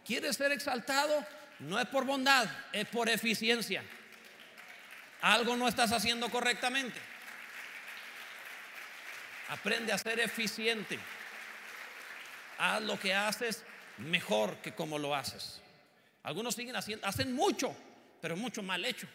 ¿Quieres 0.06 0.36
ser 0.36 0.52
exaltado? 0.52 1.26
No 1.60 1.80
es 1.80 1.88
por 1.88 2.06
bondad, 2.06 2.46
es 2.74 2.86
por 2.88 3.08
eficiencia. 3.08 3.84
Algo 5.22 5.56
no 5.56 5.68
estás 5.68 5.92
haciendo 5.92 6.30
correctamente. 6.30 7.00
Aprende 9.48 9.94
a 9.94 9.98
ser 9.98 10.20
eficiente. 10.20 11.00
Haz 12.58 12.82
lo 12.82 13.00
que 13.00 13.14
haces 13.14 13.64
mejor 14.04 14.58
que 14.58 14.74
como 14.74 15.00
lo 15.00 15.16
haces. 15.16 15.62
Algunos 16.24 16.56
siguen 16.56 16.76
haciendo, 16.76 17.06
hacen 17.08 17.34
mucho, 17.34 17.76
pero 18.22 18.36
mucho 18.36 18.62
mal 18.62 18.84
hecho. 18.86 19.08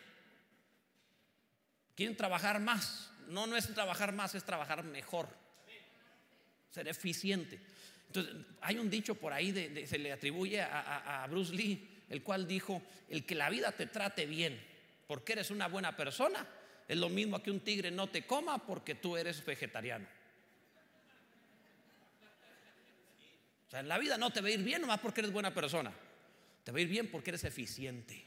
Quieren 1.95 2.17
trabajar 2.17 2.61
más. 2.61 3.11
No, 3.29 3.47
no 3.47 3.57
es 3.57 3.73
trabajar 3.73 4.13
más, 4.13 4.35
es 4.35 4.45
trabajar 4.45 4.85
mejor. 4.85 5.29
Ser 6.71 6.89
eficiente. 6.89 7.61
Entonces, 8.09 8.35
hay 8.61 8.79
un 8.79 8.91
dicho 8.91 9.15
por 9.15 9.33
ahí, 9.33 9.53
de, 9.53 9.87
se 9.87 9.99
le 9.99 10.13
atribuye 10.13 10.61
a, 10.61 11.23
a 11.23 11.27
Bruce 11.27 11.55
Lee, 11.55 12.05
el 12.09 12.23
cual 12.23 12.47
dijo, 12.47 12.83
el 13.09 13.25
que 13.25 13.35
la 13.35 13.51
vida 13.51 13.73
te 13.73 13.87
trate 13.87 14.27
bien, 14.27 14.61
porque 15.07 15.33
eres 15.33 15.51
una 15.51 15.69
buena 15.69 15.97
persona, 15.97 16.47
es 16.87 16.97
lo 16.97 17.09
mismo 17.09 17.43
que 17.43 17.51
un 17.51 17.61
tigre 17.61 17.91
no 17.91 18.09
te 18.09 18.27
coma 18.27 18.59
porque 18.59 18.95
tú 18.95 19.17
eres 19.17 19.45
vegetariano. 19.45 20.07
O 23.67 23.71
sea, 23.71 23.81
en 23.81 23.89
la 23.89 23.99
vida 23.99 24.17
no 24.17 24.31
te 24.31 24.41
va 24.41 24.49
a 24.49 24.53
ir 24.53 24.63
bien 24.63 24.81
nomás 24.81 25.01
porque 25.01 25.21
eres 25.21 25.33
buena 25.33 25.53
persona. 25.53 25.93
Te 26.63 26.73
va 26.73 26.79
a 26.79 26.81
ir 26.81 26.89
bien 26.89 27.09
porque 27.11 27.31
eres 27.31 27.45
eficiente. 27.45 28.25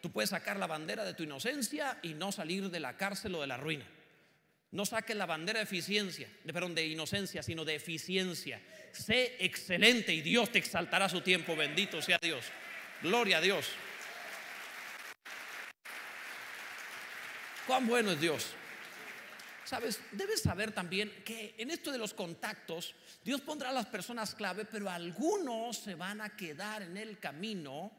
Tú 0.00 0.10
puedes 0.10 0.30
sacar 0.30 0.56
la 0.56 0.66
bandera 0.66 1.04
de 1.04 1.14
tu 1.14 1.22
inocencia 1.22 1.98
y 2.02 2.14
no 2.14 2.32
salir 2.32 2.70
de 2.70 2.80
la 2.80 2.96
cárcel 2.96 3.34
o 3.34 3.40
de 3.40 3.46
la 3.46 3.56
ruina. 3.56 3.86
No 4.72 4.86
saques 4.86 5.16
la 5.16 5.26
bandera 5.26 5.58
de 5.58 5.64
eficiencia, 5.64 6.28
de, 6.44 6.52
perdón, 6.52 6.74
de 6.74 6.86
inocencia, 6.86 7.42
sino 7.42 7.64
de 7.64 7.74
eficiencia. 7.74 8.60
Sé 8.92 9.36
excelente 9.40 10.14
y 10.14 10.22
Dios 10.22 10.50
te 10.50 10.58
exaltará 10.58 11.08
su 11.08 11.20
tiempo. 11.20 11.56
Bendito 11.56 12.00
sea 12.00 12.18
Dios. 12.22 12.44
Gloria 13.02 13.38
a 13.38 13.40
Dios. 13.40 13.66
Cuán 17.66 17.86
bueno 17.86 18.12
es 18.12 18.20
Dios. 18.20 18.54
Sabes, 19.70 20.00
debes 20.10 20.42
saber 20.42 20.72
también 20.72 21.22
que 21.24 21.54
en 21.56 21.70
esto 21.70 21.92
de 21.92 21.98
los 21.98 22.12
contactos, 22.12 22.92
Dios 23.24 23.40
pondrá 23.40 23.68
a 23.70 23.72
las 23.72 23.86
personas 23.86 24.34
clave, 24.34 24.64
pero 24.64 24.90
algunos 24.90 25.76
se 25.76 25.94
van 25.94 26.20
a 26.20 26.34
quedar 26.34 26.82
en 26.82 26.96
el 26.96 27.20
camino 27.20 27.92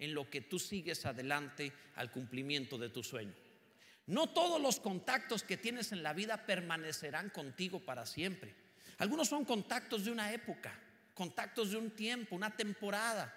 en 0.00 0.14
lo 0.14 0.28
que 0.28 0.40
tú 0.40 0.58
sigues 0.58 1.06
adelante 1.06 1.72
al 1.94 2.10
cumplimiento 2.10 2.76
de 2.76 2.88
tu 2.88 3.04
sueño. 3.04 3.32
No 4.08 4.30
todos 4.30 4.60
los 4.60 4.80
contactos 4.80 5.44
que 5.44 5.56
tienes 5.56 5.92
en 5.92 6.02
la 6.02 6.12
vida 6.12 6.44
permanecerán 6.44 7.30
contigo 7.30 7.78
para 7.78 8.04
siempre. 8.04 8.56
Algunos 8.98 9.28
son 9.28 9.44
contactos 9.44 10.04
de 10.04 10.10
una 10.10 10.32
época, 10.32 10.76
contactos 11.14 11.70
de 11.70 11.76
un 11.76 11.92
tiempo, 11.92 12.34
una 12.34 12.56
temporada. 12.56 13.32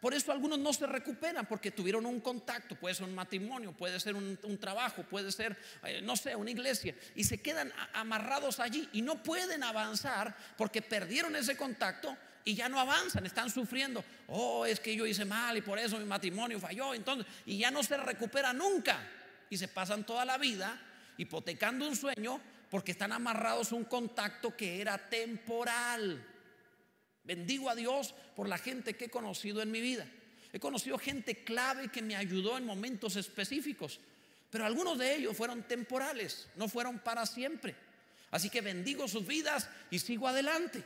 Por 0.00 0.14
eso 0.14 0.30
algunos 0.30 0.58
no 0.60 0.72
se 0.72 0.86
recuperan 0.86 1.46
porque 1.46 1.72
tuvieron 1.72 2.06
un 2.06 2.20
contacto, 2.20 2.76
puede 2.76 2.94
ser 2.94 3.06
un 3.06 3.14
matrimonio, 3.14 3.72
puede 3.72 3.98
ser 3.98 4.14
un, 4.14 4.58
trabajo, 4.60 5.02
puede 5.02 5.32
ser, 5.32 5.56
eh, 5.84 6.00
no 6.02 6.16
sé, 6.16 6.36
una 6.36 6.50
iglesia, 6.50 6.94
y 7.16 7.24
se 7.24 7.38
quedan 7.42 7.72
amarrados 7.92 8.60
allí 8.60 8.88
y 8.92 9.02
no 9.02 9.22
pueden 9.22 9.64
avanzar 9.64 10.36
porque 10.56 10.82
perdieron 10.82 11.34
ese 11.34 11.56
contacto 11.56 12.16
y 12.44 12.54
ya 12.54 12.68
no 12.68 12.78
avanzan, 12.78 13.26
están 13.26 13.50
sufriendo. 13.50 14.04
Oh, 14.28 14.64
es 14.64 14.78
que 14.78 14.94
yo 14.94 15.04
hice 15.04 15.24
mal 15.24 15.56
y 15.56 15.62
por 15.62 15.78
eso 15.78 15.98
mi 15.98 16.04
matrimonio 16.04 16.60
falló, 16.60 16.94
entonces, 16.94 17.26
y 17.44 17.58
ya 17.58 17.70
no 17.70 17.82
se 17.82 17.96
recupera 17.96 18.52
nunca. 18.52 18.98
Y 19.50 19.58
se 19.58 19.66
pasan 19.66 20.04
toda 20.04 20.24
la 20.24 20.38
vida 20.38 20.78
hipotecando 21.16 21.88
un 21.88 21.96
sueño 21.96 22.40
porque 22.70 22.92
están 22.92 23.12
amarrados 23.12 23.72
a 23.72 23.74
un 23.74 23.84
contacto 23.84 24.56
que 24.56 24.80
era 24.80 24.96
temporal. 24.96 26.24
Bendigo 27.28 27.68
a 27.68 27.74
Dios 27.74 28.14
por 28.34 28.48
la 28.48 28.56
gente 28.56 28.94
que 28.96 29.04
he 29.04 29.10
conocido 29.10 29.60
en 29.60 29.70
mi 29.70 29.82
vida. 29.82 30.06
He 30.50 30.58
conocido 30.58 30.96
gente 30.96 31.44
clave 31.44 31.88
que 31.88 32.00
me 32.00 32.16
ayudó 32.16 32.56
en 32.56 32.64
momentos 32.64 33.16
específicos, 33.16 34.00
pero 34.48 34.64
algunos 34.64 34.96
de 34.96 35.14
ellos 35.14 35.36
fueron 35.36 35.62
temporales, 35.64 36.48
no 36.56 36.68
fueron 36.70 37.00
para 37.00 37.26
siempre. 37.26 37.74
Así 38.30 38.48
que 38.48 38.62
bendigo 38.62 39.06
sus 39.08 39.26
vidas 39.26 39.68
y 39.90 39.98
sigo 39.98 40.26
adelante, 40.26 40.82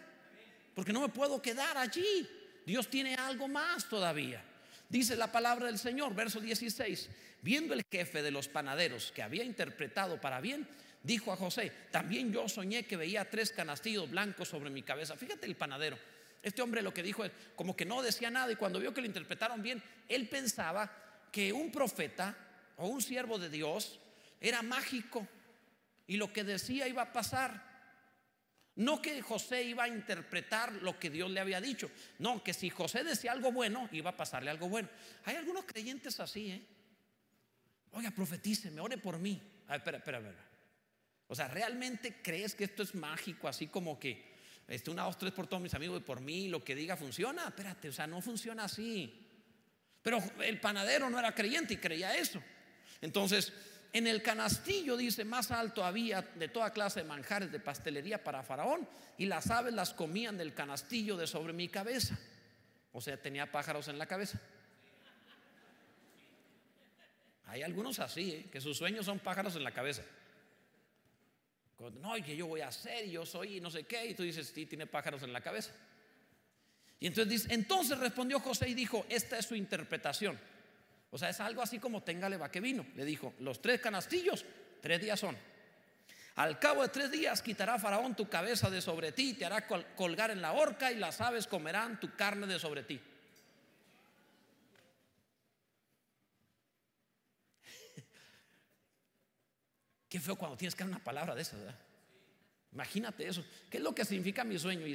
porque 0.74 0.92
no 0.92 1.02
me 1.02 1.10
puedo 1.10 1.40
quedar 1.40 1.78
allí. 1.78 2.28
Dios 2.66 2.88
tiene 2.88 3.14
algo 3.14 3.46
más 3.46 3.88
todavía. 3.88 4.42
Dice 4.88 5.14
la 5.14 5.30
palabra 5.30 5.66
del 5.66 5.78
Señor, 5.78 6.12
verso 6.12 6.40
16, 6.40 7.08
viendo 7.40 7.72
el 7.72 7.84
jefe 7.88 8.20
de 8.20 8.32
los 8.32 8.48
panaderos 8.48 9.12
que 9.12 9.22
había 9.22 9.44
interpretado 9.44 10.20
para 10.20 10.40
bien, 10.40 10.66
dijo 11.04 11.32
a 11.32 11.36
José, 11.36 11.70
también 11.92 12.32
yo 12.32 12.48
soñé 12.48 12.82
que 12.82 12.96
veía 12.96 13.30
tres 13.30 13.52
canastillos 13.52 14.10
blancos 14.10 14.48
sobre 14.48 14.70
mi 14.70 14.82
cabeza. 14.82 15.16
Fíjate 15.16 15.46
el 15.46 15.54
panadero 15.54 15.96
este 16.42 16.60
hombre 16.60 16.82
lo 16.82 16.92
que 16.92 17.02
dijo 17.02 17.24
es 17.24 17.32
como 17.54 17.76
que 17.76 17.84
no 17.84 18.02
decía 18.02 18.30
nada 18.30 18.50
y 18.50 18.56
cuando 18.56 18.80
vio 18.80 18.92
que 18.92 19.00
lo 19.00 19.06
interpretaron 19.06 19.62
bien, 19.62 19.82
él 20.08 20.28
pensaba 20.28 20.90
que 21.30 21.52
un 21.52 21.70
profeta 21.70 22.36
o 22.76 22.88
un 22.88 23.00
siervo 23.00 23.38
de 23.38 23.48
Dios 23.48 24.00
era 24.40 24.60
mágico 24.62 25.26
y 26.06 26.16
lo 26.16 26.32
que 26.32 26.44
decía 26.44 26.88
iba 26.88 27.02
a 27.02 27.12
pasar. 27.12 27.70
No 28.74 29.02
que 29.02 29.20
José 29.20 29.62
iba 29.62 29.84
a 29.84 29.88
interpretar 29.88 30.72
lo 30.72 30.98
que 30.98 31.10
Dios 31.10 31.30
le 31.30 31.40
había 31.40 31.60
dicho. 31.60 31.90
No, 32.18 32.42
que 32.42 32.54
si 32.54 32.70
José 32.70 33.04
decía 33.04 33.32
algo 33.32 33.52
bueno, 33.52 33.88
iba 33.92 34.10
a 34.10 34.16
pasarle 34.16 34.50
algo 34.50 34.68
bueno. 34.68 34.88
Hay 35.24 35.36
algunos 35.36 35.64
creyentes 35.66 36.18
así, 36.20 36.50
¿eh? 36.50 36.66
Oiga, 37.92 38.10
profetíceme, 38.10 38.80
ore 38.80 38.96
por 38.96 39.18
mí. 39.18 39.40
A 39.66 39.72
ver, 39.72 39.80
espera, 39.80 39.98
espera, 39.98 40.18
espera. 40.18 40.48
O 41.28 41.34
sea, 41.34 41.48
¿realmente 41.48 42.20
crees 42.22 42.54
que 42.54 42.64
esto 42.64 42.82
es 42.82 42.94
mágico? 42.94 43.46
Así 43.46 43.66
como 43.66 43.98
que 43.98 44.31
este, 44.68 44.90
una, 44.90 45.04
dos, 45.04 45.18
tres 45.18 45.32
por 45.32 45.46
todos 45.46 45.62
mis 45.62 45.74
amigos 45.74 46.00
y 46.00 46.04
por 46.04 46.20
mí, 46.20 46.48
lo 46.48 46.62
que 46.62 46.74
diga 46.74 46.96
funciona. 46.96 47.46
Espérate, 47.48 47.88
o 47.88 47.92
sea, 47.92 48.06
no 48.06 48.20
funciona 48.20 48.64
así. 48.64 49.12
Pero 50.02 50.18
el 50.42 50.60
panadero 50.60 51.10
no 51.10 51.18
era 51.18 51.34
creyente 51.34 51.74
y 51.74 51.76
creía 51.76 52.16
eso. 52.16 52.42
Entonces, 53.00 53.52
en 53.92 54.06
el 54.06 54.22
canastillo 54.22 54.96
dice, 54.96 55.24
más 55.24 55.50
alto 55.50 55.84
había 55.84 56.22
de 56.22 56.48
toda 56.48 56.72
clase 56.72 57.00
de 57.00 57.08
manjares 57.08 57.52
de 57.52 57.60
pastelería 57.60 58.22
para 58.22 58.42
Faraón 58.42 58.88
y 59.18 59.26
las 59.26 59.50
aves 59.50 59.74
las 59.74 59.92
comían 59.92 60.38
del 60.38 60.54
canastillo 60.54 61.16
de 61.16 61.26
sobre 61.26 61.52
mi 61.52 61.68
cabeza. 61.68 62.18
O 62.92 63.00
sea, 63.00 63.16
tenía 63.16 63.50
pájaros 63.50 63.88
en 63.88 63.98
la 63.98 64.06
cabeza. 64.06 64.40
Hay 67.46 67.62
algunos 67.62 67.98
así, 67.98 68.30
¿eh? 68.30 68.48
que 68.50 68.60
sus 68.60 68.78
sueños 68.78 69.04
son 69.04 69.18
pájaros 69.18 69.56
en 69.56 69.64
la 69.64 69.72
cabeza 69.72 70.02
no, 71.90 72.16
y 72.16 72.22
que 72.22 72.36
yo 72.36 72.46
voy 72.46 72.60
a 72.60 72.68
hacer, 72.68 73.06
y 73.06 73.12
yo 73.12 73.26
soy, 73.26 73.56
y 73.56 73.60
no 73.60 73.70
sé 73.70 73.84
qué, 73.84 74.06
y 74.06 74.14
tú 74.14 74.22
dices, 74.22 74.52
sí, 74.54 74.66
tiene 74.66 74.86
pájaros 74.86 75.22
en 75.22 75.32
la 75.32 75.40
cabeza. 75.40 75.72
Y 77.00 77.08
entonces 77.08 77.46
entonces 77.50 77.98
respondió 77.98 78.38
José 78.40 78.68
y 78.68 78.74
dijo, 78.74 79.04
esta 79.08 79.38
es 79.38 79.46
su 79.46 79.56
interpretación. 79.56 80.38
O 81.10 81.18
sea, 81.18 81.28
es 81.30 81.40
algo 81.40 81.60
así 81.60 81.78
como 81.78 82.02
téngale 82.02 82.36
va 82.36 82.50
que 82.50 82.60
vino. 82.60 82.86
Le 82.94 83.04
dijo, 83.04 83.34
los 83.40 83.60
tres 83.60 83.80
canastillos, 83.80 84.44
tres 84.80 85.00
días 85.00 85.18
son. 85.18 85.36
Al 86.36 86.58
cabo 86.58 86.82
de 86.82 86.88
tres 86.88 87.10
días 87.10 87.42
quitará 87.42 87.78
Faraón 87.78 88.14
tu 88.14 88.28
cabeza 88.28 88.70
de 88.70 88.80
sobre 88.80 89.12
ti, 89.12 89.34
te 89.34 89.44
hará 89.44 89.66
colgar 89.66 90.30
en 90.30 90.40
la 90.40 90.52
horca 90.52 90.90
y 90.90 90.96
las 90.96 91.20
aves 91.20 91.46
comerán 91.46 92.00
tu 92.00 92.14
carne 92.16 92.46
de 92.46 92.58
sobre 92.58 92.84
ti. 92.84 93.00
Qué 100.12 100.20
feo 100.20 100.36
cuando 100.36 100.58
tienes 100.58 100.74
que 100.74 100.84
dar 100.84 100.90
una 100.90 101.02
palabra 101.02 101.34
de 101.34 101.40
esa, 101.40 101.56
¿verdad? 101.56 101.74
Imagínate 102.70 103.26
eso. 103.26 103.42
¿Qué 103.70 103.78
es 103.78 103.82
lo 103.82 103.94
que 103.94 104.04
significa 104.04 104.44
mi 104.44 104.58
sueño? 104.58 104.86
Y 104.86 104.94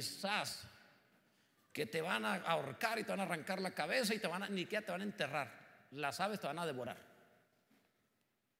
que 1.72 1.86
te 1.86 2.00
van 2.00 2.24
a 2.24 2.36
ahorcar 2.36 3.00
y 3.00 3.02
te 3.02 3.10
van 3.10 3.18
a 3.18 3.22
arrancar 3.24 3.60
la 3.60 3.72
cabeza 3.72 4.14
y 4.14 4.20
te 4.20 4.28
van 4.28 4.44
a, 4.44 4.48
ni 4.48 4.60
siquiera 4.60 4.86
te 4.86 4.92
van 4.92 5.00
a 5.00 5.04
enterrar. 5.04 5.86
Las 5.90 6.20
aves 6.20 6.38
te 6.38 6.46
van 6.46 6.60
a 6.60 6.66
devorar. 6.66 6.96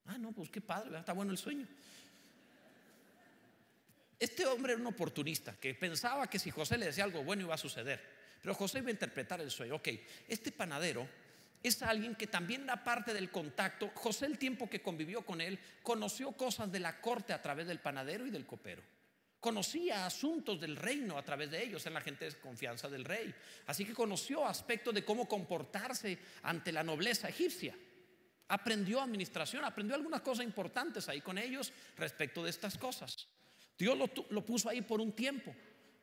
Ah, 0.06 0.18
no, 0.18 0.32
pues 0.32 0.50
qué 0.50 0.60
padre, 0.60 0.98
está 0.98 1.12
bueno 1.12 1.30
el 1.30 1.38
sueño. 1.38 1.64
Este 4.18 4.44
hombre 4.44 4.72
era 4.72 4.80
un 4.80 4.88
oportunista 4.88 5.54
que 5.60 5.76
pensaba 5.76 6.28
que 6.28 6.40
si 6.40 6.50
José 6.50 6.76
le 6.76 6.86
decía 6.86 7.04
algo 7.04 7.22
bueno 7.22 7.42
iba 7.42 7.54
a 7.54 7.58
suceder. 7.58 8.04
Pero 8.42 8.52
José 8.52 8.78
iba 8.78 8.88
a 8.88 8.90
interpretar 8.90 9.40
el 9.40 9.52
sueño. 9.52 9.76
Ok, 9.76 9.90
este 10.26 10.50
panadero 10.50 11.08
es 11.62 11.82
alguien 11.82 12.14
que 12.14 12.26
también 12.26 12.62
era 12.64 12.82
parte 12.82 13.12
del 13.12 13.30
contacto. 13.30 13.90
José 13.94 14.26
el 14.26 14.38
tiempo 14.38 14.68
que 14.68 14.82
convivió 14.82 15.22
con 15.22 15.40
él, 15.40 15.58
conoció 15.82 16.32
cosas 16.32 16.70
de 16.70 16.80
la 16.80 17.00
corte 17.00 17.32
a 17.32 17.42
través 17.42 17.66
del 17.66 17.80
panadero 17.80 18.26
y 18.26 18.30
del 18.30 18.46
copero. 18.46 18.82
Conocía 19.40 20.04
asuntos 20.04 20.60
del 20.60 20.76
reino 20.76 21.16
a 21.16 21.24
través 21.24 21.50
de 21.50 21.62
ellos, 21.62 21.86
en 21.86 21.94
la 21.94 22.00
gente 22.00 22.24
de 22.24 22.34
confianza 22.38 22.88
del 22.88 23.04
rey. 23.04 23.32
Así 23.66 23.84
que 23.84 23.94
conoció 23.94 24.44
aspectos 24.44 24.94
de 24.94 25.04
cómo 25.04 25.28
comportarse 25.28 26.18
ante 26.42 26.72
la 26.72 26.82
nobleza 26.82 27.28
egipcia. 27.28 27.76
Aprendió 28.48 29.00
administración, 29.00 29.64
aprendió 29.64 29.94
algunas 29.94 30.22
cosas 30.22 30.44
importantes 30.44 31.08
ahí 31.08 31.20
con 31.20 31.38
ellos 31.38 31.72
respecto 31.96 32.42
de 32.42 32.50
estas 32.50 32.78
cosas. 32.78 33.28
Dios 33.76 33.96
lo, 33.96 34.10
lo 34.30 34.44
puso 34.44 34.68
ahí 34.68 34.82
por 34.82 35.00
un 35.00 35.12
tiempo, 35.12 35.54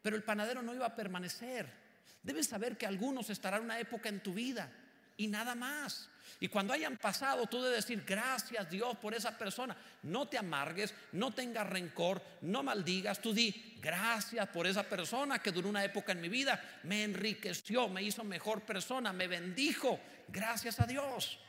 pero 0.01 0.15
el 0.15 0.23
panadero 0.23 0.61
no 0.61 0.73
iba 0.73 0.85
a 0.85 0.95
permanecer. 0.95 1.67
Debes 2.23 2.47
saber 2.47 2.77
que 2.77 2.85
algunos 2.85 3.29
estarán 3.29 3.63
una 3.63 3.79
época 3.79 4.07
en 4.07 4.21
tu 4.23 4.33
vida 4.33 4.71
y 5.17 5.27
nada 5.27 5.55
más. 5.55 6.09
Y 6.39 6.47
cuando 6.47 6.73
hayan 6.73 6.97
pasado, 6.97 7.47
tú 7.47 7.61
debes 7.61 7.85
decir 7.85 8.03
gracias 8.05 8.69
Dios 8.69 8.97
por 8.97 9.13
esa 9.13 9.37
persona. 9.37 9.75
No 10.03 10.27
te 10.27 10.37
amargues, 10.37 10.93
no 11.13 11.33
tengas 11.33 11.67
rencor, 11.67 12.21
no 12.41 12.61
maldigas. 12.61 13.21
Tú 13.21 13.33
di 13.33 13.77
gracias 13.81 14.47
por 14.49 14.67
esa 14.67 14.83
persona 14.83 15.39
que 15.39 15.51
duró 15.51 15.69
una 15.69 15.83
época 15.83 16.11
en 16.11 16.21
mi 16.21 16.29
vida, 16.29 16.61
me 16.83 17.03
enriqueció, 17.03 17.87
me 17.87 18.03
hizo 18.03 18.23
mejor 18.23 18.61
persona, 18.61 19.13
me 19.13 19.27
bendijo. 19.27 19.99
Gracias 20.27 20.79
a 20.79 20.85
Dios. 20.85 21.39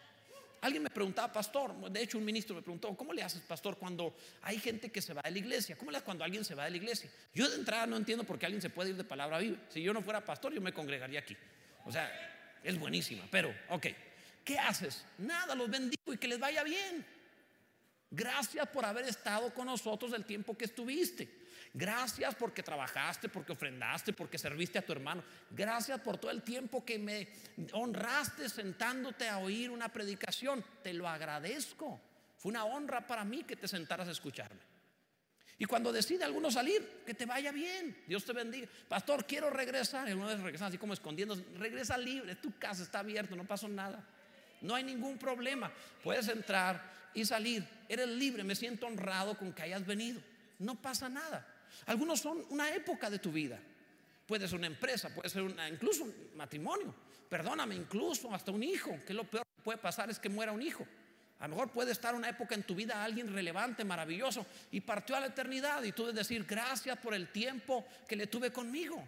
Alguien 0.60 0.82
me 0.82 0.90
preguntaba, 0.90 1.32
pastor, 1.32 1.74
de 1.90 2.02
hecho 2.02 2.18
un 2.18 2.24
ministro 2.24 2.56
me 2.56 2.62
preguntó, 2.62 2.94
¿cómo 2.96 3.12
le 3.12 3.22
haces, 3.22 3.40
pastor, 3.42 3.76
cuando 3.76 4.16
hay 4.42 4.58
gente 4.58 4.90
que 4.90 5.02
se 5.02 5.12
va 5.12 5.22
de 5.22 5.30
la 5.30 5.38
iglesia? 5.38 5.76
¿Cómo 5.76 5.90
le 5.90 5.98
haces 5.98 6.04
cuando 6.04 6.24
alguien 6.24 6.44
se 6.44 6.54
va 6.54 6.64
de 6.64 6.70
la 6.70 6.76
iglesia? 6.76 7.10
Yo 7.34 7.48
de 7.48 7.56
entrada 7.56 7.86
no 7.86 7.96
entiendo 7.96 8.24
por 8.24 8.38
qué 8.38 8.46
alguien 8.46 8.62
se 8.62 8.70
puede 8.70 8.90
ir 8.90 8.96
de 8.96 9.04
palabra 9.04 9.38
viva. 9.38 9.58
Si 9.68 9.82
yo 9.82 9.92
no 9.92 10.02
fuera 10.02 10.24
pastor, 10.24 10.52
yo 10.54 10.60
me 10.60 10.72
congregaría 10.72 11.20
aquí. 11.20 11.36
O 11.84 11.92
sea, 11.92 12.10
es 12.62 12.78
buenísima, 12.78 13.24
pero, 13.30 13.54
ok, 13.68 13.86
¿qué 14.44 14.58
haces? 14.58 15.04
Nada, 15.18 15.54
los 15.54 15.70
bendigo 15.70 16.12
y 16.12 16.18
que 16.18 16.28
les 16.28 16.38
vaya 16.38 16.62
bien. 16.62 17.04
Gracias 18.10 18.68
por 18.68 18.84
haber 18.84 19.04
estado 19.06 19.52
con 19.52 19.66
nosotros 19.66 20.12
el 20.12 20.24
tiempo 20.24 20.56
que 20.56 20.64
estuviste. 20.64 21.46
Gracias 21.74 22.34
porque 22.34 22.62
trabajaste, 22.62 23.28
porque 23.28 23.52
ofrendaste, 23.52 24.12
porque 24.12 24.38
serviste 24.38 24.78
a 24.78 24.86
tu 24.86 24.92
hermano. 24.92 25.22
Gracias 25.50 26.00
por 26.00 26.16
todo 26.16 26.30
el 26.30 26.42
tiempo 26.42 26.84
que 26.84 26.98
me 26.98 27.28
honraste 27.72 28.48
sentándote 28.48 29.28
a 29.28 29.38
oír 29.38 29.70
una 29.70 29.92
predicación. 29.92 30.64
Te 30.82 30.94
lo 30.94 31.08
agradezco. 31.08 32.00
Fue 32.38 32.50
una 32.50 32.64
honra 32.64 33.06
para 33.06 33.24
mí 33.24 33.42
que 33.42 33.56
te 33.56 33.68
sentaras 33.68 34.08
a 34.08 34.12
escucharme. 34.12 34.75
Y 35.58 35.64
cuando 35.64 35.90
decide 35.90 36.24
alguno 36.24 36.50
salir, 36.50 37.02
que 37.06 37.14
te 37.14 37.24
vaya 37.24 37.50
bien, 37.50 37.96
Dios 38.06 38.24
te 38.24 38.32
bendiga. 38.32 38.68
Pastor, 38.88 39.24
quiero 39.24 39.48
regresar. 39.48 40.08
Y 40.08 40.12
uno 40.12 40.26
vez 40.26 40.40
regresa 40.40 40.66
así 40.66 40.76
como 40.76 40.92
escondiendo, 40.92 41.36
regresa 41.58 41.96
libre, 41.96 42.34
tu 42.36 42.58
casa 42.58 42.82
está 42.82 42.98
abierta, 42.98 43.34
no 43.34 43.46
pasó 43.46 43.66
nada. 43.68 44.04
No 44.60 44.74
hay 44.74 44.84
ningún 44.84 45.18
problema. 45.18 45.72
Puedes 46.02 46.28
entrar 46.28 47.10
y 47.14 47.24
salir. 47.24 47.66
Eres 47.88 48.08
libre, 48.08 48.44
me 48.44 48.54
siento 48.54 48.86
honrado 48.86 49.36
con 49.38 49.52
que 49.52 49.62
hayas 49.62 49.86
venido. 49.86 50.20
No 50.58 50.74
pasa 50.74 51.08
nada. 51.08 51.46
Algunos 51.86 52.20
son 52.20 52.44
una 52.50 52.70
época 52.74 53.08
de 53.08 53.18
tu 53.18 53.32
vida. 53.32 53.58
Puede 54.26 54.48
ser 54.48 54.58
una 54.58 54.66
empresa, 54.66 55.14
puede 55.14 55.28
ser 55.28 55.42
una, 55.42 55.68
incluso 55.68 56.04
un 56.04 56.14
matrimonio. 56.34 56.94
Perdóname, 57.28 57.74
incluso 57.74 58.32
hasta 58.34 58.50
un 58.50 58.62
hijo, 58.62 58.98
que 59.06 59.14
lo 59.14 59.24
peor 59.24 59.44
que 59.56 59.62
puede 59.62 59.78
pasar 59.78 60.10
es 60.10 60.18
que 60.18 60.28
muera 60.28 60.52
un 60.52 60.62
hijo. 60.62 60.86
A 61.38 61.48
lo 61.48 61.54
mejor 61.54 61.70
puede 61.70 61.92
estar 61.92 62.14
una 62.14 62.30
época 62.30 62.54
en 62.54 62.62
tu 62.62 62.74
vida 62.74 63.04
alguien 63.04 63.32
relevante, 63.32 63.84
maravilloso, 63.84 64.46
y 64.70 64.80
partió 64.80 65.16
a 65.16 65.20
la 65.20 65.26
eternidad 65.26 65.82
y 65.82 65.92
tú 65.92 66.02
debes 66.06 66.16
decir 66.28 66.44
gracias 66.44 66.98
por 66.98 67.14
el 67.14 67.28
tiempo 67.28 67.86
que 68.08 68.16
le 68.16 68.26
tuve 68.26 68.50
conmigo. 68.52 69.06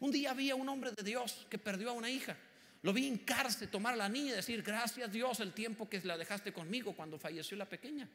Un 0.00 0.10
día 0.10 0.30
había 0.30 0.54
un 0.54 0.68
hombre 0.68 0.92
de 0.92 1.02
Dios 1.02 1.46
que 1.50 1.58
perdió 1.58 1.90
a 1.90 1.92
una 1.92 2.08
hija. 2.08 2.36
Lo 2.82 2.94
vi 2.94 3.06
hincarse, 3.06 3.66
tomar 3.66 3.92
a 3.92 3.96
la 3.96 4.08
niña 4.08 4.32
y 4.32 4.36
decir 4.36 4.62
gracias 4.62 5.12
Dios 5.12 5.40
el 5.40 5.52
tiempo 5.52 5.88
que 5.88 6.00
la 6.00 6.16
dejaste 6.16 6.52
conmigo 6.52 6.94
cuando 6.94 7.18
falleció 7.18 7.56
la 7.58 7.66
pequeña. 7.66 8.08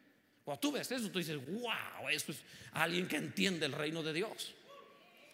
Cuando 0.44 0.60
tú 0.60 0.72
ves 0.72 0.92
eso, 0.92 1.10
tú 1.12 1.20
dices, 1.20 1.38
wow, 1.46 2.10
eso 2.10 2.32
es 2.32 2.40
alguien 2.72 3.08
que 3.08 3.18
entiende 3.18 3.68
el 3.68 3.74
reino 3.74 4.02
de 4.02 4.14
Dios. 4.14 4.56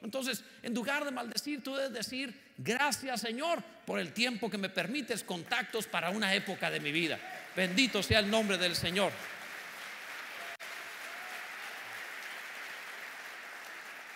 Entonces, 0.01 0.43
en 0.63 0.73
lugar 0.73 1.05
de 1.05 1.11
maldecir, 1.11 1.63
tú 1.63 1.75
debes 1.75 1.93
decir, 1.93 2.37
gracias 2.57 3.21
Señor 3.21 3.63
por 3.85 3.99
el 3.99 4.13
tiempo 4.13 4.49
que 4.49 4.57
me 4.57 4.69
permites 4.69 5.23
contactos 5.23 5.87
para 5.87 6.09
una 6.09 6.33
época 6.33 6.69
de 6.69 6.79
mi 6.79 6.91
vida. 6.91 7.19
Bendito 7.55 8.01
sea 8.01 8.19
el 8.19 8.29
nombre 8.29 8.57
del 8.57 8.75
Señor. 8.75 9.11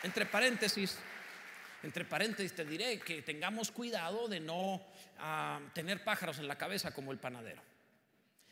Entre 0.04 0.26
paréntesis, 0.26 0.98
entre 1.84 2.06
paréntesis 2.06 2.54
te 2.54 2.64
diré 2.64 3.00
que 3.00 3.24
tengamos 3.24 3.72
cuidado 3.72 4.28
de 4.30 4.40
no 4.40 4.82
ah, 5.20 5.60
tener 5.74 6.04
pájaros 6.04 6.40
en 6.40 6.48
la 6.48 6.58
cabeza 6.58 6.94
como 6.94 7.12
el 7.12 7.18
panadero. 7.18 7.62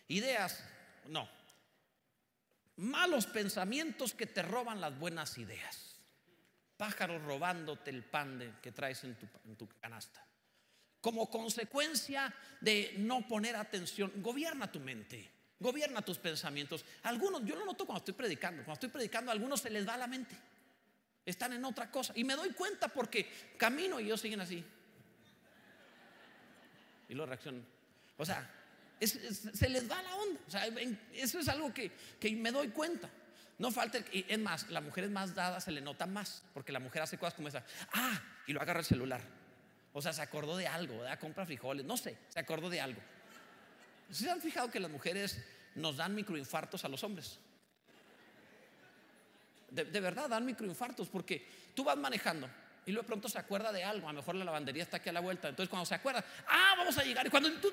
Ideas, 0.10 0.66
no. 1.08 1.30
Malos 2.76 3.28
pensamientos 3.28 4.14
que 4.14 4.26
te 4.26 4.42
roban 4.42 4.82
las 4.82 4.98
buenas 4.98 5.38
ideas. 5.38 6.00
Pájaros 6.76 7.22
robándote 7.22 7.92
el 7.92 8.04
pan 8.04 8.60
que 8.62 8.72
traes 8.72 9.04
en 9.04 9.16
tu 9.56 9.70
canasta 9.80 10.26
como 11.04 11.30
consecuencia 11.30 12.34
de 12.62 12.96
no 13.00 13.28
poner 13.28 13.58
atención. 13.58 14.10
Gobierna 14.16 14.72
tu 14.72 14.80
mente, 14.80 15.30
gobierna 15.60 16.02
tus 16.02 16.18
pensamientos. 16.18 16.86
Algunos, 17.04 17.44
yo 17.44 17.58
lo 17.58 17.66
noto 17.66 17.86
cuando 17.86 18.00
estoy 18.00 18.14
predicando, 18.14 18.64
cuando 18.64 18.76
estoy 18.76 18.88
predicando, 18.88 19.30
a 19.30 19.34
algunos 19.34 19.60
se 19.60 19.70
les 19.70 19.86
va 19.86 19.98
la 19.98 20.08
mente. 20.08 20.34
Están 21.26 21.52
en 21.52 21.66
otra 21.66 21.92
cosa. 21.92 22.14
Y 22.16 22.24
me 22.24 22.36
doy 22.36 22.54
cuenta 22.54 22.88
porque 22.88 23.30
camino 23.58 24.00
y 24.00 24.06
ellos 24.06 24.22
siguen 24.22 24.40
así. 24.40 24.64
Y 27.10 27.14
lo 27.16 27.26
reaccionan. 27.26 27.66
O 28.16 28.24
sea, 28.24 28.50
se 29.02 29.68
les 29.68 29.92
va 29.92 30.02
la 30.02 30.16
onda. 30.16 30.40
O 30.48 30.52
sea, 30.52 30.66
eso 31.12 31.38
es 31.38 31.50
algo 31.50 31.74
que, 31.74 31.92
que 32.18 32.32
me 32.32 32.50
doy 32.50 32.70
cuenta. 32.70 33.10
No 33.60 33.72
falta, 33.72 34.00
y 34.14 34.26
es 34.26 34.40
más, 34.40 34.70
la 34.70 34.80
mujer 34.80 35.04
es 35.04 35.12
más 35.12 35.36
dada, 35.36 35.60
se 35.60 35.72
le 35.72 35.82
nota 35.82 36.06
más, 36.06 36.44
porque 36.54 36.72
la 36.72 36.80
mujer 36.80 37.02
hace 37.02 37.18
cosas 37.18 37.34
como 37.34 37.50
esa. 37.50 37.66
Ah, 37.92 38.22
y 38.48 38.54
lo 38.54 38.62
agarra 38.62 38.80
el 38.80 38.86
celular. 38.86 39.43
O 39.94 40.02
sea, 40.02 40.12
se 40.12 40.22
acordó 40.22 40.58
de 40.58 40.68
algo, 40.68 41.00
¿verdad? 41.00 41.20
Compra 41.20 41.46
frijoles, 41.46 41.86
no 41.86 41.96
sé, 41.96 42.18
se 42.30 42.40
acordó 42.40 42.70
de 42.70 42.82
algo. 42.82 43.00
¿Se 44.12 44.30
han 44.30 44.42
fijado 44.42 44.70
que 44.70 44.80
las 44.80 44.92
mujeres 44.92 45.40
nos 45.76 45.98
dan 45.98 46.14
microinfartos 46.16 46.84
a 46.84 46.90
los 46.90 47.04
hombres? 47.04 47.40
De, 49.70 50.00
verdad 50.00 50.30
dan 50.30 50.46
microinfartos 50.46 51.08
porque 51.08 51.48
tú 51.74 51.84
vas 51.84 51.98
manejando 51.98 52.48
y 52.86 52.92
luego 52.92 53.08
pronto 53.08 53.28
se 53.28 53.40
acuerda 53.40 53.72
de 53.72 53.84
algo. 53.84 54.08
A 54.08 54.14
lo 54.14 54.20
mejor 54.20 54.36
la 54.36 54.46
lavandería 54.46 54.84
está 54.84 54.98
aquí 54.98 55.10
a 55.10 55.14
la 55.14 55.20
vuelta. 55.20 55.50
Entonces, 55.50 55.70
cuando 55.70 55.86
se 55.86 55.96
acuerda, 55.96 56.24
ah, 56.48 56.76
vamos 56.78 56.96
a 56.98 57.04
llegar. 57.04 57.26
Y 57.26 57.30
cuando 57.30 57.52
tú, 57.54 57.72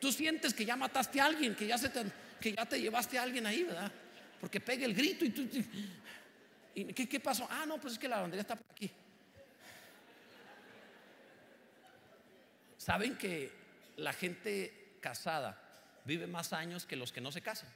tú 0.00 0.12
sientes 0.12 0.52
que 0.52 0.64
ya 0.64 0.76
mataste 0.76 1.20
a 1.20 1.26
alguien, 1.26 1.54
que 1.54 1.66
ya, 1.66 1.78
se 1.78 1.88
te, 1.88 2.04
que 2.40 2.52
ya 2.52 2.66
te 2.66 2.80
llevaste 2.80 3.18
a 3.18 3.22
alguien 3.22 3.46
ahí, 3.46 3.62
¿verdad? 3.62 3.90
Porque 4.40 4.60
pega 4.60 4.84
el 4.84 4.94
grito 4.94 5.24
y 5.24 5.30
tú, 5.30 5.48
¿Y 6.78 6.92
qué, 6.92 7.20
pasó? 7.20 7.48
Ah, 7.50 7.64
no, 7.66 7.78
pues 7.78 7.94
es 7.94 7.98
que 7.98 8.06
la 8.06 8.16
lavandería 8.16 8.42
está 8.42 8.54
por 8.54 8.70
aquí. 8.70 8.90
¿Saben 12.76 13.16
que 13.16 13.50
la 13.96 14.12
gente 14.12 14.98
casada 15.00 15.58
vive 16.04 16.26
más 16.26 16.52
años 16.52 16.84
que 16.84 16.94
los 16.94 17.12
que 17.12 17.22
no 17.22 17.32
se 17.32 17.40
casan? 17.40 17.70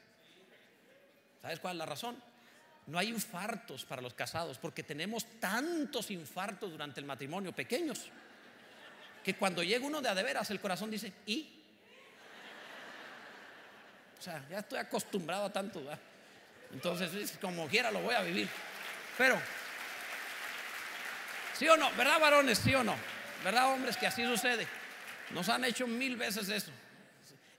¿Sabes 1.40 1.60
cuál 1.60 1.76
es 1.76 1.78
la 1.78 1.86
razón? 1.86 2.22
No 2.88 2.98
hay 2.98 3.08
infartos 3.08 3.86
para 3.86 4.02
los 4.02 4.12
casados 4.12 4.58
porque 4.58 4.82
tenemos 4.82 5.24
tantos 5.40 6.10
infartos 6.10 6.70
durante 6.70 7.00
el 7.00 7.06
matrimonio, 7.06 7.52
pequeños, 7.52 8.10
que 9.24 9.34
cuando 9.34 9.62
llega 9.62 9.86
uno 9.86 10.02
de 10.02 10.10
a 10.10 10.14
de 10.14 10.22
veras 10.22 10.50
el 10.50 10.60
corazón 10.60 10.90
dice, 10.90 11.10
¿y? 11.24 11.58
O 14.18 14.22
sea, 14.22 14.46
ya 14.50 14.58
estoy 14.58 14.78
acostumbrado 14.78 15.46
a 15.46 15.52
tanto, 15.52 15.82
Entonces, 16.70 17.38
como 17.40 17.66
quiera 17.66 17.90
lo 17.90 18.02
voy 18.02 18.14
a 18.14 18.20
vivir. 18.20 18.50
Pero, 19.18 19.40
¿sí 21.58 21.68
o 21.68 21.76
no? 21.76 21.90
¿Verdad, 21.92 22.20
varones? 22.20 22.58
¿Sí 22.58 22.74
o 22.74 22.84
no? 22.84 22.96
¿Verdad, 23.44 23.72
hombres? 23.72 23.96
Que 23.96 24.06
así 24.06 24.24
sucede. 24.24 24.66
Nos 25.30 25.48
han 25.48 25.64
hecho 25.64 25.86
mil 25.86 26.16
veces 26.16 26.48
eso. 26.48 26.72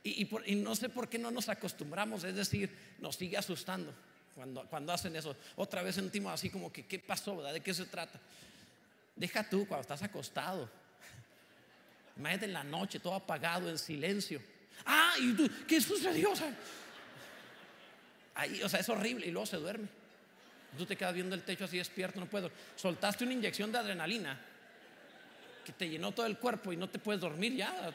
Y, 0.04 0.56
no 0.56 0.76
sé 0.76 0.90
por 0.90 1.08
qué 1.08 1.20
no 1.20 1.30
nos 1.30 1.48
acostumbramos, 1.48 2.24
es 2.24 2.36
decir, 2.36 2.76
nos 3.00 3.16
sigue 3.16 3.38
asustando 3.38 3.94
cuando, 4.36 4.92
hacen 4.92 5.16
eso. 5.16 5.36
Otra 5.56 5.84
vez 5.84 5.96
sentimos 5.96 6.34
así 6.34 6.50
como 6.50 6.72
que, 6.72 6.86
¿qué 6.88 6.98
pasó? 6.98 7.38
¿verdad? 7.38 7.54
¿De 7.54 7.62
qué 7.62 7.74
se 7.74 7.86
trata? 7.86 8.20
Deja 9.16 9.48
tú 9.48 9.68
cuando 9.68 9.82
estás 9.82 10.02
acostado. 10.02 10.68
Imagínate 12.18 12.46
en 12.46 12.54
la 12.54 12.64
noche, 12.64 13.00
todo 13.00 13.14
apagado, 13.14 13.70
en 13.70 13.78
silencio. 13.78 14.42
Ah, 14.86 15.14
¿y 15.20 15.34
tú, 15.34 15.50
qué 15.68 15.80
sucedió? 15.80 16.34
ahí, 18.34 18.64
o 18.64 18.70
sea, 18.70 18.80
es 18.80 18.90
horrible 18.90 19.28
y 19.28 19.32
luego 19.32 19.46
se 19.46 19.58
duerme. 19.58 19.88
Tú 20.78 20.86
te 20.86 20.96
quedas 20.96 21.14
viendo 21.14 21.36
el 21.36 21.44
techo 21.44 21.66
así 21.66 21.78
despierto, 21.78 22.20
no 22.20 22.28
puedo. 22.28 22.50
Soltaste 22.76 23.24
una 23.26 23.34
inyección 23.34 23.72
de 23.72 23.80
adrenalina 23.80 24.40
que 25.66 25.74
te 25.74 25.90
llenó 25.90 26.12
todo 26.12 26.26
el 26.26 26.38
cuerpo 26.38 26.72
y 26.72 26.78
no 26.78 26.90
te 26.90 27.00
puedes 27.00 27.22
dormir 27.22 27.56
ya. 27.56 27.92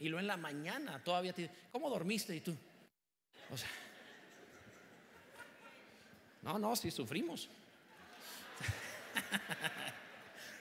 Y 0.00 0.08
luego 0.08 0.20
en 0.20 0.26
la 0.26 0.36
mañana 0.36 1.02
todavía 1.02 1.32
te 1.32 1.50
¿cómo 1.70 1.88
dormiste? 1.88 2.34
Y 2.34 2.40
tú, 2.40 2.56
o 3.50 3.56
sea, 3.56 3.70
no, 6.42 6.58
no, 6.58 6.74
sí 6.74 6.90
sufrimos. 6.90 7.48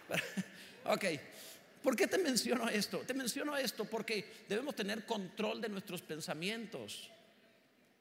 ok, 0.86 1.06
¿por 1.82 1.96
qué 1.96 2.06
te 2.08 2.18
menciono 2.18 2.68
esto? 2.70 3.00
Te 3.00 3.14
menciono 3.14 3.56
esto 3.58 3.86
porque 3.86 4.44
debemos 4.48 4.76
tener 4.76 5.06
control 5.06 5.62
de 5.62 5.70
nuestros 5.70 6.02
pensamientos. 6.02 7.10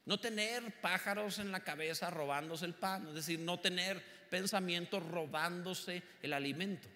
No 0.09 0.19
tener 0.19 0.81
pájaros 0.81 1.39
en 1.39 1.53
la 1.53 1.61
cabeza 1.61 2.09
robándose 2.09 2.65
el 2.65 2.73
pan, 2.73 3.09
es 3.09 3.15
decir, 3.15 3.39
no 3.41 3.61
tener 3.61 4.03
pensamientos 4.31 5.05
robándose 5.05 6.03
el 6.23 6.33
alimento, 6.33 6.89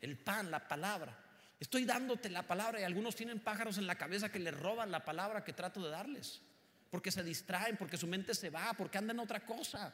el 0.00 0.16
pan, 0.16 0.48
la 0.48 0.68
palabra. 0.68 1.18
Estoy 1.58 1.84
dándote 1.84 2.30
la 2.30 2.46
palabra 2.46 2.80
y 2.80 2.84
algunos 2.84 3.16
tienen 3.16 3.40
pájaros 3.40 3.78
en 3.78 3.88
la 3.88 3.96
cabeza 3.96 4.30
que 4.30 4.38
le 4.38 4.52
roban 4.52 4.92
la 4.92 5.04
palabra 5.04 5.42
que 5.42 5.52
trato 5.52 5.82
de 5.82 5.90
darles, 5.90 6.40
porque 6.88 7.10
se 7.10 7.24
distraen, 7.24 7.76
porque 7.76 7.96
su 7.96 8.06
mente 8.06 8.32
se 8.32 8.48
va, 8.48 8.72
porque 8.74 8.96
andan 8.96 9.16
en 9.16 9.24
otra 9.24 9.44
cosa. 9.44 9.92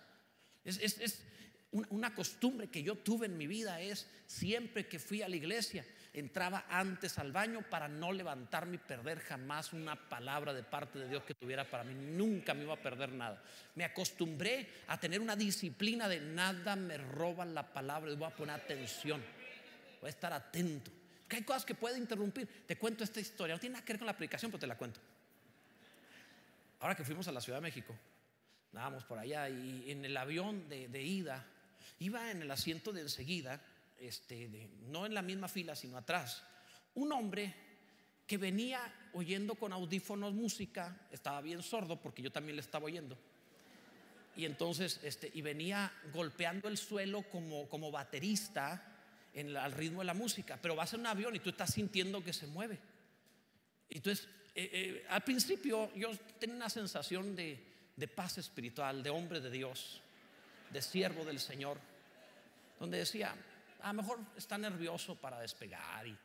Es, 0.62 1.22
una 1.72 2.14
costumbre 2.14 2.68
que 2.68 2.82
yo 2.82 2.96
tuve 2.96 3.24
en 3.24 3.38
mi 3.38 3.46
vida 3.46 3.80
es 3.80 4.06
siempre 4.26 4.86
que 4.86 4.98
fui 4.98 5.22
a 5.22 5.28
la 5.30 5.36
iglesia, 5.36 5.86
entraba 6.14 6.64
antes 6.68 7.18
al 7.18 7.32
baño 7.32 7.62
para 7.62 7.88
no 7.88 8.12
levantarme 8.12 8.76
y 8.76 8.78
perder 8.78 9.20
jamás 9.20 9.72
una 9.72 9.96
palabra 9.96 10.52
de 10.52 10.62
parte 10.62 10.98
de 10.98 11.09
Dios 11.09 11.22
que 11.24 11.34
tuviera 11.34 11.64
para 11.68 11.84
mí. 11.84 11.94
Nunca 11.94 12.54
me 12.54 12.64
iba 12.64 12.74
a 12.74 12.82
perder 12.82 13.12
nada. 13.12 13.42
Me 13.74 13.84
acostumbré 13.84 14.68
a 14.88 14.98
tener 14.98 15.20
una 15.20 15.36
disciplina 15.36 16.09
de 16.09 16.20
nada 16.20 16.76
me 16.76 16.96
roban 16.96 17.54
la 17.54 17.72
palabra 17.72 18.11
y 18.11 18.16
voy 18.16 18.28
a 18.28 18.34
poner 18.34 18.56
atención. 18.56 19.22
Voy 20.00 20.09
a 20.09 20.11
estar 20.11 20.32
atento. 20.32 20.90
Que 21.28 21.36
hay 21.36 21.42
cosas 21.42 21.64
que 21.64 21.74
pueden 21.74 22.00
interrumpir. 22.00 22.48
Te 22.66 22.76
cuento 22.76 23.04
esta 23.04 23.20
historia. 23.20 23.54
No 23.54 23.61
tiene 23.61 23.74
nada 23.74 23.84
que 23.84 23.92
ver 23.92 23.98
con 23.98 24.06
la 24.06 24.12
aplicación, 24.12 24.50
pero 24.50 24.61
te 24.61 24.66
la 24.66 24.76
cuento. 24.76 25.00
Ahora 26.80 26.94
que 26.94 27.04
fuimos 27.04 27.26
a 27.28 27.32
la 27.32 27.40
Ciudad 27.40 27.59
de 27.59 27.62
México, 27.62 27.94
andábamos 28.72 29.04
por 29.04 29.18
allá 29.18 29.48
y 29.48 29.90
en 29.90 30.04
el 30.04 30.16
avión 30.16 30.68
de, 30.68 30.88
de 30.88 31.02
ida, 31.02 31.44
iba 31.98 32.30
en 32.30 32.42
el 32.42 32.50
asiento 32.50 32.92
de 32.92 33.02
enseguida 33.02 33.61
este, 34.01 34.70
no 34.86 35.07
en 35.07 35.14
la 35.14 35.22
misma 35.22 35.49
fila, 35.49 35.74
sino 35.74 35.96
atrás, 35.96 36.42
un 36.94 37.12
hombre 37.12 37.55
que 38.26 38.38
venía 38.38 38.80
oyendo 39.14 39.55
con 39.55 39.72
audífonos 39.72 40.34
música, 40.34 41.09
estaba 41.11 41.40
bien 41.40 41.62
sordo 41.62 42.01
porque 42.01 42.22
yo 42.22 42.30
también 42.30 42.57
le 42.57 42.62
estaba 42.62 42.84
oyendo. 42.84 43.16
Y 44.36 44.44
entonces, 44.44 45.01
este, 45.03 45.30
y 45.34 45.42
venía 45.42 45.92
golpeando 46.12 46.68
el 46.68 46.76
suelo 46.76 47.22
como, 47.22 47.68
como 47.68 47.90
baterista 47.90 48.96
en 49.34 49.57
al 49.57 49.72
ritmo 49.72 50.01
de 50.01 50.07
la 50.07 50.14
música, 50.14 50.59
pero 50.61 50.76
vas 50.76 50.92
en 50.94 51.01
un 51.01 51.07
avión 51.07 51.34
y 51.36 51.40
tú 51.40 51.51
estás 51.51 51.74
sintiendo 51.74 52.22
que 52.22 52.32
se 52.32 52.46
mueve. 52.46 52.78
Entonces 53.88 54.28
eh, 54.55 55.07
al 55.09 55.22
principio 55.22 55.94
yo 55.94 56.11
tenía 56.38 56.57
una 56.57 56.68
sensación 56.68 57.36
de 57.36 58.09
paz 58.14 58.38
espiritual, 58.38 59.03
de 59.03 59.11
hombre 59.11 59.40
de 59.40 59.51
Dios, 59.51 60.01
de 60.72 60.82
siervo 60.82 61.24
del 61.24 61.38
Señor, 61.38 61.78
donde 62.78 62.99
decía, 62.99 63.34
a 63.80 63.88
lo 63.88 64.02
mejor 64.02 64.20
está 64.36 64.58
nervioso 64.58 65.14
para 65.14 65.40
despegar 65.40 66.06
y 66.06 66.16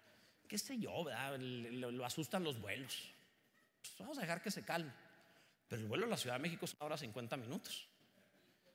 qué 0.47 0.57
sé 0.57 0.77
yo, 0.77 1.05
Lo, 1.39 2.05
asustan 2.05 2.43
los 2.43 2.59
vuelos. 2.59 3.11
Pues 3.81 3.95
vamos 3.99 4.17
a 4.17 4.21
dejar 4.21 4.41
que 4.41 4.51
se 4.51 4.63
calme. 4.63 4.91
Pero 5.67 5.81
el 5.81 5.87
vuelo 5.87 6.05
a 6.05 6.09
la 6.09 6.17
Ciudad 6.17 6.35
de 6.35 6.41
México 6.41 6.65
es 6.65 6.73
una 6.75 6.85
hora 6.85 6.97
50 6.97 7.37
minutos. 7.37 7.87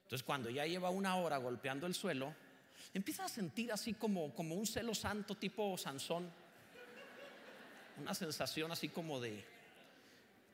Entonces 0.03 0.25
cuando 0.25 0.51
ya 0.51 0.67
lleva 0.67 0.91
una 0.91 1.17
hora 1.17 1.37
golpeando 1.37 1.87
el 1.87 1.95
suelo, 1.95 2.35
empieza 2.95 3.25
a 3.25 3.29
sentir 3.29 3.71
así 3.73 3.95
como, 3.95 4.35
como 4.35 4.55
un 4.55 4.67
celo 4.67 4.95
santo 4.95 5.37
tipo 5.37 5.77
Sansón. 5.79 6.31
Una 7.99 8.15
sensación 8.15 8.73
así 8.73 8.89
como 8.89 9.21
de, 9.21 9.45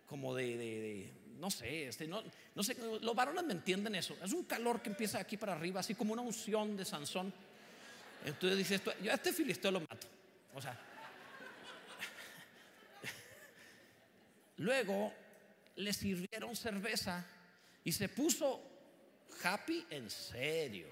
como 0.06 0.34
de, 0.34 1.12
no 1.38 1.50
sé, 1.50 1.88
este, 1.88 2.06
no, 2.06 2.22
no 2.54 2.62
sé, 2.62 2.76
los 3.00 3.14
varones 3.14 3.44
me 3.44 3.52
entienden 3.52 3.94
eso. 3.94 4.16
Es 4.22 4.32
un 4.32 4.44
calor 4.44 4.80
que 4.82 4.88
empieza 4.90 5.18
aquí 5.18 5.36
para 5.36 5.54
arriba, 5.54 5.80
así 5.80 5.94
como 5.94 6.12
una 6.12 6.22
unción 6.22 6.76
de 6.76 6.84
Sansón. 6.84 7.32
Entonces 8.24 8.58
dice 8.58 8.74
esto, 8.76 8.92
yo 9.00 9.12
a 9.12 9.14
este 9.14 9.32
filisteo 9.32 9.70
lo 9.70 9.80
mato. 9.80 10.06
O 10.54 10.62
sea, 10.62 10.78
luego 14.56 15.12
le 15.76 15.92
sirvieron 15.92 16.56
cerveza 16.56 17.24
y 17.84 17.92
se 17.92 18.08
puso 18.08 18.62
happy 19.42 19.86
en 19.90 20.10
serio. 20.10 20.86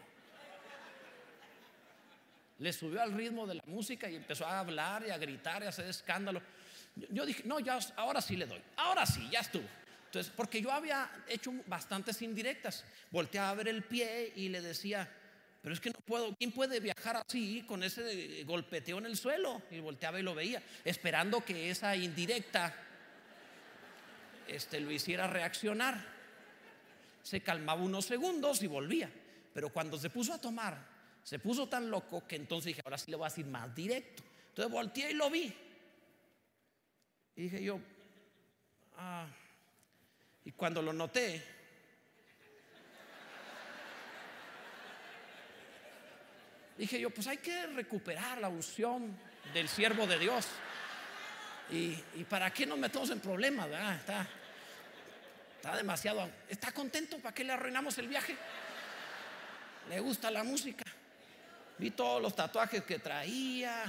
Le 2.59 2.73
subió 2.73 3.03
al 3.03 3.13
ritmo 3.13 3.47
de 3.47 3.55
la 3.57 3.63
música 3.67 4.09
y 4.11 4.17
empezó 4.17 4.47
a 4.47 4.61
hablar 4.61 5.05
y 5.07 5.11
a 5.11 5.19
gritar 5.19 5.63
y 5.63 5.67
a 5.67 5.71
hacer 5.71 5.87
escándalo. 5.87 6.43
Yo, 7.11 7.25
dije, 7.25 7.43
no, 7.47 7.59
ya, 7.59 7.79
ahora 7.97 8.21
sí 8.21 8.37
le 8.37 8.47
doy, 8.47 8.61
ahora 8.77 9.07
sí, 9.07 9.27
ya 9.31 9.41
estuvo. 9.41 9.67
Entonces, 10.07 10.31
porque 10.37 10.61
yo 10.61 10.71
había 10.71 11.11
hecho 11.27 11.53
bastantes 11.67 12.21
indirectas, 12.21 12.85
volteaba 13.11 13.49
a 13.49 13.55
ver 13.55 13.69
el 13.69 13.83
pie 13.83 14.33
y 14.37 14.51
le 14.51 14.61
decía, 14.61 15.11
pero 15.63 15.75
es 15.75 15.81
que 15.81 15.91
no 15.91 16.01
puedo, 16.05 16.35
¿quién 16.35 16.51
puede 16.51 16.81
viajar 16.81 17.17
así 17.17 17.63
con 17.63 17.85
ese 17.85 18.43
golpeteo 18.45 18.99
en 18.99 19.07
el 19.07 19.17
suelo? 19.17 19.63
Y 19.71 19.79
volteaba 19.79 20.19
y 20.19 20.25
lo 20.25 20.35
veía, 20.35 20.61
esperando 20.85 21.45
que 21.45 21.71
esa 21.71 21.95
indirecta 21.95 22.75
este, 24.49 24.81
lo 24.81 24.91
hiciera 24.91 25.29
reaccionar. 25.29 26.05
Se 27.23 27.41
calmaba 27.43 27.81
unos 27.81 28.07
segundos 28.07 28.61
y 28.63 28.67
volvía. 28.67 29.09
Pero 29.55 29.69
cuando 29.69 29.97
se 29.99 30.11
puso 30.11 30.35
a 30.35 30.41
tomar, 30.41 30.85
se 31.23 31.39
puso 31.39 31.69
tan 31.69 31.89
loco 31.89 32.27
que 32.27 32.35
entonces 32.35 32.67
dije, 32.67 32.83
ahora 32.85 32.99
sí 32.99 33.13
le 33.13 33.17
voy 33.17 33.27
a 33.27 33.29
decir 33.29 33.47
más 33.47 33.73
directo. 33.73 34.25
Entonces 34.49 34.73
volteé 34.73 35.13
y 35.13 35.15
lo 35.15 35.31
vi. 35.31 35.55
Y 37.37 37.43
dije 37.43 37.63
yo, 37.63 37.79
ah, 38.97 39.29
y 40.45 40.51
cuando 40.51 40.83
lo 40.83 40.93
noté, 40.93 41.41
Dije 46.83 46.99
yo, 46.99 47.11
pues 47.11 47.29
hay 47.29 47.37
que 47.37 47.65
recuperar 47.69 48.39
la 48.39 48.49
unción 48.49 49.17
del 49.55 49.69
siervo 49.69 50.05
de 50.05 50.19
Dios. 50.19 50.49
Y, 51.71 51.95
para 52.29 52.53
qué 52.53 52.67
nos 52.67 52.77
metemos 52.77 53.09
en 53.11 53.21
problemas, 53.21 53.69
Está, 54.01 54.27
está 55.55 55.77
demasiado. 55.77 56.29
¿Está 56.49 56.73
contento? 56.73 57.21
¿Para 57.21 57.33
qué 57.33 57.45
le 57.45 57.53
arruinamos 57.53 57.97
el 57.99 58.09
viaje? 58.09 58.37
Le 59.91 60.01
gusta 60.01 60.29
la 60.33 60.43
música. 60.43 60.85
Vi 61.79 61.93
todos 61.93 62.21
los 62.21 62.35
tatuajes 62.35 62.83
que 62.83 62.99
traía. 62.99 63.85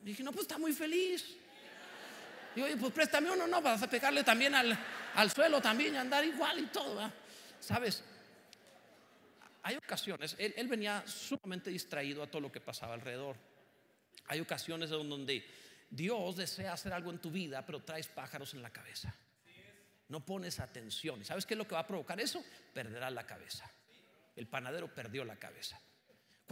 Dije, 0.00 0.22
no, 0.22 0.30
pues 0.30 0.42
está 0.42 0.58
muy 0.58 0.72
feliz. 0.72 1.26
Digo, 2.54 2.68
oye, 2.68 2.76
pues 2.76 2.92
préstame 2.92 3.32
uno, 3.32 3.48
no, 3.48 3.60
para 3.60 3.84
pegarle 3.88 4.22
también 4.22 4.54
al, 4.54 4.78
al 5.16 5.28
suelo 5.28 5.60
también 5.60 5.94
y 5.94 5.96
andar 5.96 6.24
igual 6.24 6.60
y 6.60 6.66
todo. 6.66 7.10
¿Sabes? 7.58 8.04
Hay 9.62 9.76
ocasiones, 9.76 10.34
él, 10.38 10.66
venía 10.68 11.04
sumamente 11.06 11.70
distraído 11.70 12.22
a 12.22 12.26
todo 12.26 12.42
lo 12.42 12.52
que 12.52 12.60
pasaba 12.60 12.94
alrededor. 12.94 13.36
Hay 14.26 14.40
ocasiones 14.40 14.90
donde 14.90 15.44
Dios 15.88 16.36
desea 16.36 16.72
hacer 16.72 16.92
algo 16.92 17.10
en 17.10 17.18
tu 17.18 17.30
vida, 17.30 17.64
pero 17.64 17.80
traes 17.80 18.08
pájaros 18.08 18.54
en 18.54 18.62
la 18.62 18.70
cabeza. 18.70 19.14
No 20.08 20.24
pones 20.24 20.58
atención. 20.58 21.20
¿Y 21.20 21.24
sabes 21.24 21.46
qué 21.46 21.54
es 21.54 21.58
lo 21.58 21.66
que 21.66 21.74
va 21.74 21.80
a 21.80 21.86
provocar 21.86 22.20
eso? 22.20 22.44
Perderás 22.74 23.12
la 23.12 23.24
cabeza. 23.24 23.70
El 24.34 24.46
panadero 24.46 24.92
perdió 24.92 25.24
la 25.24 25.36
cabeza. 25.36 25.80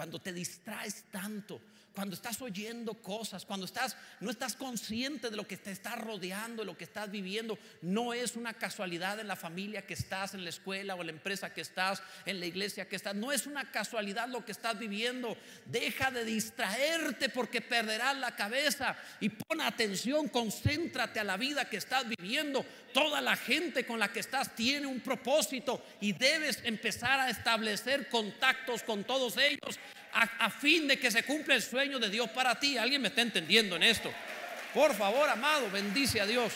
Cuando 0.01 0.19
te 0.19 0.33
distraes 0.33 1.05
tanto, 1.11 1.61
cuando 1.95 2.15
estás 2.15 2.41
oyendo 2.41 2.95
cosas, 2.95 3.45
cuando 3.45 3.67
estás 3.67 3.97
no 4.21 4.31
estás 4.31 4.55
consciente 4.55 5.29
de 5.29 5.37
lo 5.37 5.47
que 5.47 5.57
te 5.57 5.73
está 5.73 5.97
rodeando, 5.97 6.63
de 6.63 6.67
lo 6.67 6.79
que 6.79 6.85
estás 6.85 7.11
viviendo, 7.11 7.59
no 7.83 8.15
es 8.15 8.37
una 8.37 8.55
casualidad 8.55 9.19
en 9.19 9.29
la 9.29 9.37
familia 9.37 9.85
que 9.85 9.93
estás, 9.93 10.33
en 10.33 10.45
la 10.45 10.49
escuela 10.51 10.95
o 10.95 11.01
en 11.01 11.09
la 11.09 11.13
empresa 11.13 11.53
que 11.53 11.61
estás, 11.61 12.03
en 12.25 12.41
la 12.41 12.47
iglesia 12.47 12.89
que 12.89 12.97
estás, 12.97 13.15
no 13.15 13.33
es 13.33 13.47
una 13.47 13.71
casualidad 13.71 14.29
lo 14.29 14.45
que 14.45 14.53
estás 14.53 14.79
viviendo. 14.79 15.37
Deja 15.67 16.11
de 16.11 16.25
distraerte 16.25 17.29
porque 17.29 17.61
perderás 17.61 18.17
la 18.17 18.37
cabeza 18.37 18.97
y 19.21 19.29
pon 19.29 19.61
atención, 19.61 20.29
concéntrate 20.29 21.21
a 21.21 21.25
la 21.25 21.37
vida 21.37 21.69
que 21.69 21.77
estás 21.77 22.07
viviendo. 22.09 22.65
Toda 22.95 23.21
la 23.21 23.37
gente 23.37 23.85
con 23.85 23.99
la 23.99 24.13
que 24.13 24.21
estás 24.21 24.55
tiene 24.55 24.87
un 24.87 25.01
propósito 25.01 25.85
y 26.01 26.13
debes 26.13 26.61
empezar 26.65 27.21
a 27.21 27.29
establecer 27.29 28.09
contactos 28.09 28.83
con 28.83 29.05
todos 29.05 29.37
ellos 29.37 29.79
a, 30.13 30.51
fin 30.51 30.89
de 30.89 30.99
que 30.99 31.11
se 31.11 31.23
cumpla 31.25 31.55
el 31.55 31.63
sueño 31.63 31.99
de 31.99 32.09
Dios 32.09 32.31
para 32.31 32.59
ti. 32.59 32.77
¿Alguien 32.77 33.03
me 33.03 33.09
está 33.09 33.23
entendiendo 33.23 33.77
en 33.77 33.83
esto? 33.83 34.13
Por 34.75 34.95
favor, 34.95 35.29
amado, 35.29 35.71
bendice 35.71 36.21
a 36.21 36.27
Dios. 36.27 36.53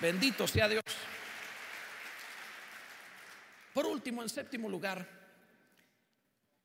Bendito 0.00 0.46
sea 0.46 0.68
Dios. 0.68 0.82
Por 3.72 3.86
último, 3.86 4.22
en 4.22 4.28
séptimo 4.28 4.68
lugar, 4.68 5.06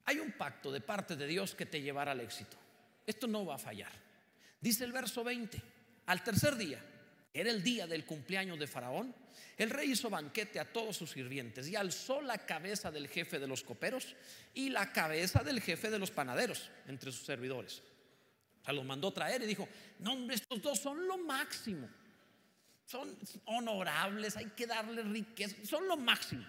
hay 0.05 0.19
un 0.19 0.31
pacto 0.31 0.71
de 0.71 0.81
parte 0.81 1.15
de 1.15 1.27
Dios 1.27 1.55
que 1.55 1.65
te 1.65 1.81
llevará 1.81 2.11
al 2.11 2.21
éxito. 2.21 2.57
Esto 3.05 3.27
no 3.27 3.45
va 3.45 3.55
a 3.55 3.59
fallar. 3.59 3.91
Dice 4.59 4.83
el 4.83 4.91
verso 4.91 5.23
20, 5.23 5.61
al 6.07 6.23
tercer 6.23 6.55
día, 6.55 6.81
era 7.39 7.51
el 7.51 7.63
día 7.63 7.87
del 7.87 8.05
cumpleaños 8.05 8.59
de 8.59 8.67
Faraón, 8.67 9.13
el 9.57 9.69
rey 9.71 9.91
hizo 9.91 10.09
banquete 10.09 10.59
a 10.59 10.71
todos 10.71 10.95
sus 10.95 11.11
sirvientes 11.11 11.67
y 11.67 11.75
alzó 11.75 12.21
la 12.21 12.37
cabeza 12.45 12.91
del 12.91 13.07
jefe 13.07 13.39
de 13.39 13.47
los 13.47 13.63
coperos 13.63 14.15
y 14.53 14.69
la 14.69 14.91
cabeza 14.93 15.43
del 15.43 15.61
jefe 15.61 15.89
de 15.89 15.97
los 15.97 16.11
panaderos 16.11 16.69
entre 16.87 17.11
sus 17.11 17.25
servidores. 17.25 17.81
O 18.61 18.65
sea, 18.65 18.73
los 18.73 18.85
mandó 18.85 19.11
traer 19.11 19.41
y 19.41 19.47
dijo, 19.47 19.67
no 19.99 20.13
hombre, 20.13 20.35
estos 20.35 20.61
dos 20.61 20.79
son 20.79 21.07
lo 21.07 21.17
máximo. 21.17 21.89
Son 22.85 23.17
honorables, 23.45 24.37
hay 24.37 24.51
que 24.55 24.67
darle 24.67 25.01
riqueza, 25.03 25.55
son 25.65 25.87
lo 25.87 25.97
máximo. 25.97 26.45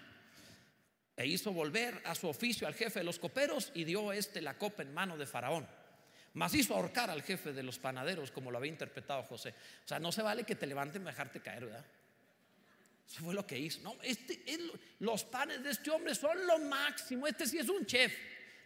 E 1.17 1.27
hizo 1.27 1.51
volver 1.51 2.01
a 2.05 2.15
su 2.15 2.29
oficio 2.29 2.65
al 2.65 2.75
jefe 2.75 2.99
de 2.99 3.05
los 3.05 3.19
coperos 3.19 3.71
y 3.73 3.83
dio 3.83 4.13
este 4.13 4.41
la 4.41 4.57
copa 4.57 4.83
en 4.83 4.93
mano 4.93 5.17
de 5.17 5.25
Faraón. 5.25 5.67
Mas 6.39 6.55
hizo 6.55 6.73
ahorcar 6.73 7.09
al 7.09 7.21
jefe 7.21 7.51
de 7.51 7.63
los 7.63 7.79
panaderos 7.79 8.31
como 8.31 8.49
lo 8.49 8.57
había 8.57 8.71
interpretado 8.71 9.23
José. 9.23 9.53
O 9.83 9.87
sea, 9.87 9.99
no 9.99 10.09
se 10.09 10.21
vale 10.21 10.45
que 10.45 10.55
te 10.55 10.65
levanten 10.65 11.01
y 11.01 11.05
dejarte 11.05 11.41
caer, 11.41 11.65
¿verdad? 11.65 11.85
Eso 13.05 13.25
fue 13.25 13.33
lo 13.33 13.45
que 13.45 13.59
hizo. 13.59 13.81
No, 13.81 13.97
este, 14.01 14.41
los 14.99 15.25
panes 15.25 15.61
de 15.61 15.71
este 15.71 15.91
hombre 15.91 16.15
son 16.15 16.47
lo 16.47 16.57
máximo. 16.59 17.27
Este 17.27 17.45
sí 17.45 17.57
es 17.57 17.67
un 17.67 17.85
chef. 17.85 18.15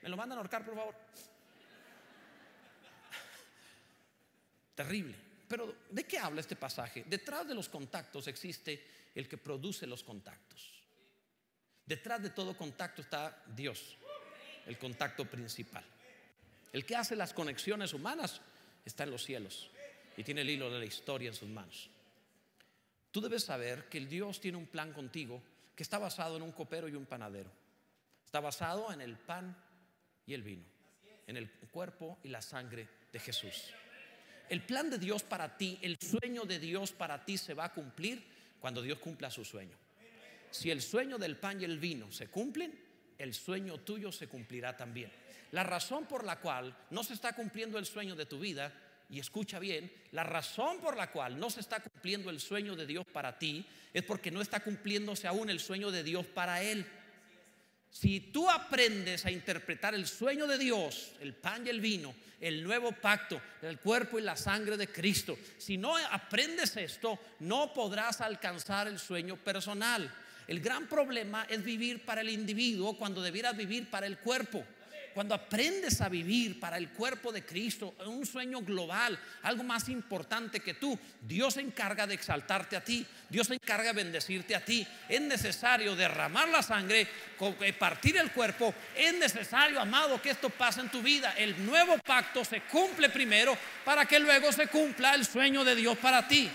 ¿Me 0.03 0.09
lo 0.09 0.15
mandan 0.15 0.37
a 0.37 0.41
ahorcar, 0.41 0.63
por 0.63 0.75
favor? 0.75 0.93
Terrible. 4.75 5.15
Pero 5.47 5.77
¿de 5.89 6.03
qué 6.03 6.19
habla 6.19 6.41
este 6.41 6.55
pasaje? 6.55 7.05
Detrás 7.07 7.47
de 7.47 7.55
los 7.55 7.69
contactos 7.69 8.27
existe 8.27 9.09
el 9.15 9.27
que 9.27 9.39
produce 9.39 9.87
los 9.87 10.03
contactos. 10.03 10.79
Detrás 11.87 12.21
de 12.21 12.29
todo 12.29 12.55
contacto 12.55 13.01
está 13.01 13.41
Dios, 13.47 13.97
el 14.67 14.77
contacto 14.77 15.25
principal. 15.25 15.83
El 16.73 16.85
que 16.85 16.95
hace 16.95 17.15
las 17.15 17.33
conexiones 17.33 17.93
humanas 17.93 18.41
está 18.83 19.03
en 19.03 19.11
los 19.11 19.23
cielos 19.23 19.69
y 20.17 20.23
tiene 20.23 20.41
el 20.41 20.49
hilo 20.49 20.71
de 20.71 20.79
la 20.79 20.85
historia 20.85 21.29
en 21.29 21.35
sus 21.35 21.47
manos. 21.47 21.89
Tú 23.11 23.21
debes 23.21 23.43
saber 23.43 23.87
que 23.89 23.99
el 23.99 24.09
Dios 24.09 24.41
tiene 24.41 24.57
un 24.57 24.65
plan 24.65 24.91
contigo 24.91 25.41
que 25.75 25.83
está 25.83 25.99
basado 25.99 26.35
en 26.35 26.41
un 26.41 26.51
copero 26.51 26.89
y 26.89 26.95
un 26.95 27.05
panadero. 27.05 27.51
Está 28.25 28.39
basado 28.39 28.91
en 28.91 29.01
el 29.01 29.15
pan 29.17 29.55
y 30.25 30.33
el 30.33 30.41
vino, 30.41 30.63
en 31.27 31.37
el 31.37 31.49
cuerpo 31.71 32.17
y 32.23 32.29
la 32.29 32.41
sangre 32.41 32.87
de 33.11 33.19
Jesús. 33.19 33.71
El 34.49 34.63
plan 34.63 34.89
de 34.89 34.97
Dios 34.97 35.21
para 35.21 35.55
ti, 35.55 35.77
el 35.83 35.97
sueño 35.99 36.43
de 36.43 36.57
Dios 36.57 36.91
para 36.91 37.23
ti 37.23 37.37
se 37.37 37.53
va 37.53 37.65
a 37.65 37.73
cumplir 37.73 38.23
cuando 38.59 38.81
Dios 38.81 38.97
cumpla 38.97 39.29
su 39.29 39.45
sueño. 39.45 39.77
Si 40.49 40.71
el 40.71 40.81
sueño 40.81 41.19
del 41.19 41.37
pan 41.37 41.61
y 41.61 41.65
el 41.65 41.77
vino 41.77 42.11
se 42.11 42.27
cumplen, 42.29 42.73
el 43.19 43.33
sueño 43.35 43.79
tuyo 43.79 44.11
se 44.11 44.27
cumplirá 44.27 44.75
también. 44.75 45.11
La 45.53 45.61
razón 45.61 46.07
por 46.07 46.25
la 46.25 46.39
cual 46.39 46.75
no 46.89 47.03
se 47.03 47.13
está 47.13 47.33
cumpliendo 47.33 47.77
el 47.77 47.85
sueño 47.85 48.15
de 48.15 48.25
tu 48.25 48.39
vida 48.39 48.73
y 49.07 49.19
escucha 49.19 49.59
bien, 49.59 49.91
la 50.11 50.23
razón 50.23 50.79
por 50.79 50.97
la 50.97 51.11
cual 51.11 51.39
no 51.39 51.51
se 51.51 51.59
está 51.59 51.79
cumpliendo 51.79 52.31
el 52.31 52.39
sueño 52.39 52.75
de 52.75 52.87
Dios 52.87 53.05
para 53.05 53.37
ti 53.37 53.63
es 53.93 54.01
porque 54.01 54.31
no 54.31 54.41
está 54.41 54.61
cumpliéndose 54.61 55.27
aún 55.27 55.51
el 55.51 55.59
sueño 55.59 55.91
de 55.91 56.03
Dios 56.03 56.25
para 56.25 56.63
Él. 56.63 56.83
Si 57.91 58.19
tú 58.19 58.49
aprendes 58.49 59.27
a 59.27 59.31
interpretar 59.31 59.93
el 59.93 60.07
sueño 60.07 60.47
de 60.47 60.57
Dios, 60.57 61.11
el 61.19 61.35
pan 61.35 61.67
y 61.67 61.69
el 61.69 61.81
vino, 61.81 62.15
el 62.41 62.63
nuevo 62.63 62.91
pacto, 62.91 63.39
el 63.61 63.77
cuerpo 63.77 64.17
y 64.17 64.23
la 64.23 64.35
sangre 64.35 64.75
de 64.75 64.87
Cristo, 64.87 65.37
si 65.59 65.77
no 65.77 65.95
aprendes 65.97 66.75
esto, 66.77 67.19
no 67.41 67.71
podrás 67.75 68.21
alcanzar 68.21 68.87
el 68.87 68.97
sueño 68.97 69.37
personal. 69.37 70.11
El 70.47 70.61
gran 70.61 70.87
problema 70.87 71.45
es 71.47 71.63
vivir 71.63 72.03
para 72.03 72.21
el 72.21 72.29
individuo 72.29 72.97
cuando 72.97 73.21
debieras 73.21 73.55
vivir 73.55 73.91
para 73.91 74.07
el 74.07 74.17
cuerpo. 74.17 74.65
Cuando 75.13 75.35
aprendes 75.35 76.01
a 76.01 76.09
vivir 76.09 76.59
para 76.59 76.77
el 76.77 76.89
cuerpo 76.89 77.31
de 77.31 77.45
Cristo, 77.45 77.95
un 78.05 78.25
sueño 78.25 78.61
global, 78.61 79.19
algo 79.43 79.63
más 79.63 79.87
importante 79.89 80.59
que 80.59 80.73
tú, 80.73 80.97
Dios 81.21 81.53
se 81.53 81.61
encarga 81.61 82.07
de 82.07 82.15
exaltarte 82.15 82.75
a 82.75 82.83
ti, 82.83 83.05
Dios 83.29 83.47
se 83.47 83.53
encarga 83.53 83.93
de 83.93 84.03
bendecirte 84.03 84.55
a 84.55 84.65
ti. 84.65 84.85
Es 85.07 85.21
necesario 85.21 85.95
derramar 85.95 86.49
la 86.49 86.63
sangre, 86.63 87.07
eh, 87.61 87.73
partir 87.73 88.17
el 88.17 88.31
cuerpo, 88.31 88.73
es 88.95 89.13
necesario, 89.13 89.79
amado, 89.79 90.21
que 90.21 90.31
esto 90.31 90.49
pase 90.49 90.81
en 90.81 90.89
tu 90.89 91.01
vida. 91.01 91.35
El 91.37 91.65
nuevo 91.65 91.97
pacto 91.99 92.43
se 92.43 92.61
cumple 92.61 93.09
primero 93.09 93.57
para 93.85 94.05
que 94.05 94.19
luego 94.19 94.51
se 94.51 94.67
cumpla 94.67 95.13
el 95.13 95.25
sueño 95.25 95.63
de 95.63 95.75
Dios 95.75 95.97
para 95.97 96.27
ti. 96.27 96.49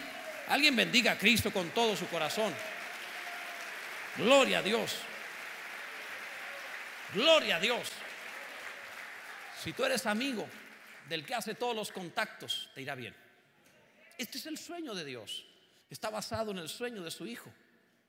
Alguien 0.49 0.75
bendiga 0.75 1.13
a 1.13 1.19
Cristo 1.19 1.53
con 1.53 1.71
todo 1.71 1.97
su 1.97 2.09
corazón. 2.09 2.53
Gloria 4.17 4.59
a 4.59 4.63
Dios. 4.63 4.97
Gloria 7.15 7.57
a 7.57 7.61
Dios. 7.61 7.89
Si 9.69 9.75
tú 9.75 9.85
eres 9.85 10.07
amigo 10.07 10.49
del 11.11 11.27
que 11.27 11.35
hace 11.35 11.55
todos 11.55 11.77
los 11.77 11.93
contactos, 11.93 12.71
te 12.75 12.81
irá 12.81 12.95
bien. 12.95 13.15
Este 14.17 14.39
es 14.39 14.47
el 14.47 14.57
sueño 14.57 14.95
de 14.95 15.05
Dios. 15.05 15.45
Está 15.91 16.09
basado 16.09 16.53
en 16.53 16.57
el 16.57 16.71
sueño 16.71 17.03
de 17.03 17.11
su 17.11 17.27
Hijo, 17.27 17.53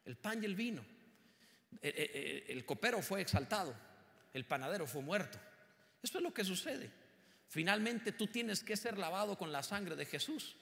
el 0.06 0.16
pan 0.16 0.42
y 0.42 0.46
el 0.46 0.56
vino. 0.56 0.82
Eh, 1.82 1.94
eh, 1.94 2.12
eh, 2.14 2.46
el 2.48 2.66
copero 2.66 3.02
fue 3.02 3.20
exaltado, 3.20 3.76
el 4.34 4.46
panadero 4.46 4.88
fue 4.88 5.02
muerto. 5.02 5.38
Esto 6.02 6.20
es 6.20 6.24
lo 6.24 6.34
que 6.34 6.46
sucede. 6.46 6.90
Finalmente 7.50 8.14
tú 8.14 8.28
tienes 8.28 8.64
que 8.64 8.78
ser 8.78 8.98
lavado 8.98 9.38
con 9.38 9.52
la 9.52 9.62
sangre 9.62 9.98
de 9.98 10.06
Jesús 10.06 10.56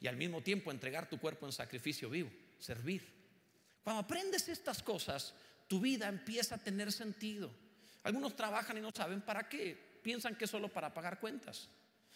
y 0.00 0.08
al 0.08 0.16
mismo 0.16 0.42
tiempo 0.42 0.72
entregar 0.72 1.08
tu 1.08 1.20
cuerpo 1.20 1.46
en 1.46 1.52
sacrificio 1.52 2.10
vivo, 2.10 2.32
servir. 2.58 3.06
Cuando 3.84 4.00
aprendes 4.00 4.48
estas 4.48 4.82
cosas, 4.82 5.32
tu 5.68 5.78
vida 5.78 6.08
empieza 6.08 6.56
a 6.56 6.58
tener 6.58 6.90
sentido. 6.90 7.52
Algunos 8.02 8.34
trabajan 8.34 8.78
y 8.78 8.80
no 8.80 8.90
saben 8.90 9.20
para 9.20 9.48
qué 9.48 9.89
piensan 10.02 10.34
que 10.34 10.44
es 10.44 10.50
solo 10.50 10.68
para 10.68 10.92
pagar 10.92 11.18
cuentas. 11.18 11.68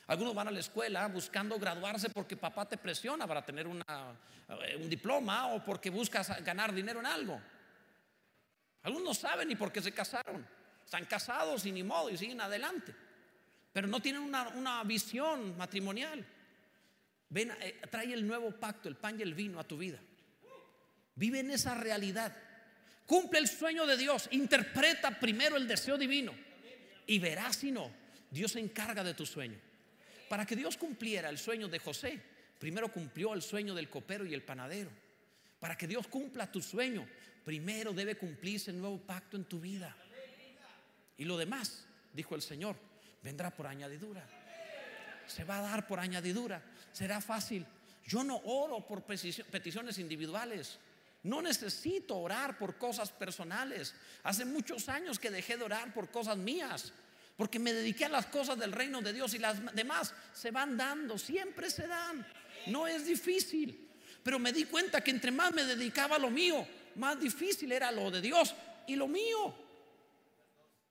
Algunos 0.07 0.35
van 0.35 0.49
a 0.49 0.51
la 0.51 0.61
escuela 0.61 1.07
buscando 1.09 1.59
graduarse 1.59 2.11
porque 2.11 2.37
papá 2.37 2.69
te 2.69 2.77
presiona 2.77 3.27
para 3.27 3.45
tener 3.45 3.67
eh, 3.67 4.77
un 4.77 4.91
diploma 4.91 5.55
o 5.55 5.65
porque 5.65 5.89
buscas 5.89 6.45
ganar 6.45 6.75
dinero 6.75 7.01
en 7.01 7.07
algo. 7.07 7.41
Algunos 8.83 9.05
no 9.05 9.15
saben 9.15 9.49
ni 9.49 9.57
por 9.57 9.73
qué 9.73 9.81
se 9.81 9.93
casaron. 9.93 10.47
Están 10.85 11.07
casados 11.07 11.65
y 11.65 11.73
ni 11.73 11.83
modo 11.83 12.11
y 12.11 12.19
siguen 12.19 12.43
adelante. 12.43 12.95
Pero 13.73 13.89
no 13.89 14.01
tienen 14.01 14.23
una, 14.23 14.85
visión 14.85 15.57
matrimonial. 15.57 16.25
Ven, 17.31 17.53
eh, 17.61 17.81
trae 17.91 18.13
el 18.13 18.27
nuevo 18.27 18.51
pacto, 18.53 18.89
el 18.91 18.97
pan 18.97 19.19
y 19.19 19.23
el 19.23 19.33
vino 19.33 19.59
a 19.59 19.65
tu 19.65 19.79
vida. 19.79 19.99
Vive 21.15 21.41
en 21.41 21.51
esa 21.51 21.75
realidad. 21.75 22.37
Cumple 23.07 23.39
el 23.39 23.49
sueño 23.49 23.87
de 23.87 23.97
Dios. 23.97 24.29
Interpreta 24.33 25.19
primero 25.19 25.57
el 25.57 25.67
deseo 25.67 25.97
divino 25.97 26.35
y 27.07 27.19
verás 27.19 27.57
si 27.57 27.71
no, 27.71 27.91
Dios 28.31 28.53
se 28.53 28.61
encarga 28.61 29.05
de 29.05 29.15
tu 29.15 29.27
sueño. 29.27 29.59
Para 30.29 30.47
que 30.47 30.57
Dios 30.57 30.77
cumpliera 30.77 31.29
el 31.29 31.39
sueño 31.39 31.69
de 31.69 31.79
José, 31.79 32.21
primero 32.59 32.91
cumplió 32.91 33.35
el 33.35 33.43
sueño 33.43 33.75
del 33.75 33.89
copero 33.89 34.25
y 34.25 34.35
el 34.35 34.43
panadero. 34.43 34.91
Para 35.61 35.77
que 35.77 35.87
Dios 35.87 36.09
cumpla 36.09 36.51
tu 36.51 36.61
sueño, 36.61 37.07
primero 37.45 37.93
debe 37.93 38.17
cumplirse 38.17 38.71
el 38.71 38.79
nuevo 38.79 38.99
pacto 38.99 39.37
en 39.37 39.45
tu 39.45 39.61
vida. 39.61 39.97
Y 41.17 41.25
lo 41.25 41.37
demás, 41.37 41.87
dijo 42.13 42.35
el 42.35 42.43
Señor, 42.43 42.77
vendrá 43.23 43.51
por 43.51 43.67
añadidura. 43.67 44.27
Se 45.27 45.45
va 45.45 45.59
a 45.59 45.63
dar 45.63 45.87
por 45.87 46.01
añadidura. 46.01 46.63
Será 46.93 47.21
fácil. 47.21 47.67
Yo 48.07 48.25
no 48.25 48.37
oro 48.45 48.87
por 48.87 49.05
peticiones 49.05 49.99
individuales. 49.99 50.79
No 51.25 51.41
necesito 51.41 52.17
orar 52.19 52.59
por 52.59 52.77
cosas 52.77 53.11
personales. 53.11 53.95
Hace 54.23 54.45
muchos 54.45 54.89
años 54.89 55.19
que 55.19 55.31
dejé 55.31 55.57
de 55.57 55.65
orar 55.65 55.93
por 55.93 56.11
cosas 56.11 56.37
mías, 56.37 56.93
porque 57.37 57.59
me 57.59 57.73
dediqué 57.73 58.05
a 58.05 58.11
las 58.11 58.27
cosas 58.27 58.59
del 58.59 58.73
reino 58.73 59.01
de 59.01 59.13
Dios 59.13 59.33
y 59.35 59.39
las 59.39 59.75
demás 59.75 60.15
se 60.35 60.51
van 60.51 60.77
dando, 60.77 61.19
siempre 61.19 61.71
se 61.71 61.87
dan. 61.87 62.27
No 62.67 62.87
es 62.87 63.07
difícil. 63.07 63.91
Pero 64.23 64.39
me 64.39 64.53
di 64.53 64.65
cuenta 64.65 65.03
que 65.03 65.11
entre 65.11 65.31
más 65.31 65.53
me 65.53 65.65
dedicaba 65.65 66.17
a 66.17 66.19
lo 66.19 66.31
mío, 66.31 66.67
más 66.97 67.19
difícil 67.19 67.73
era 67.73 67.91
lo 67.91 68.11
de 68.11 68.21
Dios 68.21 68.55
y 68.87 68.95
lo 68.95 69.09
mío. 69.09 69.55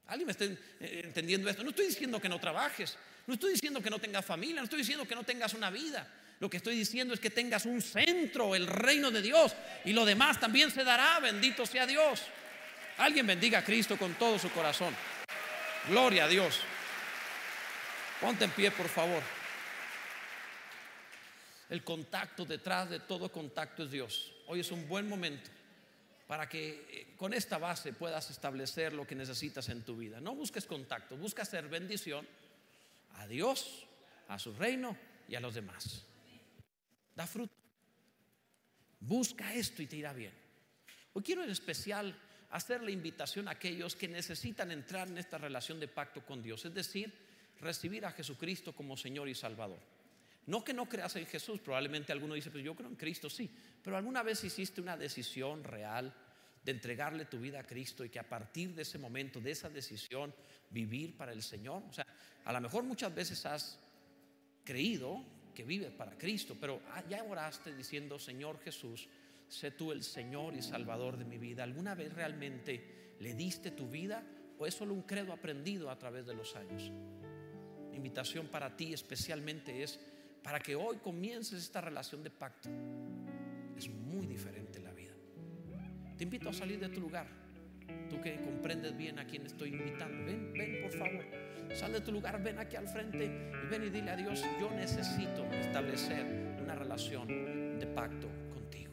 ¿Alguien 0.07 0.25
me 0.25 0.31
está 0.31 0.45
eh, 0.45 1.01
entendiendo 1.05 1.49
esto? 1.49 1.63
No 1.63 1.69
estoy 1.69 1.87
diciendo 1.87 2.19
que 2.19 2.29
no 2.29 2.39
trabajes, 2.39 2.97
no 3.27 3.35
estoy 3.35 3.53
diciendo 3.53 3.81
que 3.81 3.89
no 3.89 3.99
tengas 3.99 4.25
familia, 4.25 4.57
no 4.57 4.63
estoy 4.63 4.79
diciendo 4.79 5.07
que 5.07 5.15
no 5.15 5.23
tengas 5.23 5.53
una 5.53 5.69
vida. 5.69 6.11
Lo 6.39 6.49
que 6.49 6.57
estoy 6.57 6.75
diciendo 6.75 7.13
es 7.13 7.19
que 7.19 7.29
tengas 7.29 7.65
un 7.65 7.81
centro, 7.81 8.55
el 8.55 8.67
reino 8.67 9.11
de 9.11 9.21
Dios, 9.21 9.55
y 9.85 9.93
lo 9.93 10.05
demás 10.05 10.39
también 10.39 10.71
se 10.71 10.83
dará, 10.83 11.19
bendito 11.19 11.65
sea 11.65 11.85
Dios. 11.85 12.21
Alguien 12.97 13.25
bendiga 13.25 13.59
a 13.59 13.63
Cristo 13.63 13.97
con 13.97 14.15
todo 14.15 14.37
su 14.37 14.49
corazón. 14.51 14.93
Gloria 15.87 16.25
a 16.25 16.27
Dios. 16.27 16.59
Ponte 18.19 18.45
en 18.45 18.51
pie, 18.51 18.71
por 18.71 18.87
favor. 18.87 19.21
El 21.69 21.83
contacto 21.83 22.45
detrás 22.45 22.89
de 22.89 22.99
todo 22.99 23.31
contacto 23.31 23.83
es 23.83 23.91
Dios. 23.91 24.33
Hoy 24.47 24.59
es 24.59 24.71
un 24.71 24.87
buen 24.87 25.07
momento 25.07 25.49
para 26.27 26.47
que 26.47 26.85
eh, 26.89 27.13
con 27.17 27.33
esta 27.33 27.57
base 27.57 27.93
puedas 27.93 28.29
establecer 28.29 28.93
lo 28.93 29.07
que 29.07 29.15
necesitas 29.15 29.69
en 29.69 29.83
tu 29.83 29.97
vida. 29.97 30.19
No 30.19 30.35
busques 30.35 30.65
contacto, 30.65 31.17
busca 31.17 31.41
hacer 31.41 31.67
bendición 31.67 32.27
a 33.15 33.27
Dios, 33.27 33.85
a 34.27 34.37
su 34.37 34.53
reino 34.53 34.95
y 35.27 35.35
a 35.35 35.39
los 35.39 35.55
demás 35.55 36.05
da 37.15 37.27
fruto. 37.27 37.55
Busca 38.99 39.53
esto 39.53 39.81
y 39.81 39.87
te 39.87 39.97
irá 39.97 40.13
bien. 40.13 40.33
Hoy 41.13 41.23
quiero 41.23 41.43
en 41.43 41.49
especial 41.49 42.17
hacer 42.51 42.81
la 42.81 42.91
invitación 42.91 43.47
a 43.47 43.51
aquellos 43.51 43.95
que 43.95 44.07
necesitan 44.07 44.71
entrar 44.71 45.07
en 45.07 45.17
esta 45.17 45.37
relación 45.37 45.79
de 45.79 45.87
pacto 45.87 46.25
con 46.25 46.41
Dios, 46.41 46.65
es 46.65 46.73
decir, 46.73 47.13
recibir 47.59 48.05
a 48.05 48.11
Jesucristo 48.11 48.73
como 48.73 48.95
Señor 48.97 49.27
y 49.27 49.35
Salvador. 49.35 49.79
No 50.45 50.63
que 50.63 50.73
no 50.73 50.87
creas 50.87 51.15
en 51.15 51.25
Jesús, 51.25 51.59
probablemente 51.59 52.11
alguno 52.11 52.33
dice, 52.33 52.51
pues 52.51 52.63
yo 52.63 52.75
creo 52.75 52.89
en 52.89 52.95
Cristo, 52.95 53.29
sí, 53.29 53.49
pero 53.81 53.97
alguna 53.97 54.23
vez 54.23 54.43
hiciste 54.43 54.81
una 54.81 54.97
decisión 54.97 55.63
real 55.63 56.13
de 56.63 56.71
entregarle 56.71 57.25
tu 57.25 57.39
vida 57.39 57.59
a 57.59 57.67
Cristo 57.67 58.05
y 58.05 58.09
que 58.09 58.19
a 58.19 58.27
partir 58.27 58.73
de 58.73 58.83
ese 58.83 58.97
momento, 58.97 59.39
de 59.39 59.51
esa 59.51 59.69
decisión, 59.69 60.33
vivir 60.69 61.15
para 61.17 61.31
el 61.31 61.43
Señor. 61.43 61.83
O 61.89 61.93
sea, 61.93 62.05
a 62.45 62.53
lo 62.53 62.61
mejor 62.61 62.83
muchas 62.83 63.13
veces 63.13 63.45
has 63.45 63.79
creído 64.63 65.23
que 65.53 65.63
vives 65.63 65.91
para 65.91 66.17
Cristo, 66.17 66.55
pero 66.59 66.81
ah, 66.91 67.03
ya 67.09 67.23
oraste 67.23 67.75
diciendo, 67.75 68.17
Señor 68.19 68.59
Jesús, 68.59 69.07
sé 69.47 69.71
tú 69.71 69.91
el 69.91 70.03
Señor 70.03 70.55
y 70.55 70.61
Salvador 70.61 71.17
de 71.17 71.25
mi 71.25 71.37
vida. 71.37 71.63
¿Alguna 71.63 71.95
vez 71.95 72.13
realmente 72.13 73.15
le 73.19 73.33
diste 73.33 73.71
tu 73.71 73.87
vida 73.87 74.23
o 74.57 74.65
es 74.65 74.73
solo 74.73 74.93
un 74.93 75.03
credo 75.03 75.31
aprendido 75.33 75.89
a 75.89 75.97
través 75.97 76.25
de 76.25 76.33
los 76.33 76.55
años? 76.55 76.91
invitación 78.03 78.47
para 78.47 78.75
ti 78.75 78.93
especialmente 78.93 79.81
es 79.81 79.97
para 80.43 80.59
que 80.59 80.75
hoy 80.75 80.97
comiences 80.97 81.63
esta 81.63 81.79
relación 81.79 82.21
de 82.21 82.29
pacto. 82.29 82.69
Es 83.77 83.87
muy 83.87 84.27
diferente 84.27 84.79
la 84.81 84.91
vida. 84.91 85.13
Te 86.17 86.25
invito 86.25 86.49
a 86.49 86.53
salir 86.53 86.79
de 86.79 86.89
tu 86.89 86.99
lugar. 86.99 87.27
Tú 88.09 88.19
que 88.19 88.35
comprendes 88.41 88.95
bien 88.97 89.19
a 89.19 89.25
quien 89.25 89.45
estoy 89.45 89.69
invitando. 89.69 90.25
Ven, 90.25 90.51
ven 90.53 90.81
por 90.81 90.91
favor. 90.91 91.42
Sal 91.73 91.93
de 91.93 92.01
tu 92.01 92.11
lugar, 92.11 92.41
ven 92.41 92.59
aquí 92.59 92.75
al 92.75 92.87
frente 92.87 93.25
y 93.25 93.67
ven 93.69 93.83
y 93.83 93.89
dile 93.89 94.11
a 94.11 94.15
Dios, 94.15 94.43
yo 94.59 94.69
necesito 94.71 95.45
establecer 95.53 96.25
una 96.61 96.75
relación 96.75 97.27
de 97.79 97.85
pacto 97.87 98.27
contigo. 98.53 98.91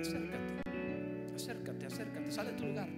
Acércate, 0.00 1.34
acércate, 1.34 1.86
acércate, 1.86 2.32
sal 2.32 2.46
de 2.46 2.52
tu 2.54 2.66
lugar. 2.66 2.88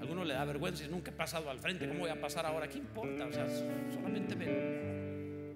alguno 0.00 0.24
le 0.24 0.34
da 0.34 0.44
vergüenza 0.44 0.84
y 0.84 0.88
nunca 0.88 1.10
he 1.10 1.14
pasado 1.14 1.50
al 1.50 1.58
frente, 1.58 1.86
¿cómo 1.86 2.00
voy 2.00 2.10
a 2.10 2.20
pasar 2.20 2.46
ahora? 2.46 2.68
¿Qué 2.68 2.78
importa? 2.78 3.26
O 3.26 3.32
sea, 3.32 3.46
solamente 3.92 4.34
ven. 4.34 5.54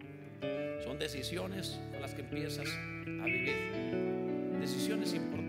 Son 0.84 0.98
decisiones 0.98 1.80
con 1.90 2.02
las 2.02 2.14
que 2.14 2.20
empiezas 2.20 2.68
a 2.68 3.24
vivir. 3.24 3.54
Decisiones 4.60 5.14
importantes. 5.14 5.43